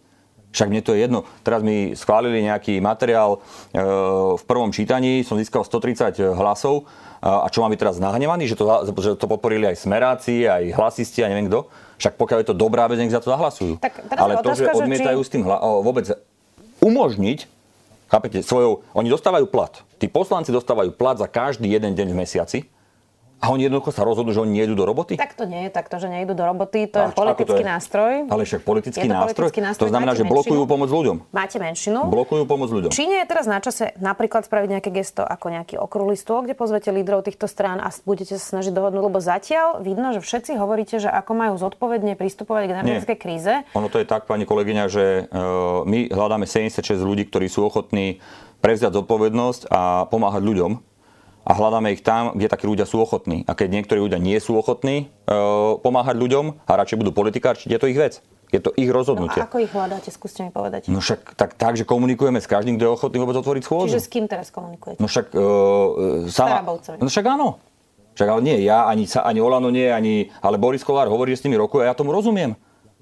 Však 0.50 0.66
mne 0.66 0.82
to 0.82 0.98
je 0.98 1.06
jedno. 1.06 1.22
Teraz 1.46 1.62
mi 1.62 1.94
schválili 1.94 2.42
nejaký 2.42 2.82
materiál 2.82 3.38
e, 3.38 3.78
v 4.34 4.42
prvom 4.50 4.74
čítaní, 4.74 5.22
som 5.22 5.38
získal 5.38 5.62
130 5.62 6.18
hlasov 6.34 6.90
a 7.20 7.46
čo 7.52 7.60
mám 7.60 7.68
byť 7.68 7.80
teraz 7.80 7.96
nahnevaný, 8.00 8.48
že 8.48 8.56
to, 8.56 8.64
že 8.96 9.12
to 9.20 9.26
podporili 9.28 9.68
aj 9.68 9.84
smeráci, 9.84 10.48
aj 10.48 10.72
hlasisti 10.72 11.20
a 11.20 11.28
neviem 11.28 11.52
kto? 11.52 11.68
Však 12.00 12.16
pokiaľ 12.16 12.38
je 12.40 12.48
to 12.48 12.56
dobrá 12.56 12.88
vec, 12.88 12.96
nech 12.96 13.12
za 13.12 13.20
to 13.20 13.28
zahlasujú. 13.28 13.76
Tak, 13.76 14.08
Ale 14.16 14.40
to, 14.40 14.56
že 14.56 14.72
odmietajú 14.72 15.20
či... 15.20 15.26
s 15.28 15.30
tým 15.30 15.44
hla- 15.44 15.60
vôbec 15.84 16.08
umožniť, 16.80 17.44
chápete, 18.08 18.40
svojou, 18.40 18.80
oni 18.96 19.12
dostávajú 19.12 19.44
plat. 19.52 19.84
Tí 20.00 20.08
poslanci 20.08 20.48
dostávajú 20.48 20.96
plat 20.96 21.20
za 21.20 21.28
každý 21.28 21.68
jeden 21.68 21.92
deň 21.92 22.08
v 22.08 22.16
mesiaci 22.16 22.58
a 23.40 23.48
oni 23.48 23.72
jednoducho 23.72 23.88
sa 23.88 24.04
rozhodnú, 24.04 24.36
že 24.36 24.44
oni 24.44 24.60
nejdu 24.60 24.76
do 24.76 24.84
roboty? 24.84 25.16
Tak 25.16 25.32
to 25.32 25.48
nie 25.48 25.64
je 25.66 25.70
takto, 25.72 25.96
že 25.96 26.12
nejdu 26.12 26.36
do 26.36 26.44
roboty. 26.44 26.84
To 26.92 27.00
a, 27.00 27.08
je 27.08 27.16
politický 27.16 27.64
to 27.64 27.64
je? 27.64 27.72
nástroj. 27.72 28.12
Ale 28.28 28.42
však 28.44 28.60
politický, 28.60 29.08
to 29.08 29.16
nástroj, 29.16 29.32
politický 29.32 29.60
nástroj. 29.64 29.88
To 29.88 29.92
znamená, 29.96 30.12
že 30.12 30.24
blokujú 30.28 30.62
pomoc 30.68 30.92
ľuďom. 30.92 31.16
Máte 31.32 31.56
menšinu. 31.56 32.12
Blokujú 32.12 32.44
pomoc 32.44 32.68
ľuďom. 32.68 32.92
Či 32.92 33.08
nie 33.08 33.16
je 33.24 33.26
teraz 33.32 33.48
na 33.48 33.64
čase 33.64 33.96
napríklad 33.96 34.44
spraviť 34.44 34.68
nejaké 34.76 34.90
gesto 34.92 35.24
ako 35.24 35.56
nejaký 35.56 35.80
okrúhly 35.80 36.20
stôl, 36.20 36.44
kde 36.44 36.52
pozvete 36.52 36.92
lídrov 36.92 37.24
týchto 37.24 37.48
strán 37.48 37.80
a 37.80 37.88
budete 38.04 38.36
sa 38.36 38.60
snažiť 38.60 38.76
dohodnúť, 38.76 39.08
lebo 39.08 39.18
zatiaľ 39.24 39.80
vidno, 39.80 40.12
že 40.12 40.20
všetci 40.20 40.60
hovoríte, 40.60 41.00
že 41.00 41.08
ako 41.08 41.32
majú 41.32 41.54
zodpovedne 41.56 42.20
pristupovať 42.20 42.62
k 42.68 42.70
energetickej 42.76 43.16
kríze. 43.16 43.52
Ono 43.72 43.88
to 43.88 43.96
je 43.96 44.04
tak, 44.04 44.28
pani 44.28 44.44
kolegyňa, 44.44 44.84
že 44.92 45.32
uh, 45.32 45.88
my 45.88 46.12
hľadáme 46.12 46.44
76 46.44 46.84
ľudí, 47.00 47.24
ktorí 47.32 47.48
sú 47.48 47.64
ochotní 47.64 48.20
prevziať 48.60 49.00
zodpovednosť 49.00 49.72
a 49.72 50.04
pomáhať 50.12 50.44
ľuďom 50.44 50.89
a 51.44 51.50
hľadáme 51.56 51.96
ich 51.96 52.04
tam, 52.04 52.36
kde 52.36 52.46
takí 52.52 52.68
ľudia 52.68 52.84
sú 52.84 53.00
ochotní. 53.00 53.48
A 53.48 53.56
keď 53.56 53.80
niektorí 53.80 53.98
ľudia 54.00 54.20
nie 54.20 54.36
sú 54.38 54.56
ochotní 54.56 55.08
e, 55.24 55.34
pomáhať 55.80 56.16
ľuďom 56.20 56.68
a 56.68 56.72
radšej 56.76 57.00
budú 57.00 57.10
politikárčiť, 57.16 57.68
je 57.72 57.78
to 57.80 57.88
ich 57.88 57.98
vec. 57.98 58.20
Je 58.50 58.58
to 58.58 58.74
ich 58.74 58.90
rozhodnutie. 58.90 59.38
No 59.38 59.46
ako 59.46 59.58
ich 59.62 59.70
hľadáte? 59.70 60.10
Skúste 60.10 60.42
mi 60.42 60.50
povedať. 60.50 60.90
No 60.90 60.98
však 60.98 61.38
tak, 61.38 61.54
tak 61.54 61.78
že 61.78 61.86
komunikujeme 61.86 62.42
s 62.42 62.50
každým, 62.50 62.76
kto 62.76 62.84
je 62.86 62.92
ochotný 62.92 63.18
vôbec 63.22 63.38
otvoriť 63.38 63.62
schôdzu. 63.62 63.94
Čiže 63.94 64.02
s 64.02 64.10
kým 64.10 64.26
teraz 64.26 64.50
komunikujete? 64.50 64.98
No 64.98 65.06
však... 65.06 65.26
Uh, 65.38 66.26
sama, 66.26 66.66
no 66.98 67.06
však 67.06 67.26
áno. 67.30 67.62
Však 68.18 68.26
ale 68.26 68.42
nie 68.42 68.66
ja, 68.66 68.90
ani, 68.90 69.06
ani 69.06 69.38
Olano 69.38 69.70
nie, 69.70 69.86
ani, 69.86 70.34
ale 70.42 70.58
Boris 70.58 70.82
Kolár 70.82 71.06
hovorí, 71.06 71.38
že 71.38 71.40
s 71.40 71.44
nimi 71.46 71.54
rokuje 71.54 71.86
a 71.86 71.94
ja 71.94 71.94
tomu 71.94 72.10
rozumiem. 72.10 72.58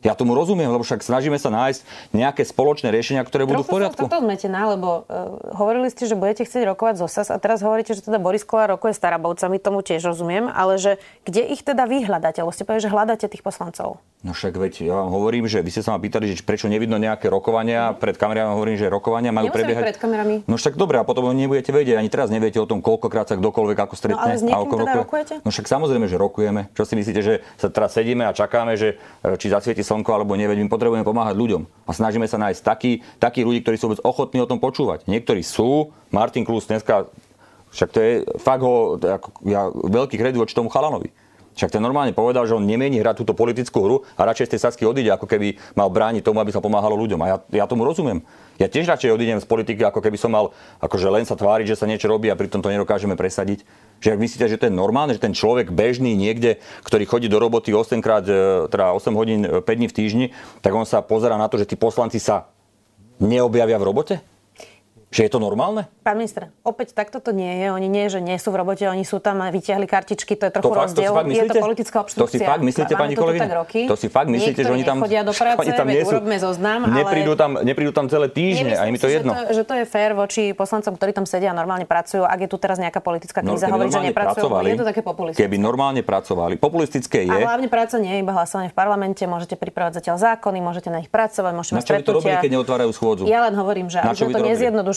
Ja 0.07 0.15
tomu 0.15 0.39
rozumiem, 0.39 0.71
lebo 0.71 0.87
však 0.87 1.03
snažíme 1.03 1.35
sa 1.43 1.51
nájsť 1.51 1.83
nejaké 2.15 2.47
spoločné 2.47 2.95
riešenia, 2.95 3.27
ktoré 3.27 3.51
budú 3.51 3.67
v 3.67 3.83
poriadku. 3.83 4.07
Trochu 4.07 4.23
zmetená, 4.23 4.71
lebo 4.71 5.03
uh, 5.11 5.39
hovorili 5.59 5.91
ste, 5.91 6.07
že 6.07 6.15
budete 6.15 6.47
chcieť 6.47 6.71
rokovať 6.71 7.03
zo 7.03 7.11
SAS 7.11 7.35
a 7.35 7.39
teraz 7.43 7.67
hovoríte, 7.67 7.99
že 7.99 8.07
teda 8.07 8.23
Boris 8.23 8.47
Kolár 8.47 8.79
rokuje 8.79 8.95
s 8.95 9.01
Tarabovcami, 9.03 9.59
tomu 9.59 9.83
tiež 9.83 10.07
rozumiem, 10.07 10.47
ale 10.47 10.79
že 10.79 11.03
kde 11.27 11.51
ich 11.51 11.67
teda 11.67 11.91
vy 11.91 12.07
hľadáte? 12.07 12.47
Lebo 12.47 12.55
ste 12.55 12.63
povedali, 12.63 12.87
že 12.87 12.91
hľadáte 12.95 13.27
tých 13.27 13.43
poslancov. 13.43 13.99
No 14.19 14.35
však 14.35 14.59
veď, 14.59 14.83
ja 14.83 14.99
vám 14.99 15.15
hovorím, 15.15 15.47
že 15.47 15.63
vy 15.63 15.71
ste 15.71 15.83
sa 15.83 15.95
ma 15.95 16.03
pýtali, 16.03 16.35
že 16.35 16.43
prečo 16.43 16.67
nevidno 16.67 16.99
nejaké 16.99 17.31
rokovania. 17.31 17.95
Mm. 17.95 18.03
Pred 18.03 18.17
kamerami 18.19 18.51
hovorím, 18.51 18.75
že 18.75 18.91
rokovania 18.91 19.31
majú 19.31 19.51
Nemusím 19.51 19.59
prebiehať. 19.63 19.83
pred 19.87 19.99
kamerami. 19.99 20.35
No 20.51 20.59
však 20.59 20.75
dobre, 20.75 20.99
a 20.99 21.07
potom 21.07 21.31
nebudete 21.31 21.71
vedieť, 21.71 22.03
ani 22.03 22.11
teraz 22.11 22.27
neviete 22.27 22.59
o 22.59 22.67
tom, 22.67 22.83
koľkokrát 22.83 23.31
sa 23.31 23.39
kdokoľvek 23.39 23.79
ako 23.79 23.95
stretne. 23.95 24.19
No 24.19 24.27
ale 24.27 24.35
s 24.35 24.43
a 24.43 24.59
teda 24.59 24.95
rokujete? 25.07 25.35
No 25.47 25.51
však 25.55 25.67
samozrejme, 25.71 26.07
že 26.11 26.19
rokujeme. 26.19 26.67
Čo 26.75 26.83
si 26.83 26.99
myslíte, 26.99 27.21
že 27.23 27.35
sa 27.55 27.71
teraz 27.71 27.95
sedíme 27.95 28.27
a 28.27 28.35
čakáme, 28.35 28.75
že 28.75 28.99
e, 29.23 29.39
či 29.39 29.55
zasvieti 29.55 29.87
slnko 29.89 30.11
alebo 30.13 30.37
neveď, 30.37 30.61
my 30.61 30.69
potrebujeme 30.69 31.09
pomáhať 31.09 31.41
ľuďom. 31.41 31.65
A 31.89 31.91
snažíme 31.97 32.29
sa 32.29 32.37
nájsť 32.37 32.61
takí, 32.61 33.01
takí 33.17 33.41
ľudí, 33.41 33.65
ktorí 33.65 33.81
sú 33.81 33.89
vôbec 33.89 34.05
ochotní 34.05 34.45
o 34.45 34.51
tom 34.51 34.61
počúvať. 34.61 35.09
Niektorí 35.09 35.41
sú, 35.41 35.97
Martin 36.13 36.45
Klus 36.45 36.69
dneska, 36.69 37.09
však 37.73 37.89
to 37.89 37.99
je 37.99 38.13
fakt 38.37 38.61
ho, 38.61 39.01
ja, 39.49 39.73
veľký 39.73 40.21
kredit 40.21 40.37
voči 40.37 40.53
tomu 40.53 40.69
chalanovi. 40.69 41.09
Však 41.59 41.75
ten 41.75 41.83
normálne 41.83 42.15
povedal, 42.15 42.47
že 42.47 42.55
on 42.55 42.63
nemení 42.63 43.03
hrať 43.03 43.27
túto 43.27 43.35
politickú 43.35 43.83
hru 43.83 43.97
a 44.15 44.23
radšej 44.31 44.47
z 44.47 44.53
tej 44.55 44.61
Sasky 44.63 44.87
odíde, 44.87 45.11
ako 45.11 45.27
keby 45.27 45.59
mal 45.75 45.91
brániť 45.91 46.23
tomu, 46.23 46.39
aby 46.39 46.55
sa 46.55 46.63
pomáhalo 46.63 46.95
ľuďom. 46.95 47.19
A 47.25 47.27
ja, 47.27 47.37
ja 47.51 47.65
tomu 47.67 47.83
rozumiem. 47.83 48.23
Ja 48.59 48.67
tiež 48.67 48.91
radšej 48.91 49.15
odídem 49.15 49.39
z 49.39 49.47
politiky, 49.47 49.87
ako 49.87 50.03
keby 50.03 50.19
som 50.19 50.35
mal 50.35 50.51
akože 50.83 51.07
len 51.15 51.23
sa 51.23 51.39
tváriť, 51.39 51.71
že 51.71 51.79
sa 51.79 51.87
niečo 51.87 52.11
robí 52.11 52.27
a 52.27 52.35
pritom 52.35 52.59
to 52.59 52.75
nedokážeme 52.75 53.15
presadiť. 53.15 53.63
Že 54.03 54.19
ak 54.19 54.19
myslíte, 54.19 54.45
že 54.51 54.59
to 54.59 54.67
je 54.67 54.75
normálne, 54.75 55.15
že 55.15 55.23
ten 55.23 55.31
človek 55.31 55.71
bežný 55.71 56.19
niekde, 56.19 56.59
ktorý 56.83 57.07
chodí 57.07 57.31
do 57.31 57.39
roboty 57.39 57.71
8 57.71 58.03
krát, 58.03 58.27
e, 58.27 58.67
teda 58.67 58.99
8 58.99 59.15
hodín 59.15 59.47
5 59.47 59.63
e, 59.63 59.75
dní 59.79 59.87
v 59.87 59.95
týždni, 59.95 60.27
tak 60.59 60.75
on 60.75 60.83
sa 60.83 61.07
pozera 61.07 61.39
na 61.39 61.47
to, 61.47 61.55
že 61.55 61.71
tí 61.71 61.79
poslanci 61.79 62.19
sa 62.19 62.51
neobjavia 63.23 63.79
v 63.79 63.87
robote? 63.87 64.15
Že 65.09 65.21
je 65.25 65.31
to 65.33 65.41
normálne? 65.41 65.89
Pán 66.05 66.21
minister, 66.21 66.53
opäť 66.61 66.93
takto 66.93 67.17
to 67.17 67.33
nie 67.33 67.65
je. 67.65 67.73
Oni 67.73 67.89
nie, 67.89 68.13
že 68.13 68.21
nie 68.21 68.37
sú 68.37 68.53
v 68.53 68.61
robote, 68.61 68.85
oni 68.85 69.09
sú 69.09 69.25
tam 69.25 69.41
a 69.41 69.49
vytiahli 69.49 69.89
kartičky, 69.89 70.37
to 70.37 70.49
je 70.49 70.53
trochu 70.53 70.69
to 70.69 70.77
rozdiel. 70.77 71.13
Fakt, 71.17 71.33
to 71.33 71.33
je 71.33 71.49
to 71.49 71.65
politická 71.65 71.97
obštrukcia. 72.05 72.29
To 72.29 72.45
si 72.45 72.45
fakt 72.45 72.61
myslíte, 72.61 72.93
pani 72.93 73.15
kolegyňa? 73.17 73.49
To 73.89 73.97
si 73.97 74.09
fakt 74.13 74.29
myslíte, 74.29 74.61
že 74.61 74.69
oni 74.69 74.85
tam, 74.85 75.01
do 75.01 75.33
práce, 75.33 75.59
oni 75.65 75.73
tam 75.73 75.89
nie 75.89 76.05
sú, 76.05 76.21
zoznam, 76.21 76.93
neprídu, 76.93 77.33
tam, 77.41 77.57
neprídu 77.57 77.93
tam 77.97 78.05
celé 78.13 78.29
týždne 78.29 78.77
a 78.77 78.85
mi 78.93 79.01
to 79.01 79.09
jedno. 79.09 79.33
Že 79.33 79.49
to, 79.49 79.53
že 79.57 79.63
to 79.65 79.75
je 79.81 79.85
fér 79.89 80.13
voči 80.13 80.53
poslancom, 80.53 80.93
ktorí 81.01 81.17
tam 81.17 81.25
sedia 81.25 81.51
a 81.51 81.57
normálne 81.57 81.89
pracujú. 81.89 82.29
Ak 82.29 82.45
je 82.45 82.49
tu 82.53 82.61
teraz 82.61 82.77
nejaká 82.77 83.01
politická 83.01 83.41
no, 83.41 83.57
kríza, 83.57 83.73
no, 83.73 83.81
hovoriť, 83.81 83.91
že 83.91 84.03
nepracujú, 84.13 84.45
je 84.61 84.77
to 84.77 84.87
také 84.93 85.01
populistické. 85.01 85.41
Keby 85.49 85.57
normálne 85.57 86.05
pracovali. 86.05 86.61
Populistické 86.61 87.25
je. 87.25 87.33
A 87.33 87.57
hlavne 87.57 87.73
práca 87.73 87.97
nie 87.97 88.13
je 88.13 88.21
iba 88.21 88.37
hlasovanie 88.37 88.69
v 88.69 88.77
parlamente, 88.77 89.25
môžete 89.25 89.57
pripravať 89.57 90.05
zatiaľ 90.05 90.37
zákony, 90.37 90.61
môžete 90.61 90.93
na 90.93 91.01
nich 91.01 91.09
pracovať, 91.09 91.53
môžete 91.57 91.75
mať 91.81 91.85
stretnutia. 91.89 92.13
to 92.13 92.19
robili, 92.21 92.37
keď 92.45 92.51
neotvárajú 92.61 92.91
schôdzu? 92.93 93.25
Ja 93.25 93.41
len 93.49 93.57
hovorím, 93.57 93.89
že, 93.89 94.05
to 94.05 94.45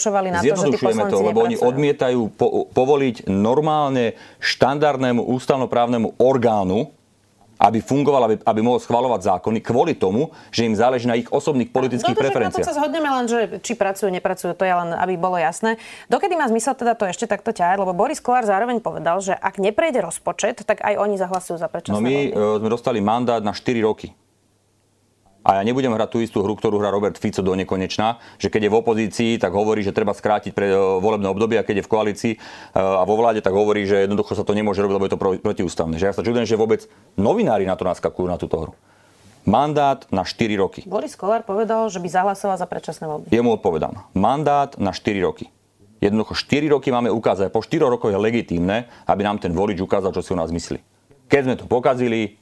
nezjednodušovali 0.10 0.30
na 0.34 0.40
to, 0.42 0.50
že 0.50 0.66
tí 0.74 0.80
poslanci 0.82 1.14
to, 1.14 1.28
lebo 1.30 1.40
oni 1.46 1.58
odmietajú 1.62 2.22
po, 2.34 2.66
povoliť 2.74 3.30
normálne 3.30 4.18
štandardnému 4.42 5.22
ústavnoprávnemu 5.22 6.18
orgánu, 6.18 6.90
aby 7.62 7.78
fungoval, 7.78 8.26
aby, 8.26 8.36
aby 8.42 8.60
mohol 8.66 8.82
schvalovať 8.82 9.22
zákony 9.38 9.62
kvôli 9.62 9.94
tomu, 9.94 10.34
že 10.50 10.66
im 10.66 10.74
záleží 10.74 11.06
na 11.06 11.14
ich 11.14 11.30
osobných 11.30 11.70
politických 11.70 12.18
no, 12.18 12.22
preferenciách. 12.26 12.58
Na 12.58 12.66
to 12.66 12.70
sa 12.74 12.78
zhodneme 12.82 13.06
len, 13.06 13.26
že 13.30 13.62
či 13.62 13.78
pracujú, 13.78 14.10
nepracujú, 14.10 14.58
to 14.58 14.66
je 14.66 14.74
len, 14.74 14.98
aby 14.98 15.14
bolo 15.14 15.38
jasné. 15.38 15.78
Dokedy 16.10 16.34
má 16.34 16.50
zmysel 16.50 16.74
teda 16.74 16.98
to 16.98 17.06
ešte 17.06 17.30
takto 17.30 17.54
ťahať, 17.54 17.86
lebo 17.86 17.94
Boris 17.94 18.18
Kolár 18.18 18.50
zároveň 18.50 18.82
povedal, 18.82 19.22
že 19.22 19.38
ak 19.38 19.62
neprejde 19.62 20.02
rozpočet, 20.02 20.66
tak 20.66 20.82
aj 20.82 20.98
oni 20.98 21.22
zahlasujú 21.22 21.62
za 21.62 21.70
predčasné 21.70 21.94
No 21.94 22.02
my 22.02 22.34
voľby. 22.34 22.66
sme 22.66 22.70
dostali 22.74 22.98
mandát 22.98 23.46
na 23.46 23.54
4 23.54 23.78
roky. 23.86 24.10
A 25.42 25.58
ja 25.58 25.62
nebudem 25.66 25.90
hrať 25.90 26.10
tú 26.14 26.18
istú 26.22 26.46
hru, 26.46 26.54
ktorú 26.54 26.78
hrá 26.78 26.94
Robert 26.94 27.18
Fico 27.18 27.42
do 27.42 27.58
nekonečna, 27.58 28.22
že 28.38 28.54
keď 28.54 28.70
je 28.70 28.72
v 28.72 28.78
opozícii, 28.78 29.32
tak 29.42 29.58
hovorí, 29.58 29.82
že 29.82 29.90
treba 29.90 30.14
skrátiť 30.14 30.54
pre 30.54 30.70
e, 30.70 30.78
volebné 30.78 31.26
obdobie 31.34 31.58
a 31.58 31.66
keď 31.66 31.82
je 31.82 31.86
v 31.90 31.92
koalícii 31.92 32.34
e, 32.36 32.40
a 32.78 33.02
vo 33.02 33.18
vláde, 33.18 33.42
tak 33.42 33.58
hovorí, 33.58 33.90
že 33.90 34.06
jednoducho 34.06 34.38
sa 34.38 34.46
to 34.46 34.54
nemôže 34.54 34.86
robiť, 34.86 34.96
lebo 35.02 35.06
je 35.10 35.14
to 35.18 35.22
protiústavné. 35.42 35.98
Že 35.98 36.06
ja 36.06 36.14
sa 36.14 36.22
čudujem, 36.22 36.46
že 36.46 36.62
vôbec 36.62 36.86
novinári 37.18 37.66
na 37.66 37.74
to 37.74 37.90
naskakujú 37.90 38.30
na 38.30 38.38
túto 38.38 38.58
hru. 38.62 38.74
Mandát 39.42 40.06
na 40.14 40.22
4 40.22 40.54
roky. 40.62 40.86
Boris 40.86 41.18
Kolár 41.18 41.42
povedal, 41.42 41.90
že 41.90 41.98
by 41.98 42.06
zahlasoval 42.06 42.62
za 42.62 42.70
predčasné 42.70 43.10
voľby. 43.10 43.34
Je 43.34 43.42
mu 43.42 43.58
odpovedám. 43.58 43.98
Mandát 44.14 44.78
na 44.78 44.94
4 44.94 45.18
roky. 45.26 45.50
Jednoducho 45.98 46.38
4 46.38 46.70
roky 46.70 46.94
máme 46.94 47.10
ukázať. 47.10 47.50
Po 47.50 47.66
4 47.66 47.82
rokoch 47.82 48.14
je 48.14 48.22
legitímne, 48.22 48.90
aby 49.10 49.22
nám 49.26 49.42
ten 49.42 49.50
volič 49.50 49.82
ukázal, 49.82 50.14
čo 50.14 50.22
si 50.22 50.30
o 50.34 50.38
nás 50.38 50.54
myslí. 50.54 50.78
Keď 51.26 51.42
sme 51.46 51.56
to 51.58 51.66
pokazili, 51.66 52.41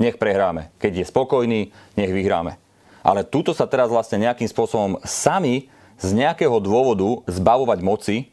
nech 0.00 0.16
prehráme. 0.16 0.72
Keď 0.80 1.04
je 1.04 1.10
spokojný, 1.12 1.60
nech 1.94 2.10
vyhráme. 2.10 2.56
Ale 3.04 3.24
túto 3.24 3.52
sa 3.52 3.68
teraz 3.68 3.92
vlastne 3.92 4.24
nejakým 4.24 4.48
spôsobom 4.48 5.00
sami 5.04 5.68
z 6.00 6.16
nejakého 6.16 6.56
dôvodu 6.64 7.24
zbavovať 7.28 7.78
moci 7.84 8.16
e, 8.20 8.24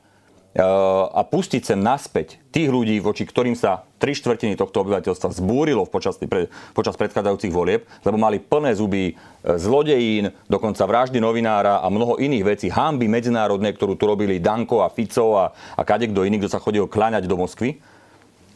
a 1.12 1.22
pustiť 1.24 1.62
sem 1.68 1.80
naspäť 1.80 2.40
tých 2.52 2.72
ľudí, 2.72 3.00
voči 3.04 3.28
ktorým 3.28 3.56
sa 3.56 3.84
tri 4.00 4.16
štvrtiny 4.16 4.56
tohto 4.56 4.84
obyvateľstva 4.88 5.36
zbúrilo 5.36 5.84
počas, 5.88 6.16
počas 6.72 6.96
predchádzajúcich 6.96 7.52
volieb, 7.52 7.84
lebo 8.08 8.16
mali 8.16 8.40
plné 8.40 8.76
zuby 8.76 9.12
e, 9.12 9.14
zlodejín, 9.60 10.32
dokonca 10.48 10.88
vraždy 10.88 11.20
novinára 11.20 11.84
a 11.84 11.88
mnoho 11.92 12.20
iných 12.20 12.44
vecí, 12.48 12.68
hamby 12.72 13.12
medzinárodné, 13.12 13.76
ktorú 13.76 14.00
tu 14.00 14.08
robili 14.08 14.40
Danko 14.40 14.84
a 14.84 14.92
Fico 14.92 15.36
a, 15.36 15.52
a 15.52 15.82
kadekto 15.84 16.24
iný, 16.24 16.40
kto 16.40 16.52
sa 16.56 16.64
chodil 16.64 16.88
kláňať 16.88 17.28
do 17.28 17.36
Moskvy 17.36 17.97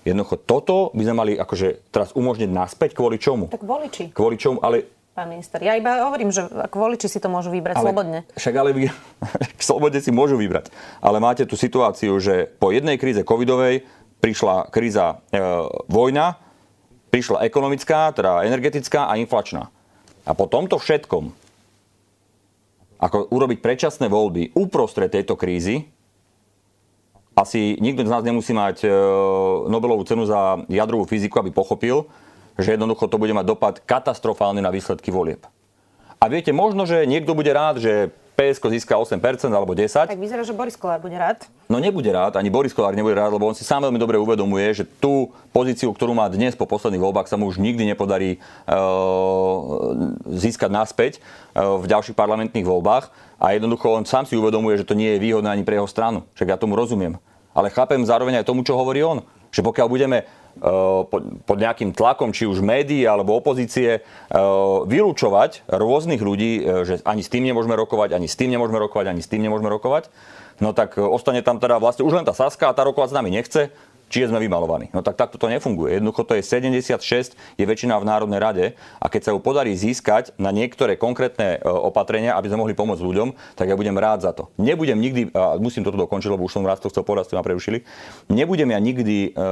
Jednoducho 0.02 0.36
toto 0.42 0.90
by 0.98 1.04
sme 1.06 1.16
mali 1.16 1.32
akože 1.38 1.94
teraz 1.94 2.10
umožniť 2.18 2.50
naspäť 2.50 2.98
kvôli 2.98 3.22
čomu? 3.22 3.54
Tak 3.54 3.62
voliči. 3.62 4.10
Kvôli 4.10 4.34
čomu, 4.42 4.58
ale 4.66 4.90
pán 5.14 5.30
minister. 5.30 5.62
Ja 5.62 5.78
iba 5.78 6.02
hovorím, 6.10 6.34
že 6.34 6.50
voliči 6.74 7.06
si 7.06 7.22
to 7.22 7.30
môžu 7.30 7.54
vybrať 7.54 7.78
ale, 7.78 7.86
slobodne. 7.86 8.20
Však 8.34 8.56
ale 8.58 8.70
vy, 8.74 8.84
slobodne 9.70 10.02
si 10.02 10.10
môžu 10.10 10.42
vybrať. 10.42 10.74
Ale 11.06 11.22
máte 11.22 11.46
tú 11.46 11.54
situáciu, 11.54 12.18
že 12.18 12.50
po 12.58 12.74
jednej 12.74 12.98
kríze 12.98 13.22
covidovej 13.22 13.86
prišla 14.18 14.74
kríza 14.74 15.22
e, 15.30 15.40
vojna, 15.86 16.42
prišla 17.14 17.46
ekonomická, 17.46 18.10
teda 18.16 18.42
energetická 18.48 19.06
a 19.06 19.22
inflačná. 19.22 19.70
A 20.26 20.32
po 20.34 20.50
tomto 20.50 20.82
všetkom, 20.82 21.34
ako 23.02 23.18
urobiť 23.34 23.60
predčasné 23.62 24.10
voľby 24.10 24.54
uprostred 24.58 25.14
tejto 25.14 25.38
krízy, 25.38 25.90
asi 27.36 27.80
nikto 27.80 28.04
z 28.04 28.12
nás 28.12 28.24
nemusí 28.24 28.52
mať 28.52 28.84
e, 28.84 28.89
Nobelovú 29.72 30.04
cenu 30.04 30.28
za 30.28 30.60
jadrovú 30.67 31.08
fyziku, 31.08 31.39
aby 31.39 31.52
pochopil, 31.52 32.06
že 32.60 32.76
jednoducho 32.76 33.08
to 33.08 33.15
bude 33.15 33.32
mať 33.32 33.46
dopad 33.48 33.76
katastrofálny 33.80 34.60
na 34.60 34.70
výsledky 34.70 35.10
volieb. 35.10 35.48
A 36.22 36.30
viete, 36.30 36.54
možno, 36.54 36.86
že 36.86 37.10
niekto 37.10 37.34
bude 37.34 37.50
rád, 37.50 37.82
že 37.82 38.14
PSK 38.38 38.70
získa 38.78 38.94
8% 38.94 39.18
alebo 39.50 39.74
10%. 39.74 40.06
Tak 40.06 40.22
vyzerá, 40.22 40.46
že 40.46 40.54
Boris 40.54 40.78
Kolár 40.78 41.02
bude 41.02 41.18
rád. 41.18 41.50
No 41.66 41.82
nebude 41.82 42.14
rád, 42.14 42.38
ani 42.38 42.54
Boris 42.54 42.78
Kolár 42.78 42.94
nebude 42.94 43.18
rád, 43.18 43.34
lebo 43.34 43.50
on 43.50 43.58
si 43.58 43.66
sám 43.66 43.90
veľmi 43.90 43.98
dobre 43.98 44.22
uvedomuje, 44.22 44.70
že 44.70 44.86
tú 44.86 45.34
pozíciu, 45.50 45.90
ktorú 45.90 46.14
má 46.14 46.30
dnes 46.30 46.54
po 46.54 46.70
posledných 46.70 47.02
voľbách, 47.02 47.26
sa 47.26 47.42
mu 47.42 47.50
už 47.50 47.58
nikdy 47.58 47.90
nepodarí 47.90 48.38
uh, 48.70 49.98
získať 50.30 50.70
naspäť 50.70 51.14
uh, 51.58 51.82
v 51.82 51.90
ďalších 51.90 52.14
parlamentných 52.14 52.70
voľbách. 52.70 53.10
A 53.42 53.58
jednoducho 53.58 53.90
on 53.90 54.06
sám 54.06 54.30
si 54.30 54.38
uvedomuje, 54.38 54.78
že 54.78 54.86
to 54.86 54.94
nie 54.94 55.18
je 55.18 55.26
výhodné 55.26 55.50
ani 55.50 55.66
pre 55.66 55.82
jeho 55.82 55.90
stranu. 55.90 56.30
Však 56.38 56.54
ja 56.54 56.62
tomu 56.62 56.78
rozumiem. 56.78 57.18
Ale 57.58 57.74
chápem 57.74 57.98
zároveň 58.06 58.46
aj 58.46 58.46
tomu, 58.46 58.62
čo 58.62 58.78
hovorí 58.78 59.02
on. 59.02 59.26
Že 59.50 59.66
pokiaľ 59.74 59.88
budeme 59.90 60.30
uh, 60.60 61.08
pod 61.46 61.58
nejakým 61.58 61.96
tlakom, 61.96 62.36
či 62.36 62.50
už 62.50 62.60
médií 62.60 63.08
alebo 63.08 63.38
opozície, 63.38 64.02
uh, 64.02 64.84
vylúčovať 64.84 65.70
rôznych 65.72 66.20
ľudí, 66.20 66.52
uh, 66.60 66.84
že 66.84 67.00
ani 67.08 67.24
s 67.24 67.32
tým 67.32 67.48
nemôžeme 67.48 67.78
rokovať, 67.78 68.18
ani 68.18 68.28
s 68.28 68.36
tým 68.36 68.52
nemôžeme 68.52 68.80
rokovať, 68.82 69.16
ani 69.16 69.22
s 69.24 69.32
tým 69.32 69.42
nemôžeme 69.46 69.72
rokovať, 69.72 70.12
no 70.60 70.76
tak 70.76 71.00
ostane 71.00 71.40
tam 71.46 71.62
teda 71.62 71.80
vlastne 71.80 72.04
už 72.04 72.20
len 72.20 72.26
tá 72.28 72.36
Saska 72.36 72.68
a 72.68 72.76
tá 72.76 72.84
rokovať 72.84 73.12
s 73.12 73.18
nami 73.18 73.30
nechce, 73.32 73.72
či 74.12 74.28
sme 74.28 74.43
vymalovaní. 74.43 74.91
No 74.91 75.00
tak 75.00 75.15
takto 75.15 75.39
to 75.39 75.47
nefunguje. 75.47 75.95
Jednoducho 75.95 76.28
to 76.28 76.36
je 76.36 76.43
76, 76.43 77.34
je 77.34 77.65
väčšina 77.65 77.95
v 77.95 78.06
Národnej 78.06 78.39
rade 78.43 78.65
a 79.00 79.08
keď 79.08 79.21
sa 79.24 79.32
ju 79.32 79.39
podarí 79.39 79.71
získať 79.71 80.36
na 80.36 80.52
niektoré 80.52 81.00
konkrétne 81.00 81.58
e, 81.58 81.60
opatrenia, 81.63 82.36
aby 82.36 82.52
sme 82.52 82.67
mohli 82.67 82.76
pomôcť 82.76 83.00
ľuďom, 83.00 83.56
tak 83.56 83.71
ja 83.71 83.80
budem 83.80 83.95
rád 83.95 84.28
za 84.28 84.36
to. 84.36 84.52
Nebudem 84.60 85.00
nikdy, 85.00 85.32
a 85.32 85.56
musím 85.56 85.88
toto 85.88 85.95
dokončiť, 85.95 86.28
lebo 86.28 86.43
už 86.43 86.60
som 86.60 86.67
raz 86.67 86.84
to 86.84 86.91
chcel 86.91 87.08
povedať, 87.08 87.32
ste 87.32 87.39
ma 87.39 87.47
prerušili, 87.47 87.88
nebudem 88.28 88.76
ja 88.76 88.80
nikdy 88.84 89.32
e, 89.32 89.50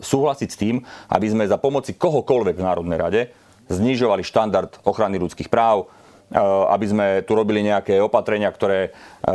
súhlasiť 0.00 0.48
s 0.48 0.56
tým, 0.56 0.80
aby 1.12 1.26
sme 1.28 1.44
za 1.44 1.60
pomoci 1.60 1.92
kohokoľvek 1.92 2.56
v 2.56 2.64
Národnej 2.64 2.98
rade 2.98 3.20
znižovali 3.68 4.24
štandard 4.24 4.80
ochrany 4.88 5.20
ľudských 5.20 5.52
práv, 5.52 5.92
aby 6.36 6.86
sme 6.88 7.06
tu 7.24 7.32
robili 7.32 7.64
nejaké 7.64 7.96
opatrenia, 8.04 8.52
ktoré, 8.52 8.92
eh, 8.92 9.32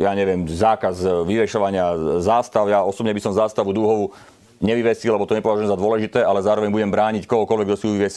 ja 0.00 0.12
neviem, 0.12 0.44
zákaz 0.44 1.24
vyvešovania 1.24 2.20
zástav. 2.20 2.68
Ja 2.68 2.84
osobne 2.84 3.16
by 3.16 3.22
som 3.24 3.32
zástavu 3.32 3.72
dúhovú 3.72 4.12
nevyvesil, 4.60 5.14
lebo 5.14 5.24
to 5.24 5.38
nepovažujem 5.38 5.70
za 5.70 5.78
dôležité, 5.80 6.20
ale 6.20 6.44
zároveň 6.44 6.68
budem 6.68 6.90
brániť 6.92 7.24
kohokoľvek, 7.24 7.66
kto 7.72 7.76
si 7.78 7.86
ju 7.88 7.94
eh, 7.96 8.10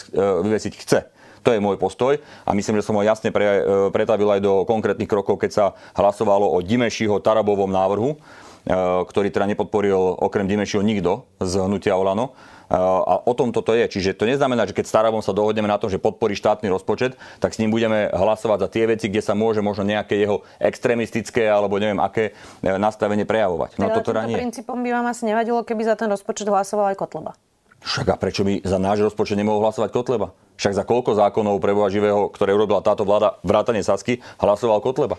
vyvesiť 0.44 0.74
chce. 0.76 1.00
To 1.42 1.50
je 1.50 1.64
môj 1.64 1.82
postoj 1.82 2.22
a 2.46 2.54
myslím, 2.54 2.78
že 2.78 2.86
som 2.86 2.94
ho 2.94 3.02
jasne 3.02 3.34
pre, 3.34 3.66
pretavil 3.90 4.30
aj 4.30 4.46
do 4.46 4.62
konkrétnych 4.62 5.10
krokov, 5.10 5.42
keď 5.42 5.50
sa 5.50 5.66
hlasovalo 5.98 6.46
o 6.46 6.62
Dimešiho 6.62 7.18
Tarabovom 7.18 7.66
návrhu, 7.66 8.22
ktorý 9.10 9.34
teda 9.34 9.50
nepodporil 9.50 10.22
okrem 10.22 10.46
Dimešiho 10.46 10.86
nikto 10.86 11.26
z 11.42 11.66
hnutia 11.66 11.98
Olano. 11.98 12.38
A 12.72 13.20
o 13.28 13.34
tom 13.36 13.52
toto 13.52 13.76
je. 13.76 13.84
Čiže 13.84 14.16
to 14.16 14.24
neznamená, 14.24 14.64
že 14.64 14.72
keď 14.72 14.86
s 14.88 14.96
Tarabom 14.96 15.20
sa 15.20 15.36
dohodneme 15.36 15.68
na 15.68 15.76
tom, 15.76 15.92
že 15.92 16.00
podporí 16.00 16.40
štátny 16.40 16.72
rozpočet, 16.72 17.20
tak 17.44 17.52
s 17.52 17.60
ním 17.60 17.68
budeme 17.68 18.08
hlasovať 18.16 18.58
za 18.64 18.70
tie 18.72 18.84
veci, 18.88 19.12
kde 19.12 19.20
sa 19.20 19.36
môže 19.36 19.60
možno 19.60 19.84
nejaké 19.84 20.16
jeho 20.16 20.48
extrémistické 20.56 21.52
alebo 21.52 21.76
neviem 21.84 22.00
aké 22.00 22.32
e, 22.64 22.72
nastavenie 22.80 23.28
prejavovať. 23.28 23.76
No 23.76 23.92
teda 23.92 23.96
to 24.00 24.02
teda 24.16 24.22
nie. 24.24 24.40
princípom 24.40 24.80
by 24.80 24.90
vám 24.96 25.06
asi 25.12 25.28
nevadilo, 25.28 25.60
keby 25.68 25.84
za 25.84 26.00
ten 26.00 26.08
rozpočet 26.08 26.48
hlasoval 26.48 26.96
aj 26.96 26.98
Kotleba. 26.98 27.36
Však 27.82 28.14
a 28.14 28.16
prečo 28.16 28.46
by 28.46 28.62
za 28.62 28.78
náš 28.78 29.04
rozpočet 29.04 29.36
nemohol 29.36 29.66
hlasovať 29.66 29.90
Kotleba? 29.90 30.32
Však 30.56 30.78
za 30.78 30.84
koľko 30.86 31.18
zákonov 31.18 31.58
pre 31.58 31.74
živého, 31.90 32.30
ktoré 32.30 32.54
urobila 32.54 32.86
táto 32.86 33.02
vláda, 33.02 33.42
vrátane 33.42 33.82
Sasky, 33.82 34.22
hlasoval 34.38 34.80
Kotleba? 34.86 35.18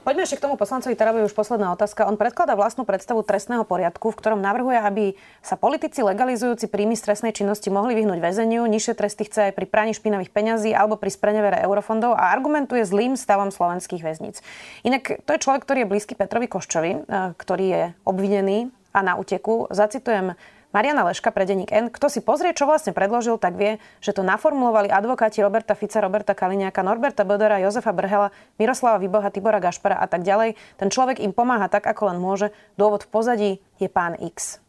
Poďme 0.00 0.24
ešte 0.24 0.40
k 0.40 0.44
tomu 0.48 0.56
poslancovi 0.56 0.96
Tarabovi 0.96 1.28
už 1.28 1.36
posledná 1.36 1.76
otázka. 1.76 2.08
On 2.08 2.16
predkladá 2.16 2.56
vlastnú 2.56 2.88
predstavu 2.88 3.20
trestného 3.20 3.68
poriadku, 3.68 4.08
v 4.08 4.16
ktorom 4.16 4.40
navrhuje, 4.40 4.80
aby 4.80 5.04
sa 5.44 5.60
politici 5.60 6.00
legalizujúci 6.00 6.72
príjmy 6.72 6.96
z 6.96 7.04
trestnej 7.04 7.36
činnosti 7.36 7.68
mohli 7.68 7.92
vyhnúť 7.92 8.16
väzeniu. 8.16 8.64
Nižšie 8.64 8.96
tresty 8.96 9.28
chce 9.28 9.52
aj 9.52 9.60
pri 9.60 9.68
praní 9.68 9.92
špinavých 9.92 10.32
peňazí 10.32 10.72
alebo 10.72 10.96
pri 10.96 11.12
sprenevere 11.12 11.60
eurofondov 11.68 12.16
a 12.16 12.32
argumentuje 12.32 12.80
zlým 12.88 13.12
stavom 13.12 13.52
slovenských 13.52 14.00
väzníc. 14.00 14.40
Inak 14.88 15.20
to 15.28 15.36
je 15.36 15.42
človek, 15.44 15.68
ktorý 15.68 15.84
je 15.84 15.90
blízky 15.92 16.16
Petrovi 16.16 16.48
Koščovi, 16.48 16.92
eh, 16.96 17.36
ktorý 17.36 17.66
je 17.68 17.82
obvinený 18.08 18.72
a 18.96 19.04
na 19.04 19.20
uteku. 19.20 19.68
Zacitujem 19.68 20.32
Mariana 20.70 21.02
Leška 21.02 21.34
pre 21.34 21.42
denník 21.46 21.74
N. 21.74 21.90
Kto 21.90 22.06
si 22.06 22.22
pozrie, 22.22 22.54
čo 22.54 22.62
vlastne 22.62 22.94
predložil, 22.94 23.42
tak 23.42 23.58
vie, 23.58 23.82
že 23.98 24.14
to 24.14 24.22
naformulovali 24.22 24.86
advokáti 24.86 25.42
Roberta 25.42 25.74
Fica, 25.74 25.98
Roberta 25.98 26.30
Kaliňáka, 26.30 26.86
Norberta 26.86 27.26
Bodora, 27.26 27.58
Jozefa 27.58 27.90
Brhela, 27.90 28.30
Miroslava 28.54 29.02
Vyboha, 29.02 29.34
Tibora 29.34 29.58
Gašpara 29.58 29.98
a 29.98 30.06
tak 30.06 30.22
ďalej. 30.22 30.54
Ten 30.78 30.88
človek 30.88 31.18
im 31.18 31.34
pomáha 31.34 31.66
tak, 31.66 31.90
ako 31.90 32.14
len 32.14 32.18
môže. 32.22 32.54
Dôvod 32.78 33.02
v 33.02 33.10
pozadí 33.10 33.50
je 33.82 33.90
pán 33.90 34.14
X. 34.14 34.62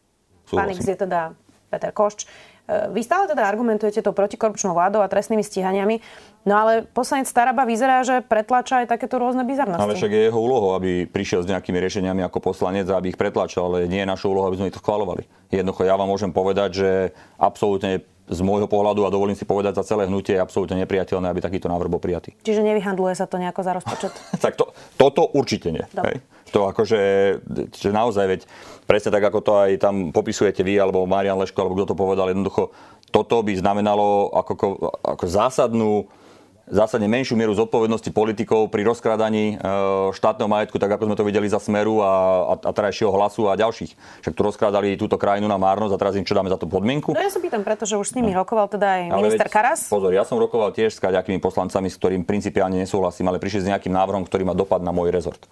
Súhlasím. 0.50 0.58
Pán 0.58 0.68
X 0.74 0.80
je 0.90 0.96
teda 0.98 1.20
Peter 1.70 1.94
Košč. 1.94 2.26
Vy 2.92 3.00
stále 3.02 3.28
teda 3.30 3.44
argumentujete 3.46 4.02
to 4.02 4.12
protikorupčnou 4.12 4.76
vládou 4.76 5.00
a 5.00 5.08
trestnými 5.10 5.42
stíhaniami, 5.44 6.00
no 6.46 6.54
ale 6.54 6.72
poslanec 6.84 7.26
Staraba 7.26 7.62
vyzerá, 7.64 8.02
že 8.02 8.20
pretláča 8.22 8.84
aj 8.84 8.92
takéto 8.92 9.18
rôzne 9.18 9.46
bizarnosti. 9.46 9.82
Ale 9.82 9.98
však 9.98 10.12
je 10.12 10.22
jeho 10.28 10.40
úlohou, 10.40 10.74
aby 10.76 11.06
prišiel 11.06 11.46
s 11.46 11.50
nejakými 11.50 11.78
riešeniami 11.78 12.22
ako 12.26 12.52
poslanec 12.52 12.90
a 12.90 12.98
aby 12.98 13.14
ich 13.14 13.20
pretlačal, 13.20 13.70
ale 13.70 13.90
nie 13.90 14.02
je 14.02 14.08
našou 14.08 14.34
úlohou, 14.34 14.50
aby 14.50 14.58
sme 14.60 14.68
ich 14.70 14.76
to 14.76 14.82
schvalovali. 14.82 15.24
Jednoducho 15.52 15.84
ja 15.84 15.94
vám 15.94 16.08
môžem 16.08 16.32
povedať, 16.32 16.70
že 16.80 16.90
absolútne 17.36 18.02
z 18.32 18.40
môjho 18.40 18.70
pohľadu 18.70 19.02
a 19.04 19.12
dovolím 19.12 19.34
si 19.34 19.42
povedať 19.42 19.82
za 19.82 19.84
celé 19.94 20.06
hnutie 20.06 20.38
je 20.38 20.42
absolútne 20.42 20.78
nepriateľné, 20.86 21.26
aby 21.28 21.42
takýto 21.42 21.66
návrh 21.66 21.90
bol 21.90 22.00
prijatý. 22.00 22.32
Čiže 22.46 22.62
nevyhandluje 22.62 23.14
sa 23.18 23.26
to 23.26 23.36
nejako 23.36 23.60
za 23.66 23.72
rozpočet? 23.76 24.12
tak 24.44 24.54
to, 24.54 24.70
toto 24.94 25.26
určite 25.34 25.74
nie. 25.74 25.84
Hej? 25.90 26.22
To 26.52 26.68
akože, 26.68 27.00
že 27.72 27.88
naozaj, 27.88 28.26
veď 28.28 28.40
presne 28.84 29.10
tak, 29.12 29.24
ako 29.24 29.38
to 29.40 29.52
aj 29.56 29.70
tam 29.80 30.12
popisujete 30.12 30.60
vy, 30.60 30.76
alebo 30.76 31.08
Marian 31.08 31.40
Leško, 31.40 31.64
alebo 31.64 31.80
kto 31.80 31.92
to 31.92 31.96
povedal, 31.96 32.28
jednoducho, 32.28 32.72
toto 33.08 33.40
by 33.40 33.52
znamenalo 33.56 34.32
ako, 34.32 34.52
ako 35.04 35.24
zásadnú 35.28 36.08
zásadne 36.70 37.10
menšiu 37.10 37.34
mieru 37.34 37.52
zodpovednosti 37.58 38.10
politikov 38.14 38.70
pri 38.70 38.86
rozkrádaní 38.86 39.56
e, 39.58 39.64
štátneho 40.14 40.46
majetku, 40.46 40.78
tak 40.78 40.94
ako 40.94 41.10
sme 41.10 41.16
to 41.18 41.26
videli 41.26 41.46
za 41.50 41.58
Smeru 41.58 41.98
a, 42.02 42.12
a, 42.52 42.54
a 42.58 42.70
terajšieho 42.70 43.10
hlasu 43.10 43.50
a 43.50 43.58
ďalších. 43.58 43.92
Však 44.22 44.34
tu 44.34 44.42
rozkrádali 44.46 44.94
túto 44.94 45.18
krajinu 45.18 45.50
na 45.50 45.58
márnosť 45.58 45.94
a 45.94 46.00
teraz 46.00 46.14
im 46.14 46.26
čo 46.26 46.38
dáme 46.38 46.52
za 46.52 46.58
to 46.58 46.70
podmienku? 46.70 47.14
No 47.14 47.22
ja 47.22 47.32
sa 47.32 47.42
pýtam, 47.42 47.66
pretože 47.66 47.98
už 47.98 48.06
s 48.06 48.14
nimi 48.14 48.30
no. 48.30 48.46
rokoval 48.46 48.70
teda 48.70 48.86
aj 48.86 49.02
ale 49.10 49.20
minister 49.26 49.48
veď, 49.50 49.54
Karas. 49.54 49.80
Pozor, 49.90 50.14
ja 50.14 50.22
som 50.22 50.38
rokoval 50.38 50.70
tiež 50.70 50.94
s 50.94 51.00
nejakými 51.02 51.42
poslancami, 51.42 51.90
s 51.90 51.98
ktorým 51.98 52.22
principiálne 52.22 52.78
nesúhlasím, 52.78 53.26
ale 53.26 53.42
prišli 53.42 53.66
s 53.66 53.70
nejakým 53.70 53.92
návrhom, 53.92 54.22
ktorý 54.26 54.46
má 54.46 54.54
dopad 54.54 54.80
na 54.80 54.94
môj 54.94 55.10
rezort. 55.10 55.42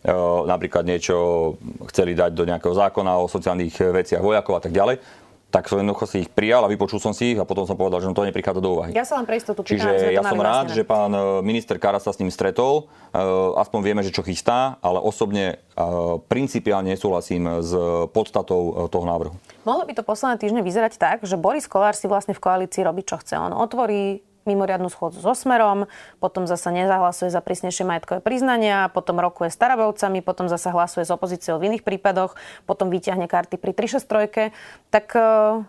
E, 0.00 0.12
napríklad 0.46 0.86
niečo 0.86 1.58
chceli 1.90 2.14
dať 2.14 2.30
do 2.32 2.46
nejakého 2.46 2.72
zákona 2.72 3.18
o 3.20 3.26
sociálnych 3.26 3.74
veciach 3.74 4.22
vojakov 4.22 4.56
a 4.56 4.62
tak 4.62 4.72
ďalej 4.72 5.19
tak 5.50 5.66
som 5.66 5.82
jednoducho 5.82 6.06
si 6.06 6.24
ich 6.24 6.30
prijal 6.30 6.62
a 6.62 6.70
vypočul 6.70 7.02
som 7.02 7.10
si 7.10 7.34
ich 7.34 7.38
a 7.38 7.44
potom 7.44 7.66
som 7.66 7.74
povedal, 7.74 7.98
že 7.98 8.08
to 8.14 8.22
neprichádza 8.22 8.62
do 8.62 8.78
úvahy. 8.78 8.94
Ja 8.94 9.02
sa 9.02 9.18
len 9.18 9.26
pre 9.26 9.36
istotu 9.36 9.66
pýtam, 9.66 9.90
Čiže 9.90 10.14
ja 10.14 10.22
som 10.22 10.38
rád, 10.38 10.70
že 10.70 10.86
pán 10.86 11.10
e, 11.10 11.42
minister 11.42 11.76
Karas 11.76 12.06
sa 12.06 12.14
s 12.14 12.22
ním 12.22 12.30
stretol, 12.30 12.86
e, 13.10 13.20
aspoň 13.58 13.78
vieme, 13.82 14.02
že 14.06 14.14
čo 14.14 14.22
chystá, 14.22 14.78
ale 14.78 15.02
osobne 15.02 15.58
e, 15.74 15.82
principiálne 16.30 16.94
nesúhlasím 16.94 17.60
s 17.60 17.74
podstatou 18.14 18.86
toho 18.86 19.04
návrhu. 19.04 19.34
Mohlo 19.66 19.84
by 19.90 19.92
to 19.98 20.02
posledné 20.06 20.36
týždne 20.38 20.62
vyzerať 20.62 20.96
tak, 20.96 21.26
že 21.26 21.34
Boris 21.34 21.66
Kolár 21.66 21.98
si 21.98 22.06
vlastne 22.06 22.32
v 22.32 22.40
koalícii 22.40 22.86
robí, 22.86 23.02
čo 23.02 23.18
chce. 23.18 23.36
On 23.36 23.52
otvorí 23.52 24.22
mimoriadnu 24.48 24.88
schôdzu 24.88 25.20
so 25.20 25.32
Smerom, 25.36 25.88
potom 26.22 26.48
zasa 26.48 26.72
nezahlasuje 26.72 27.28
za 27.28 27.40
prísnejšie 27.44 27.84
majetkové 27.84 28.20
priznania, 28.24 28.88
potom 28.92 29.20
rokuje 29.20 29.52
s 29.52 29.56
Tarabovcami, 29.60 30.24
potom 30.24 30.48
zasa 30.48 30.72
hlasuje 30.72 31.04
s 31.04 31.12
opozíciou 31.12 31.60
v 31.60 31.72
iných 31.74 31.84
prípadoch, 31.84 32.36
potom 32.64 32.88
vyťahne 32.88 33.28
karty 33.28 33.60
pri 33.60 33.72
363. 33.76 34.54
Tak 34.88 35.06
uh, 35.16 35.64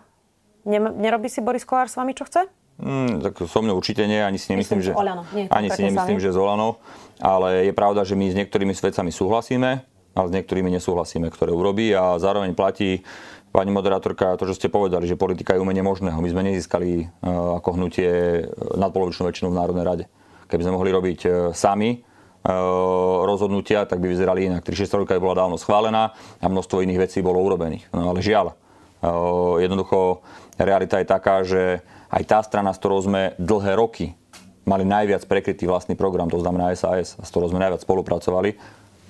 nerobí 0.96 1.28
si 1.28 1.44
Boris 1.44 1.66
Kolár 1.66 1.92
s 1.92 1.98
vami, 1.98 2.16
čo 2.16 2.24
chce? 2.24 2.48
Mm, 2.82 3.20
tak 3.20 3.38
so 3.46 3.60
mnou 3.60 3.76
určite 3.78 4.08
nie, 4.08 4.18
ani 4.18 4.40
si 4.40 4.50
nemyslím, 4.50 4.80
že, 4.80 4.92
nie, 5.36 5.46
ani 5.52 5.68
si 5.70 5.86
nemyslím, 5.86 6.18
že 6.18 6.32
z 6.32 6.38
Olano, 6.40 6.80
ale 7.20 7.68
je 7.68 7.72
pravda, 7.76 8.02
že 8.02 8.16
my 8.16 8.32
s 8.32 8.34
niektorými 8.34 8.72
vecami 8.72 9.12
súhlasíme, 9.12 9.70
ale 10.16 10.26
s 10.26 10.32
niektorými 10.32 10.72
nesúhlasíme, 10.72 11.28
ktoré 11.30 11.52
urobí 11.52 11.92
a 11.92 12.16
zároveň 12.16 12.56
platí, 12.56 13.04
Pani 13.52 13.68
moderátorka, 13.68 14.40
to, 14.40 14.48
čo 14.48 14.56
ste 14.56 14.72
povedali, 14.72 15.04
že 15.04 15.20
politika 15.20 15.52
je 15.52 15.60
umenie 15.60 15.84
možného. 15.84 16.16
My 16.24 16.28
sme 16.32 16.40
nezískali 16.48 17.04
uh, 17.04 17.60
ako 17.60 17.76
hnutie 17.76 18.08
e, 18.08 18.42
nadpolovičnú 18.80 19.28
väčšinu 19.28 19.52
v 19.52 19.58
Národnej 19.60 19.84
rade. 19.84 20.04
Keby 20.48 20.64
sme 20.64 20.76
mohli 20.80 20.88
robiť 20.88 21.20
uh, 21.28 21.32
sami 21.52 22.00
rozhodnutia, 23.22 23.86
tak 23.86 24.02
by 24.02 24.10
vyzerali 24.10 24.50
inak. 24.50 24.66
3 24.66 24.74
by 25.06 25.22
bola 25.22 25.46
dávno 25.46 25.54
schválená 25.54 26.10
a 26.42 26.46
množstvo 26.50 26.82
iných 26.82 27.06
vecí 27.06 27.22
bolo 27.22 27.38
urobených. 27.38 27.86
No 27.94 28.10
ale 28.10 28.18
žiaľ, 28.18 28.58
jednoducho 29.62 30.26
realita 30.58 30.98
je 30.98 31.06
taká, 31.06 31.46
že 31.46 31.86
aj 32.10 32.22
tá 32.26 32.42
strana, 32.42 32.74
s 32.74 32.82
ktorou 32.82 32.98
sme 32.98 33.38
dlhé 33.38 33.78
roky 33.78 34.18
mali 34.66 34.82
najviac 34.82 35.22
prekrytý 35.30 35.70
vlastný 35.70 35.94
program, 35.94 36.26
to 36.26 36.42
znamená 36.42 36.74
SAS, 36.74 37.14
s 37.14 37.28
ktorou 37.30 37.46
sme 37.46 37.62
najviac 37.62 37.86
spolupracovali, 37.86 38.58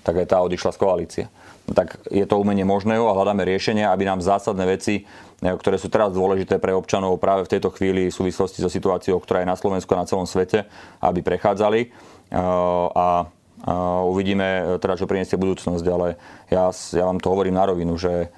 tak 0.05 0.21
aj 0.21 0.27
tá 0.29 0.37
odišla 0.45 0.77
z 0.77 0.79
koalície 0.81 1.25
tak 1.71 2.03
je 2.11 2.27
to 2.27 2.43
umenie 2.43 2.67
možného 2.67 3.07
a 3.07 3.15
hľadáme 3.15 3.47
riešenia, 3.47 3.95
aby 3.95 4.03
nám 4.03 4.19
zásadné 4.19 4.67
veci, 4.67 5.03
e, 5.03 5.47
ktoré 5.47 5.79
sú 5.79 5.87
teraz 5.87 6.11
dôležité 6.11 6.59
pre 6.59 6.75
občanov 6.75 7.23
práve 7.23 7.47
v 7.47 7.53
tejto 7.55 7.71
chvíli 7.71 8.11
v 8.11 8.15
súvislosti 8.15 8.59
so 8.59 8.71
situáciou, 8.71 9.23
ktorá 9.23 9.47
je 9.47 9.51
na 9.51 9.59
Slovensku 9.59 9.95
a 9.95 10.03
na 10.03 10.09
celom 10.09 10.27
svete, 10.27 10.67
aby 10.99 11.23
prechádzali. 11.23 11.81
E, 11.87 11.89
a 12.93 13.31
uvidíme 14.03 14.79
teda, 14.83 14.99
čo 14.99 15.07
priniesie 15.07 15.39
budúcnosť, 15.39 15.87
ale 15.87 16.19
ja, 16.51 16.75
ja 16.75 17.05
vám 17.07 17.23
to 17.23 17.31
hovorím 17.31 17.55
na 17.55 17.71
rovinu, 17.71 17.95
že 17.95 18.27
e, 18.27 18.29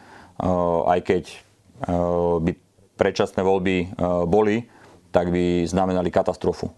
aj 0.84 1.00
keď 1.00 1.24
by 2.44 2.52
predčasné 2.94 3.42
voľby 3.42 3.98
boli, 4.30 4.70
tak 5.10 5.34
by 5.34 5.66
znamenali 5.66 6.14
katastrofu 6.14 6.70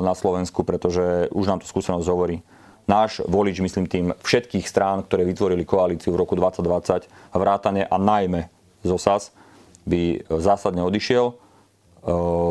na 0.00 0.16
Slovensku, 0.16 0.64
pretože 0.64 1.28
už 1.28 1.44
nám 1.44 1.60
to 1.60 1.68
skúsenosť 1.68 2.08
hovorí 2.08 2.40
náš 2.90 3.22
volič, 3.22 3.62
myslím 3.62 3.86
tým 3.86 4.10
všetkých 4.18 4.66
strán, 4.66 5.06
ktoré 5.06 5.22
vytvorili 5.22 5.62
koalíciu 5.62 6.10
v 6.10 6.26
roku 6.26 6.34
2020, 6.34 7.06
vrátane 7.30 7.86
a 7.86 7.96
najmä 7.96 8.50
zo 8.82 8.98
SAS, 8.98 9.30
by 9.86 10.26
zásadne 10.26 10.82
odišiel. 10.82 11.30
E, 11.30 11.34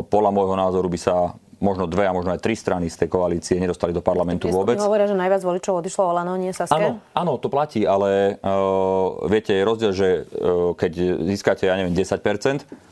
podľa 0.08 0.32
môjho 0.32 0.56
názoru 0.56 0.88
by 0.88 1.00
sa 1.00 1.36
možno 1.60 1.92
dve 1.92 2.08
a 2.08 2.16
možno 2.16 2.32
aj 2.32 2.40
tri 2.40 2.56
strany 2.56 2.88
z 2.88 3.04
tej 3.06 3.10
koalície 3.12 3.60
nedostali 3.60 3.92
do 3.92 4.00
parlamentu 4.00 4.48
Dnes 4.48 4.56
vôbec. 4.56 4.80
hovoria, 4.80 5.12
že 5.12 5.16
najviac 5.20 5.44
voličov 5.44 5.84
odišlo 5.84 6.04
Olano, 6.08 6.40
nie 6.40 6.56
Saske? 6.56 6.72
Áno, 6.72 7.04
áno, 7.12 7.36
to 7.36 7.52
platí, 7.52 7.84
ale 7.84 8.40
uh, 8.40 9.28
viete, 9.28 9.52
je 9.52 9.64
rozdiel, 9.68 9.92
že 9.92 10.24
uh, 10.24 10.72
keď 10.72 11.20
získate, 11.28 11.68
ja 11.68 11.76
neviem, 11.76 11.92
10%, 11.92 12.16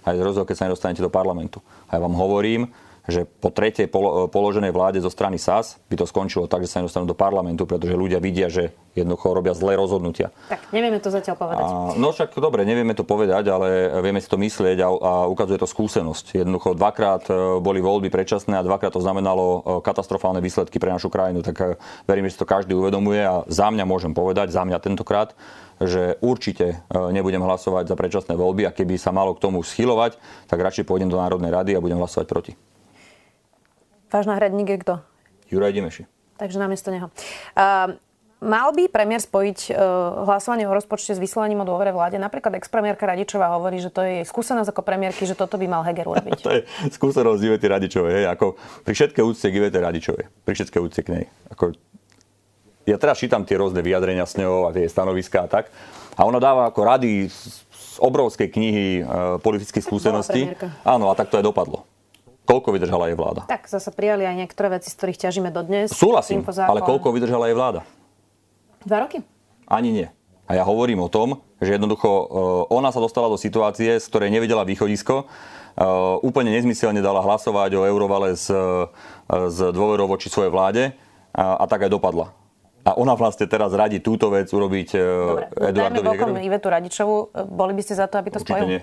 a 0.04 0.08
je 0.12 0.20
rozdiel, 0.20 0.44
keď 0.44 0.56
sa 0.60 0.66
nedostanete 0.68 1.00
do 1.00 1.08
parlamentu. 1.08 1.64
A 1.88 1.96
ja 1.96 2.04
vám 2.04 2.12
hovorím, 2.12 2.68
že 3.08 3.24
po 3.24 3.50
tretej 3.50 3.88
položenej 4.28 4.76
vláde 4.76 5.00
zo 5.00 5.08
strany 5.08 5.40
SAS 5.40 5.80
by 5.88 5.96
to 5.96 6.06
skončilo 6.06 6.52
tak, 6.52 6.68
že 6.68 6.72
sa 6.76 6.84
nedostanú 6.84 7.08
do 7.08 7.16
parlamentu, 7.16 7.64
pretože 7.64 7.96
ľudia 7.96 8.20
vidia, 8.20 8.52
že 8.52 8.76
jednoducho 8.92 9.32
robia 9.32 9.56
zlé 9.56 9.80
rozhodnutia. 9.80 10.36
Tak, 10.52 10.76
nevieme 10.76 11.00
to 11.00 11.08
zatiaľ 11.08 11.36
povedať. 11.40 11.64
A, 11.64 11.96
no 11.96 12.12
však 12.12 12.36
dobre, 12.36 12.68
nevieme 12.68 12.92
to 12.92 13.08
povedať, 13.08 13.48
ale 13.48 13.96
vieme 14.04 14.20
si 14.20 14.28
to 14.28 14.36
myslieť 14.36 14.78
a, 14.84 14.88
a 14.92 15.14
ukazuje 15.32 15.56
to 15.56 15.70
skúsenosť. 15.70 16.44
Jednoducho 16.44 16.76
dvakrát 16.76 17.24
e, 17.32 17.64
boli 17.64 17.80
voľby 17.80 18.12
predčasné 18.12 18.60
a 18.60 18.66
dvakrát 18.68 18.92
to 18.92 19.00
znamenalo 19.00 19.46
e, 19.46 19.60
katastrofálne 19.80 20.44
výsledky 20.44 20.76
pre 20.76 20.92
našu 20.92 21.08
krajinu. 21.08 21.40
Tak 21.48 21.56
e, 21.64 21.66
verím, 22.04 22.28
že 22.28 22.36
si 22.36 22.42
to 22.44 22.50
každý 22.50 22.76
uvedomuje 22.76 23.24
a 23.24 23.48
za 23.48 23.72
mňa 23.72 23.88
môžem 23.88 24.12
povedať, 24.12 24.52
za 24.52 24.68
mňa 24.68 24.84
tentokrát, 24.84 25.32
že 25.78 26.18
určite 26.26 26.82
nebudem 26.90 27.38
hlasovať 27.38 27.86
za 27.86 27.96
predčasné 27.96 28.34
voľby 28.34 28.66
a 28.66 28.74
keby 28.74 28.98
sa 28.98 29.14
malo 29.14 29.38
k 29.38 29.46
tomu 29.46 29.62
schylovať, 29.62 30.18
tak 30.50 30.58
radšej 30.58 30.90
pôjdem 30.90 31.06
do 31.06 31.22
Národnej 31.22 31.54
rady 31.54 31.78
a 31.78 31.84
budem 31.84 32.02
hlasovať 32.02 32.26
proti. 32.26 32.58
Váš 34.08 34.26
náhradník 34.26 34.70
je 34.72 34.78
kto? 34.84 34.94
Juraj 35.52 35.76
Dimeši. 35.76 36.04
Takže 36.38 36.58
namiesto 36.62 36.94
neho. 36.94 37.10
Uh, 37.58 37.98
Mal 38.38 38.70
by 38.70 38.86
premiér 38.86 39.18
spojiť 39.18 39.74
uh, 39.74 39.78
hlasovanie 40.30 40.70
o 40.70 40.74
rozpočte 40.78 41.10
s 41.10 41.18
vyslovením 41.18 41.66
o 41.66 41.66
dôvere 41.66 41.90
vláde? 41.90 42.22
Napríklad 42.22 42.54
ex-premiérka 42.62 43.10
Radičová 43.10 43.50
hovorí, 43.58 43.82
že 43.82 43.90
to 43.90 44.06
je 44.06 44.22
skúsenosť 44.30 44.78
ako 44.78 44.86
premiérky, 44.86 45.26
že 45.26 45.34
toto 45.34 45.58
by 45.58 45.66
mal 45.66 45.82
Heger 45.82 46.06
urobiť. 46.06 46.38
to 46.46 46.54
je 46.54 46.62
skúsenosť 46.94 47.42
Ivety 47.42 47.66
Radičovej. 47.66 48.14
Hej, 48.22 48.26
ako 48.30 48.54
pri 48.86 48.94
všetkej 48.94 49.24
úcte 49.26 49.48
k 49.50 49.58
Ivete 49.58 49.82
Radičovej. 49.82 50.30
Pri 50.46 50.54
všetkej 50.54 50.82
úcte 50.86 51.02
k 51.02 51.10
nej. 51.18 51.26
Ako, 51.50 51.74
ja 52.86 52.98
teraz 53.02 53.18
čítam 53.18 53.42
tie 53.42 53.58
rôzne 53.58 53.82
vyjadrenia 53.82 54.30
s 54.30 54.38
ňou 54.38 54.70
a 54.70 54.72
tie 54.72 54.86
stanoviská 54.86 55.50
a 55.50 55.50
tak. 55.50 55.74
A 56.14 56.22
ona 56.22 56.38
dáva 56.38 56.70
ako 56.70 56.82
rady 56.86 57.34
z, 57.34 57.66
z 57.74 57.98
obrovskej 58.06 58.54
knihy 58.54 59.02
uh, 59.02 59.42
politických 59.42 59.82
skúseností. 59.82 60.54
Áno, 60.86 61.10
a 61.10 61.18
tak 61.18 61.34
to 61.34 61.42
aj 61.42 61.46
dopadlo. 61.50 61.90
Koľko 62.48 62.72
vydržala 62.72 63.12
jej 63.12 63.18
vláda? 63.20 63.44
Tak 63.44 63.68
zase 63.68 63.92
prijali 63.92 64.24
aj 64.24 64.36
niektoré 64.40 64.80
veci, 64.80 64.88
z 64.88 64.96
ktorých 64.96 65.20
ťažíme 65.20 65.50
dodnes. 65.52 65.92
Súhlasím, 65.92 66.48
ale 66.48 66.80
koľko 66.80 67.12
vydržala 67.12 67.52
jej 67.52 67.56
vláda? 67.60 67.84
Dva 68.88 69.04
roky? 69.04 69.20
Ani 69.68 69.92
nie. 69.92 70.08
A 70.48 70.56
ja 70.56 70.64
hovorím 70.64 71.04
o 71.04 71.12
tom, 71.12 71.44
že 71.60 71.76
jednoducho 71.76 72.08
e, 72.08 72.24
ona 72.72 72.96
sa 72.96 73.04
dostala 73.04 73.28
do 73.28 73.36
situácie, 73.36 74.00
z 74.00 74.06
ktorej 74.08 74.32
nevedela 74.32 74.64
východisko. 74.64 75.28
E, 75.76 75.86
úplne 76.24 76.56
nezmyselne 76.56 77.04
dala 77.04 77.20
hlasovať 77.20 77.76
o 77.76 77.84
eurovale 77.84 78.32
z, 78.40 78.56
z 79.28 79.60
e, 79.60 79.76
dôverou 79.76 80.08
voči 80.08 80.32
svojej 80.32 80.48
vláde 80.48 80.96
a, 81.36 81.60
a 81.60 81.68
tak 81.68 81.84
aj 81.84 81.92
dopadla. 81.92 82.32
A 82.88 82.96
ona 82.96 83.20
vlastne 83.20 83.44
teraz 83.44 83.76
radí 83.76 84.00
túto 84.00 84.32
vec 84.32 84.48
urobiť 84.48 84.96
Dobre, 84.96 85.52
Eduardovi 85.60 86.08
Hegerovi. 86.08 86.40
Ivetu 86.48 86.68
Radičovu. 86.72 87.16
Boli 87.52 87.76
by 87.76 87.84
ste 87.84 88.00
za 88.00 88.08
to, 88.08 88.16
aby 88.16 88.32
to 88.32 88.40
Určite 88.40 88.48
spojil? 88.48 88.68
Nie. 88.72 88.82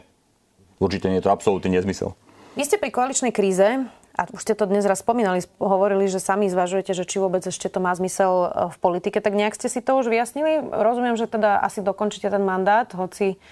Určite 0.77 1.07
nie. 1.09 1.25
To 1.25 1.33
je 1.33 1.37
absolútny 1.41 1.73
nezmysel. 1.73 2.13
Vy 2.55 2.63
ste 2.71 2.79
pri 2.79 2.95
koaličnej 2.95 3.35
kríze, 3.35 3.91
a 4.15 4.21
už 4.31 4.47
ste 4.47 4.55
to 4.55 4.71
dnes 4.71 4.87
raz 4.87 5.03
spomínali, 5.03 5.43
hovorili, 5.59 6.07
že 6.07 6.23
sami 6.23 6.47
zvažujete, 6.47 6.95
že 6.95 7.03
či 7.03 7.19
vôbec 7.19 7.43
ešte 7.43 7.67
to 7.67 7.83
má 7.83 7.91
zmysel 7.99 8.31
e, 8.31 8.49
v 8.71 8.77
politike, 8.79 9.19
tak 9.19 9.35
nejak 9.35 9.59
ste 9.59 9.67
si 9.67 9.83
to 9.83 9.99
už 9.99 10.07
vyjasnili? 10.07 10.63
Rozumiem, 10.71 11.19
že 11.19 11.27
teda 11.27 11.59
asi 11.59 11.83
dokončíte 11.83 12.31
ten 12.31 12.47
mandát, 12.47 12.87
hoci 12.95 13.43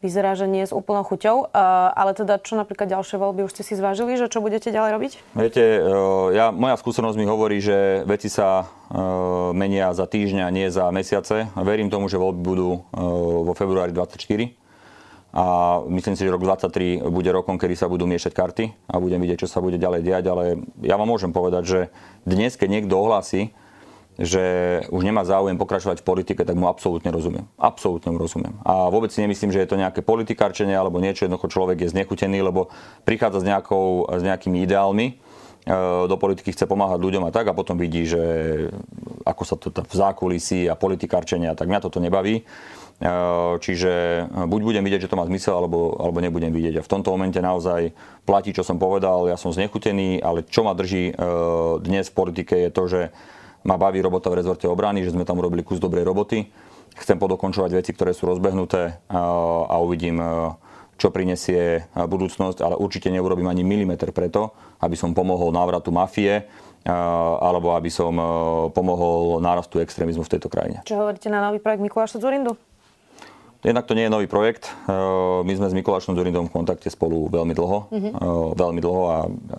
vyzerá, 0.00 0.32
že 0.32 0.48
nie 0.48 0.64
s 0.64 0.72
úplnou 0.72 1.04
chuťou. 1.04 1.52
E, 1.52 1.60
ale 1.92 2.16
teda 2.16 2.40
čo 2.40 2.56
napríklad 2.56 2.88
ďalšie 2.88 3.20
voľby 3.20 3.44
už 3.44 3.60
ste 3.60 3.60
si 3.60 3.76
zvážili, 3.76 4.16
že 4.16 4.32
čo 4.32 4.40
budete 4.40 4.72
ďalej 4.72 4.90
robiť? 4.96 5.12
Viete, 5.36 5.64
e, 5.76 5.80
ja, 6.32 6.48
moja 6.48 6.80
skúsenosť 6.80 7.20
mi 7.20 7.28
hovorí, 7.28 7.60
že 7.60 8.08
veci 8.08 8.32
sa 8.32 8.72
menia 9.52 9.92
za 9.92 10.08
týždňa, 10.08 10.48
nie 10.48 10.72
za 10.72 10.88
mesiace. 10.88 11.52
Verím 11.60 11.92
tomu, 11.92 12.08
že 12.08 12.16
voľby 12.16 12.40
budú 12.40 12.88
vo 13.44 13.52
februári 13.52 13.92
24 13.92 14.64
a 15.36 15.44
myslím 15.92 16.16
si, 16.16 16.24
že 16.24 16.32
rok 16.32 16.40
2023 16.40 17.12
bude 17.12 17.28
rokom, 17.28 17.60
kedy 17.60 17.76
sa 17.76 17.92
budú 17.92 18.08
miešať 18.08 18.32
karty 18.32 18.64
a 18.88 18.96
budem 18.96 19.20
vidieť, 19.20 19.44
čo 19.44 19.52
sa 19.52 19.60
bude 19.60 19.76
ďalej 19.76 20.00
diať, 20.00 20.24
ale 20.32 20.64
ja 20.80 20.96
vám 20.96 21.12
môžem 21.12 21.28
povedať, 21.28 21.62
že 21.68 21.80
dnes, 22.24 22.56
keď 22.56 22.80
niekto 22.80 22.96
ohlási, 22.96 23.52
že 24.16 24.44
už 24.88 25.04
nemá 25.04 25.28
záujem 25.28 25.60
pokračovať 25.60 26.00
v 26.00 26.08
politike, 26.08 26.40
tak 26.40 26.56
mu 26.56 26.72
absolútne 26.72 27.12
rozumiem. 27.12 27.44
Absolútne 27.60 28.16
mu 28.16 28.18
rozumiem. 28.18 28.56
A 28.64 28.88
vôbec 28.88 29.12
si 29.12 29.20
nemyslím, 29.20 29.52
že 29.52 29.60
je 29.60 29.68
to 29.68 29.76
nejaké 29.76 30.00
politikárčenie 30.00 30.72
alebo 30.72 31.04
niečo, 31.04 31.28
jednoducho 31.28 31.52
človek 31.52 31.84
je 31.84 31.92
znechutený, 31.92 32.40
lebo 32.40 32.72
prichádza 33.04 33.44
s, 33.44 33.46
nejakou, 33.52 34.08
s 34.08 34.24
nejakými 34.24 34.64
ideálmi, 34.64 35.06
e, 35.12 35.14
do 36.08 36.16
politiky 36.16 36.48
chce 36.56 36.64
pomáhať 36.64 36.96
ľuďom 36.96 37.28
a 37.28 37.30
tak 37.30 37.52
a 37.52 37.52
potom 37.52 37.76
vidí, 37.76 38.08
že 38.08 38.24
ako 39.28 39.42
sa 39.44 39.60
to 39.60 39.68
v 39.68 39.94
zákulisí 40.00 40.64
a 40.64 40.80
politikárčenia, 40.80 41.52
tak 41.52 41.68
mňa 41.68 41.84
toto 41.84 42.00
nebaví. 42.00 42.40
E, 42.96 43.12
čiže 43.60 44.24
buď 44.48 44.60
budem 44.64 44.84
vidieť, 44.84 45.04
že 45.04 45.10
to 45.12 45.20
má 45.20 45.28
zmysel, 45.28 45.60
alebo, 45.60 46.00
alebo 46.00 46.16
nebudem 46.24 46.48
vidieť. 46.48 46.80
A 46.80 46.86
v 46.86 46.92
tomto 46.92 47.12
momente 47.12 47.36
naozaj 47.36 47.92
platí, 48.24 48.56
čo 48.56 48.64
som 48.64 48.80
povedal, 48.80 49.28
ja 49.28 49.36
som 49.36 49.52
znechutený, 49.52 50.24
ale 50.24 50.48
čo 50.48 50.64
ma 50.64 50.72
drží 50.72 51.12
e, 51.12 51.14
dnes 51.84 52.08
v 52.08 52.16
politike 52.16 52.56
je 52.56 52.70
to, 52.72 52.82
že 52.88 53.00
ma 53.68 53.76
baví 53.76 54.00
robota 54.00 54.32
v 54.32 54.40
rezorte 54.40 54.64
obrany, 54.64 55.04
že 55.04 55.12
sme 55.12 55.28
tam 55.28 55.36
urobili 55.42 55.60
kus 55.60 55.76
dobrej 55.76 56.08
roboty. 56.08 56.48
Chcem 56.96 57.20
podokončovať 57.20 57.70
veci, 57.76 57.92
ktoré 57.92 58.16
sú 58.16 58.24
rozbehnuté 58.24 59.04
a, 59.12 59.76
uvidím, 59.84 60.16
čo 60.96 61.12
prinesie 61.12 61.84
budúcnosť, 61.92 62.64
ale 62.64 62.80
určite 62.80 63.12
neurobím 63.12 63.52
ani 63.52 63.68
milimeter 63.68 64.16
preto, 64.16 64.56
aby 64.80 64.96
som 64.96 65.12
pomohol 65.12 65.52
návratu 65.52 65.92
mafie, 65.92 66.48
alebo 66.88 67.76
aby 67.76 67.92
som 67.92 68.16
pomohol 68.72 69.44
nárastu 69.44 69.76
extrémizmu 69.76 70.24
v 70.24 70.32
tejto 70.38 70.48
krajine. 70.48 70.80
Čo 70.88 71.04
hovoríte 71.04 71.28
na 71.28 71.44
nový 71.44 71.60
projekt 71.60 71.84
Mikuláša 71.84 72.16
Zurindu? 72.16 72.56
Jednak 73.66 73.82
to 73.82 73.98
nie 73.98 74.06
je 74.06 74.14
nový 74.14 74.30
projekt. 74.30 74.70
Eh, 74.70 74.94
my 75.42 75.52
sme 75.58 75.66
s 75.66 75.74
Mikulášom 75.74 76.14
Durindom 76.14 76.46
v 76.46 76.54
kontakte 76.54 76.86
spolu 76.86 77.26
veľmi 77.26 77.50
dlho. 77.50 77.78
Uh-huh. 77.90 78.54
Veľmi 78.54 78.78
dlho 78.78 79.02
a 79.10 79.16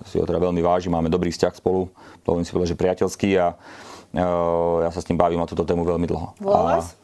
si 0.07 0.15
ho 0.15 0.23
teda 0.23 0.39
veľmi 0.39 0.63
vážim. 0.63 0.95
Máme 0.95 1.11
dobrý 1.11 1.27
vzťah 1.35 1.59
spolu. 1.59 1.91
Poviem 2.23 2.47
si 2.47 2.55
povedať, 2.55 2.71
že 2.71 2.79
priateľský 2.79 3.29
a 3.35 3.47
eh, 3.51 4.75
ja 4.87 4.89
sa 4.95 5.03
s 5.03 5.07
ním 5.11 5.19
bavím 5.19 5.43
na 5.43 5.49
túto 5.51 5.67
tému 5.67 5.83
veľmi 5.83 6.07
dlho. 6.07 6.39
Volal 6.39 6.79
vás? 6.79 6.95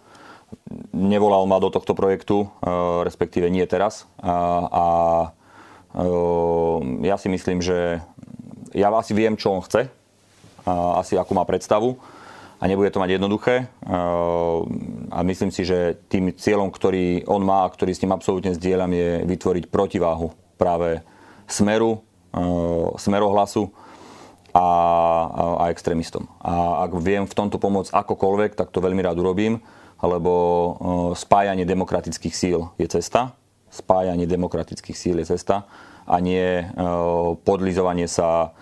Nevolal 0.95 1.43
ma 1.43 1.58
do 1.58 1.74
tohto 1.74 1.97
projektu, 1.97 2.45
respektíve 3.01 3.49
nie 3.49 3.66
teraz. 3.66 4.06
A, 4.22 4.70
a 4.70 4.86
ja 7.01 7.18
si 7.18 7.26
myslím, 7.26 7.58
že 7.58 8.06
ja 8.70 8.93
asi 8.93 9.18
viem, 9.18 9.34
čo 9.34 9.49
on 9.49 9.66
chce. 9.66 9.89
Asi 10.70 11.18
akú 11.18 11.34
má 11.34 11.41
predstavu 11.41 11.97
a 12.64 12.68
nebude 12.72 12.95
to 12.95 13.03
mať 13.03 13.20
jednoduché. 13.20 13.68
A 15.11 15.20
myslím 15.28 15.51
si, 15.51 15.68
že 15.68 15.99
tým 16.07 16.32
cieľom, 16.32 16.72
ktorý 16.72 17.28
on 17.28 17.43
má 17.43 17.68
a 17.68 17.74
ktorý 17.76 17.91
s 17.91 17.99
ním 17.99 18.16
absolútne 18.16 18.55
zdieľam, 18.55 18.88
je 18.95 19.28
vytvoriť 19.28 19.68
protiváhu 19.68 20.32
práve 20.55 21.03
smeru, 21.43 21.99
smerohlasu 22.95 23.68
a, 24.55 24.68
a 25.59 25.64
extrémistom. 25.76 26.24
A 26.39 26.88
ak 26.88 26.95
viem 27.03 27.28
v 27.28 27.36
tomto 27.36 27.59
pomôcť 27.59 27.91
akokoľvek, 27.91 28.55
tak 28.55 28.72
to 28.72 28.80
veľmi 28.80 29.03
rád 29.03 29.20
urobím, 29.20 29.59
lebo 29.99 30.32
spájanie 31.20 31.68
demokratických 31.68 32.32
síl 32.32 32.72
je 32.80 32.88
cesta. 32.88 33.36
Spájanie 33.68 34.24
demokratických 34.24 34.95
síl 34.95 35.20
je 35.20 35.36
cesta 35.36 35.68
a 36.07 36.16
nie 36.24 36.64
podlizovanie 37.43 38.07
sa 38.07 38.55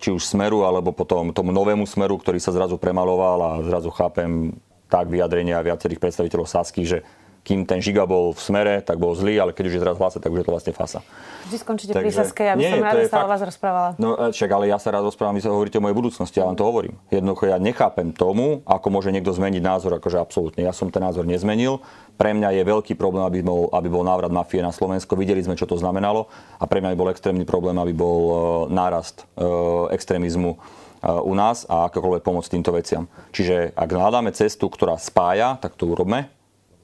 či 0.00 0.08
už 0.12 0.22
smeru, 0.24 0.64
alebo 0.64 0.96
potom 0.96 1.28
tomu 1.32 1.52
novému 1.52 1.84
smeru, 1.84 2.16
ktorý 2.16 2.40
sa 2.40 2.54
zrazu 2.56 2.80
premaloval 2.80 3.38
a 3.40 3.50
zrazu 3.64 3.92
chápem 3.92 4.56
tak 4.86 5.10
vyjadrenia 5.10 5.60
viacerých 5.60 6.00
predstaviteľov 6.00 6.46
Sasky, 6.48 6.86
že 6.86 7.02
kým 7.46 7.62
ten 7.62 7.78
Žiga 7.78 8.10
bol 8.10 8.34
v 8.34 8.40
smere, 8.42 8.74
tak 8.82 8.98
bol 8.98 9.14
zlý, 9.14 9.38
ale 9.38 9.54
keď 9.54 9.70
už 9.70 9.74
je 9.78 9.82
teraz 9.86 9.94
v 9.94 10.02
hlase, 10.02 10.18
tak 10.18 10.34
už 10.34 10.42
je 10.42 10.46
to 10.50 10.50
vlastne 10.50 10.74
fasa. 10.74 10.98
Vždy 11.46 11.56
skončíte 11.62 11.92
Takže, 11.94 12.02
pri 12.02 12.10
Saske, 12.10 12.42
ja 12.42 12.58
by 12.58 12.62
nie, 12.66 12.72
som 12.74 12.82
rád 12.82 12.96
stále 13.06 13.22
fakt... 13.22 13.30
vás 13.30 13.42
rozprávala. 13.46 13.88
No 14.02 14.18
e, 14.18 14.34
však, 14.34 14.50
ale 14.50 14.64
ja 14.66 14.82
sa 14.82 14.90
rád 14.90 15.06
rozprávam, 15.06 15.38
vy 15.38 15.46
sa 15.46 15.54
hovoríte 15.54 15.78
o 15.78 15.82
mojej 15.86 15.94
budúcnosti, 15.94 16.42
ja 16.42 16.50
vám 16.50 16.58
to 16.58 16.66
hovorím. 16.66 16.98
Jednoducho 17.06 17.46
ja 17.46 17.62
nechápem 17.62 18.10
tomu, 18.10 18.66
ako 18.66 18.86
môže 18.90 19.14
niekto 19.14 19.30
zmeniť 19.30 19.62
názor, 19.62 19.94
akože 19.94 20.18
absolútne. 20.18 20.66
Ja 20.66 20.74
som 20.74 20.90
ten 20.90 21.06
názor 21.06 21.22
nezmenil. 21.22 21.78
Pre 22.18 22.34
mňa 22.34 22.50
je 22.50 22.62
veľký 22.66 22.98
problém, 22.98 23.22
aby 23.22 23.46
bol, 23.46 23.70
aby 23.70 23.86
bol 23.86 24.02
návrat 24.02 24.34
mafie 24.34 24.58
na 24.58 24.74
Slovensko. 24.74 25.14
Videli 25.14 25.38
sme, 25.38 25.54
čo 25.54 25.70
to 25.70 25.78
znamenalo. 25.78 26.26
A 26.58 26.66
pre 26.66 26.82
mňa 26.82 26.90
by 26.92 26.98
bol 26.98 27.12
extrémny 27.14 27.46
problém, 27.46 27.78
aby 27.78 27.94
bol 27.94 28.20
uh, 28.26 28.34
nárast 28.66 29.22
uh, 29.38 29.86
extrémizmu 29.94 30.58
u 31.06 31.38
nás 31.38 31.62
a 31.70 31.86
akokoľvek 31.86 32.24
pomoc 32.24 32.42
týmto 32.50 32.74
veciam. 32.74 33.06
Čiže 33.30 33.76
ak 33.78 33.94
hľadáme 33.94 34.34
cestu, 34.34 34.66
ktorá 34.66 34.98
spája, 34.98 35.54
tak 35.60 35.78
to 35.78 35.86
urobme 35.86 36.26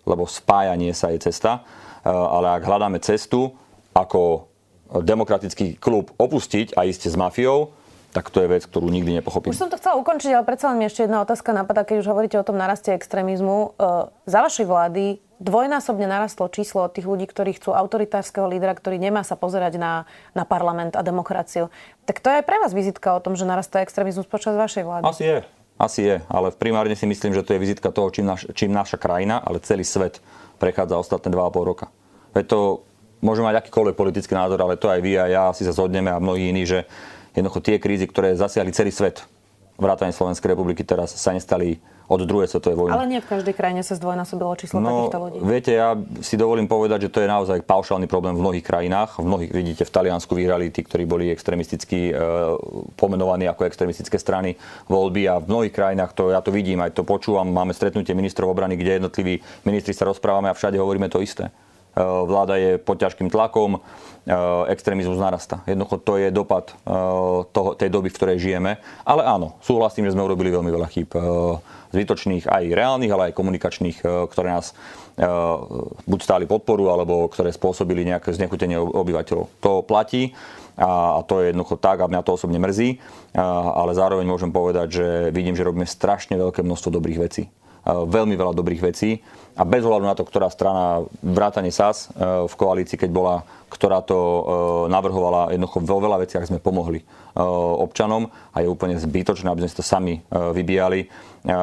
lebo 0.06 0.26
spájanie 0.26 0.92
sa 0.92 1.10
je 1.10 1.30
cesta, 1.30 1.62
e, 2.06 2.10
ale 2.10 2.58
ak 2.58 2.62
hľadáme 2.62 2.98
cestu, 3.02 3.54
ako 3.92 4.52
demokratický 4.92 5.80
klub 5.80 6.12
opustiť 6.20 6.76
a 6.76 6.84
ísť 6.84 7.08
s 7.08 7.16
mafiou, 7.16 7.72
tak 8.12 8.28
to 8.28 8.44
je 8.44 8.48
vec, 8.52 8.68
ktorú 8.68 8.92
nikdy 8.92 9.16
nepochopím. 9.16 9.56
Už 9.56 9.64
som 9.64 9.72
to 9.72 9.80
chcela 9.80 9.96
ukončiť, 9.96 10.36
ale 10.36 10.44
predsa 10.44 10.68
len 10.68 10.76
mi 10.76 10.84
ešte 10.84 11.08
jedna 11.08 11.24
otázka 11.24 11.56
napadá, 11.56 11.80
keď 11.80 12.04
už 12.04 12.12
hovoríte 12.12 12.36
o 12.36 12.44
tom 12.44 12.60
naraste 12.60 12.92
extrémizmu. 12.92 13.72
E, 13.72 14.12
za 14.28 14.44
vašej 14.44 14.68
vlády 14.68 15.16
dvojnásobne 15.40 16.04
narastlo 16.04 16.46
číslo 16.52 16.92
tých 16.92 17.08
ľudí, 17.08 17.24
ktorí 17.24 17.56
chcú 17.56 17.72
autoritárskeho 17.72 18.46
lídra, 18.46 18.76
ktorý 18.76 19.00
nemá 19.00 19.24
sa 19.24 19.34
pozerať 19.34 19.80
na, 19.80 20.04
na 20.36 20.44
parlament 20.44 20.94
a 20.94 21.02
demokraciu. 21.02 21.72
Tak 22.04 22.20
to 22.20 22.28
je 22.28 22.38
aj 22.38 22.44
pre 22.46 22.60
vás 22.60 22.76
vizitka 22.76 23.16
o 23.16 23.20
tom, 23.24 23.34
že 23.34 23.48
narastá 23.48 23.80
extrémizmus 23.80 24.28
počas 24.28 24.54
vašej 24.54 24.84
vlády. 24.84 25.04
Asi 25.08 25.24
je. 25.24 25.38
Asi 25.80 26.06
je, 26.06 26.16
ale 26.30 26.54
primárne 26.54 26.94
si 26.94 27.08
myslím, 27.08 27.34
že 27.34 27.42
to 27.42 27.56
je 27.56 27.62
vizitka 27.62 27.90
toho, 27.90 28.10
čím, 28.12 28.28
naš, 28.28 28.46
čím 28.54 28.70
naša 28.70 29.00
krajina, 29.00 29.42
ale 29.42 29.64
celý 29.64 29.82
svet 29.82 30.22
prechádza 30.62 31.00
ostatné 31.00 31.32
2,5 31.34 31.70
roka. 31.70 31.86
Veď 32.32 32.44
to 32.46 32.58
môže 33.22 33.42
mať 33.42 33.62
akýkoľvek 33.62 33.98
politický 33.98 34.34
názor, 34.34 34.62
ale 34.62 34.78
to 34.78 34.86
aj 34.86 35.00
vy 35.02 35.18
a 35.18 35.24
ja 35.26 35.44
si 35.50 35.66
sa 35.66 35.74
zhodneme 35.74 36.10
a 36.10 36.22
mnohí 36.22 36.50
iní, 36.50 36.66
že 36.66 36.86
jednoducho 37.34 37.64
tie 37.64 37.76
krízy, 37.82 38.06
ktoré 38.06 38.38
zasiahli 38.38 38.70
celý 38.70 38.94
svet, 38.94 39.26
vrátane 39.82 40.14
Slovenskej 40.14 40.54
republiky 40.54 40.86
teraz 40.86 41.12
sa 41.18 41.34
nestali 41.34 41.82
od 42.12 42.20
druhej 42.28 42.48
svetovej 42.50 42.76
vojny. 42.76 42.92
Ale 42.92 43.08
nie 43.08 43.20
v 43.24 43.28
každej 43.28 43.54
krajine 43.56 43.80
sa 43.80 43.96
zdvojnásobilo 43.96 44.52
číslo 44.60 44.78
no, 44.78 45.08
takýchto 45.08 45.18
ľudí. 45.18 45.38
Viete, 45.40 45.72
ja 45.72 45.96
si 46.20 46.34
dovolím 46.36 46.68
povedať, 46.68 47.08
že 47.08 47.12
to 47.12 47.24
je 47.24 47.28
naozaj 47.30 47.64
paušálny 47.64 48.04
problém 48.04 48.36
v 48.36 48.42
mnohých 48.44 48.64
krajinách. 48.66 49.16
V 49.16 49.26
mnohých, 49.26 49.50
vidíte, 49.50 49.82
v 49.88 49.92
Taliansku 49.92 50.32
vyhrali 50.36 50.68
tí, 50.68 50.84
ktorí 50.84 51.08
boli 51.08 51.32
extremisticky 51.32 52.12
e, 52.12 52.14
pomenovaní 53.00 53.48
ako 53.48 53.64
extremistické 53.64 54.20
strany 54.20 54.54
voľby 54.92 55.26
a 55.30 55.40
v 55.40 55.48
mnohých 55.48 55.74
krajinách 55.74 56.12
to 56.12 56.30
ja 56.30 56.44
to 56.44 56.52
vidím, 56.52 56.84
aj 56.84 56.92
to 56.92 57.02
počúvam. 57.02 57.48
Máme 57.48 57.72
stretnutie 57.72 58.12
ministrov 58.12 58.52
obrany, 58.52 58.76
kde 58.76 59.00
jednotliví 59.00 59.40
ministri 59.64 59.96
sa 59.96 60.04
rozprávame 60.04 60.52
a 60.52 60.54
všade 60.54 60.76
hovoríme 60.76 61.08
to 61.08 61.24
isté. 61.24 61.48
E, 61.92 62.02
vláda 62.02 62.56
je 62.56 62.80
pod 62.80 62.96
ťažkým 62.98 63.28
tlakom, 63.28 63.80
Eh, 64.22 64.62
extrémizmus 64.70 65.18
narasta. 65.18 65.66
Jednoducho 65.66 65.98
to 65.98 66.14
je 66.14 66.30
dopad 66.30 66.70
eh, 66.70 66.78
toho, 67.50 67.74
tej 67.74 67.90
doby, 67.90 68.06
v 68.06 68.14
ktorej 68.22 68.38
žijeme. 68.38 68.78
Ale 69.02 69.26
áno, 69.26 69.58
súhlasím, 69.58 70.06
že 70.06 70.14
sme 70.14 70.22
urobili 70.22 70.54
veľmi 70.54 70.70
veľa 70.70 70.88
chýb. 70.94 71.10
Zbytočných 71.90 72.46
aj 72.46 72.64
reálnych, 72.70 73.10
ale 73.10 73.22
aj 73.28 73.36
komunikačných, 73.36 74.00
ktoré 74.32 74.48
nás 74.48 74.72
buď 76.08 76.20
stáli 76.24 76.48
podporu, 76.48 76.88
alebo 76.88 77.28
ktoré 77.28 77.52
spôsobili 77.52 78.08
nejaké 78.08 78.32
znechutenie 78.32 78.80
obyvateľov. 78.80 79.44
To 79.60 79.84
platí 79.84 80.32
a 80.80 81.20
to 81.28 81.44
je 81.44 81.52
jednoducho 81.52 81.76
tak 81.76 82.00
a 82.00 82.08
mňa 82.08 82.24
to 82.24 82.32
osobne 82.32 82.56
mrzí, 82.56 82.96
ale 83.36 83.92
zároveň 83.92 84.24
môžem 84.24 84.48
povedať, 84.48 84.88
že 84.88 85.06
vidím, 85.36 85.52
že 85.52 85.68
robíme 85.68 85.84
strašne 85.84 86.40
veľké 86.40 86.64
množstvo 86.64 86.96
dobrých 86.96 87.20
vecí. 87.20 87.52
Veľmi 87.86 88.38
veľa 88.38 88.54
dobrých 88.54 88.94
vecí 88.94 89.18
a 89.58 89.66
bez 89.66 89.82
ohľadu 89.82 90.06
na 90.06 90.14
to, 90.14 90.22
ktorá 90.22 90.46
strana 90.48 91.02
vrátane 91.20 91.68
SAS 91.74 92.08
v 92.22 92.54
koalícii, 92.54 92.94
keď 92.94 93.10
bola 93.10 93.42
ktorá 93.72 94.04
to 94.04 94.14
e, 94.14 94.42
navrhovala. 94.92 95.56
Jednoducho 95.56 95.80
vo 95.80 95.98
veľa 96.04 96.20
veciach 96.20 96.44
sme 96.44 96.60
pomohli 96.60 97.00
e, 97.00 97.04
občanom 97.80 98.28
a 98.52 98.60
je 98.60 98.68
úplne 98.68 99.00
zbytočné, 99.00 99.48
aby 99.48 99.64
sme 99.64 99.70
si 99.72 99.78
to 99.80 99.84
sami 99.84 100.20
e, 100.20 100.22
vybíjali 100.52 101.08
a, 101.42 101.58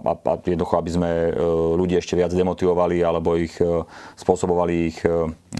a, 0.00 0.12
a 0.16 0.32
jednoducho, 0.40 0.80
aby 0.80 0.90
sme 0.90 1.10
ľudí 1.76 2.00
ešte 2.00 2.16
viac 2.16 2.32
demotivovali 2.32 3.04
alebo 3.04 3.36
ich 3.36 3.52
spôsobovali 4.16 4.74
ich 4.88 4.98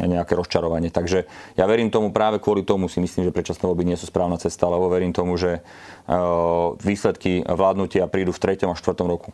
nejaké 0.01 0.33
rozčarovanie. 0.33 0.89
Takže 0.89 1.29
ja 1.55 1.65
verím 1.69 1.93
tomu 1.93 2.09
práve 2.09 2.41
kvôli 2.41 2.65
tomu 2.65 2.89
si 2.89 3.05
myslím, 3.05 3.29
že 3.29 3.37
predčasné 3.37 3.69
voľby 3.69 3.85
nie 3.85 4.01
sú 4.01 4.09
správna 4.09 4.41
cesta, 4.41 4.65
lebo 4.65 4.89
verím 4.89 5.13
tomu, 5.13 5.37
že 5.37 5.61
výsledky 6.81 7.45
vládnutia 7.45 8.09
prídu 8.09 8.33
v 8.33 8.57
3. 8.57 8.65
a 8.65 8.75
4. 8.77 8.97
roku 9.05 9.31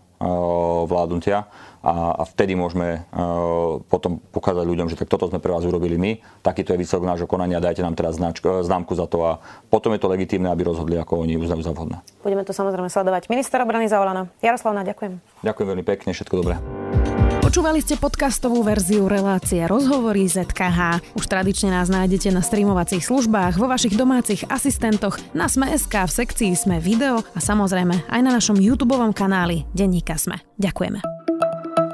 vládnutia 0.90 1.46
a, 1.80 2.20
a 2.20 2.22
vtedy 2.28 2.52
môžeme 2.52 3.08
uh, 3.08 3.80
potom 3.88 4.20
pokázať 4.32 4.64
ľuďom, 4.68 4.88
že 4.92 5.00
tak 5.00 5.08
toto 5.08 5.28
sme 5.32 5.40
pre 5.40 5.52
vás 5.52 5.64
urobili 5.64 5.96
my, 5.96 6.20
takýto 6.44 6.76
je 6.76 6.80
výsledok 6.80 7.08
nášho 7.08 7.28
konania, 7.28 7.60
dajte 7.60 7.80
nám 7.80 7.96
teraz 7.96 8.20
značku, 8.20 8.60
e, 8.60 8.64
známku 8.64 8.92
za 8.92 9.08
to 9.08 9.24
a 9.24 9.40
potom 9.72 9.96
je 9.96 10.00
to 10.00 10.12
legitímne, 10.12 10.52
aby 10.52 10.68
rozhodli, 10.68 11.00
ako 11.00 11.24
oni 11.24 11.40
uznajú 11.40 11.64
za 11.64 11.72
vhodné. 11.72 12.04
Budeme 12.20 12.44
to 12.44 12.52
samozrejme 12.52 12.92
sledovať. 12.92 13.32
Minister 13.32 13.64
obrany 13.64 13.88
Zaolano. 13.88 14.28
Jaroslavna, 14.44 14.84
ďakujem. 14.84 15.20
Ďakujem 15.40 15.66
veľmi 15.72 15.84
pekne, 15.88 16.10
všetko 16.12 16.34
dobré. 16.36 16.54
Počúvali 17.50 17.82
ste 17.82 17.98
podcastovú 17.98 18.62
verziu 18.62 19.10
relácie 19.10 19.58
Rozhovory 19.66 20.22
ZKH. 20.30 21.02
Už 21.18 21.26
tradične 21.26 21.74
nás 21.74 21.90
nájdete 21.90 22.30
na 22.30 22.46
streamovacích 22.46 23.02
službách, 23.02 23.58
vo 23.58 23.66
vašich 23.66 23.98
domácich 23.98 24.46
asistentoch, 24.46 25.18
na 25.34 25.50
Sme.sk, 25.50 25.90
v 25.90 26.12
sekcii 26.14 26.54
Sme 26.54 26.78
video 26.78 27.26
a 27.34 27.40
samozrejme 27.42 28.06
aj 28.06 28.20
na 28.22 28.38
našom 28.38 28.54
YouTube 28.54 28.94
kanáli 29.10 29.66
Denníka 29.74 30.14
Sme. 30.14 30.38
Ďakujeme. 30.62 31.19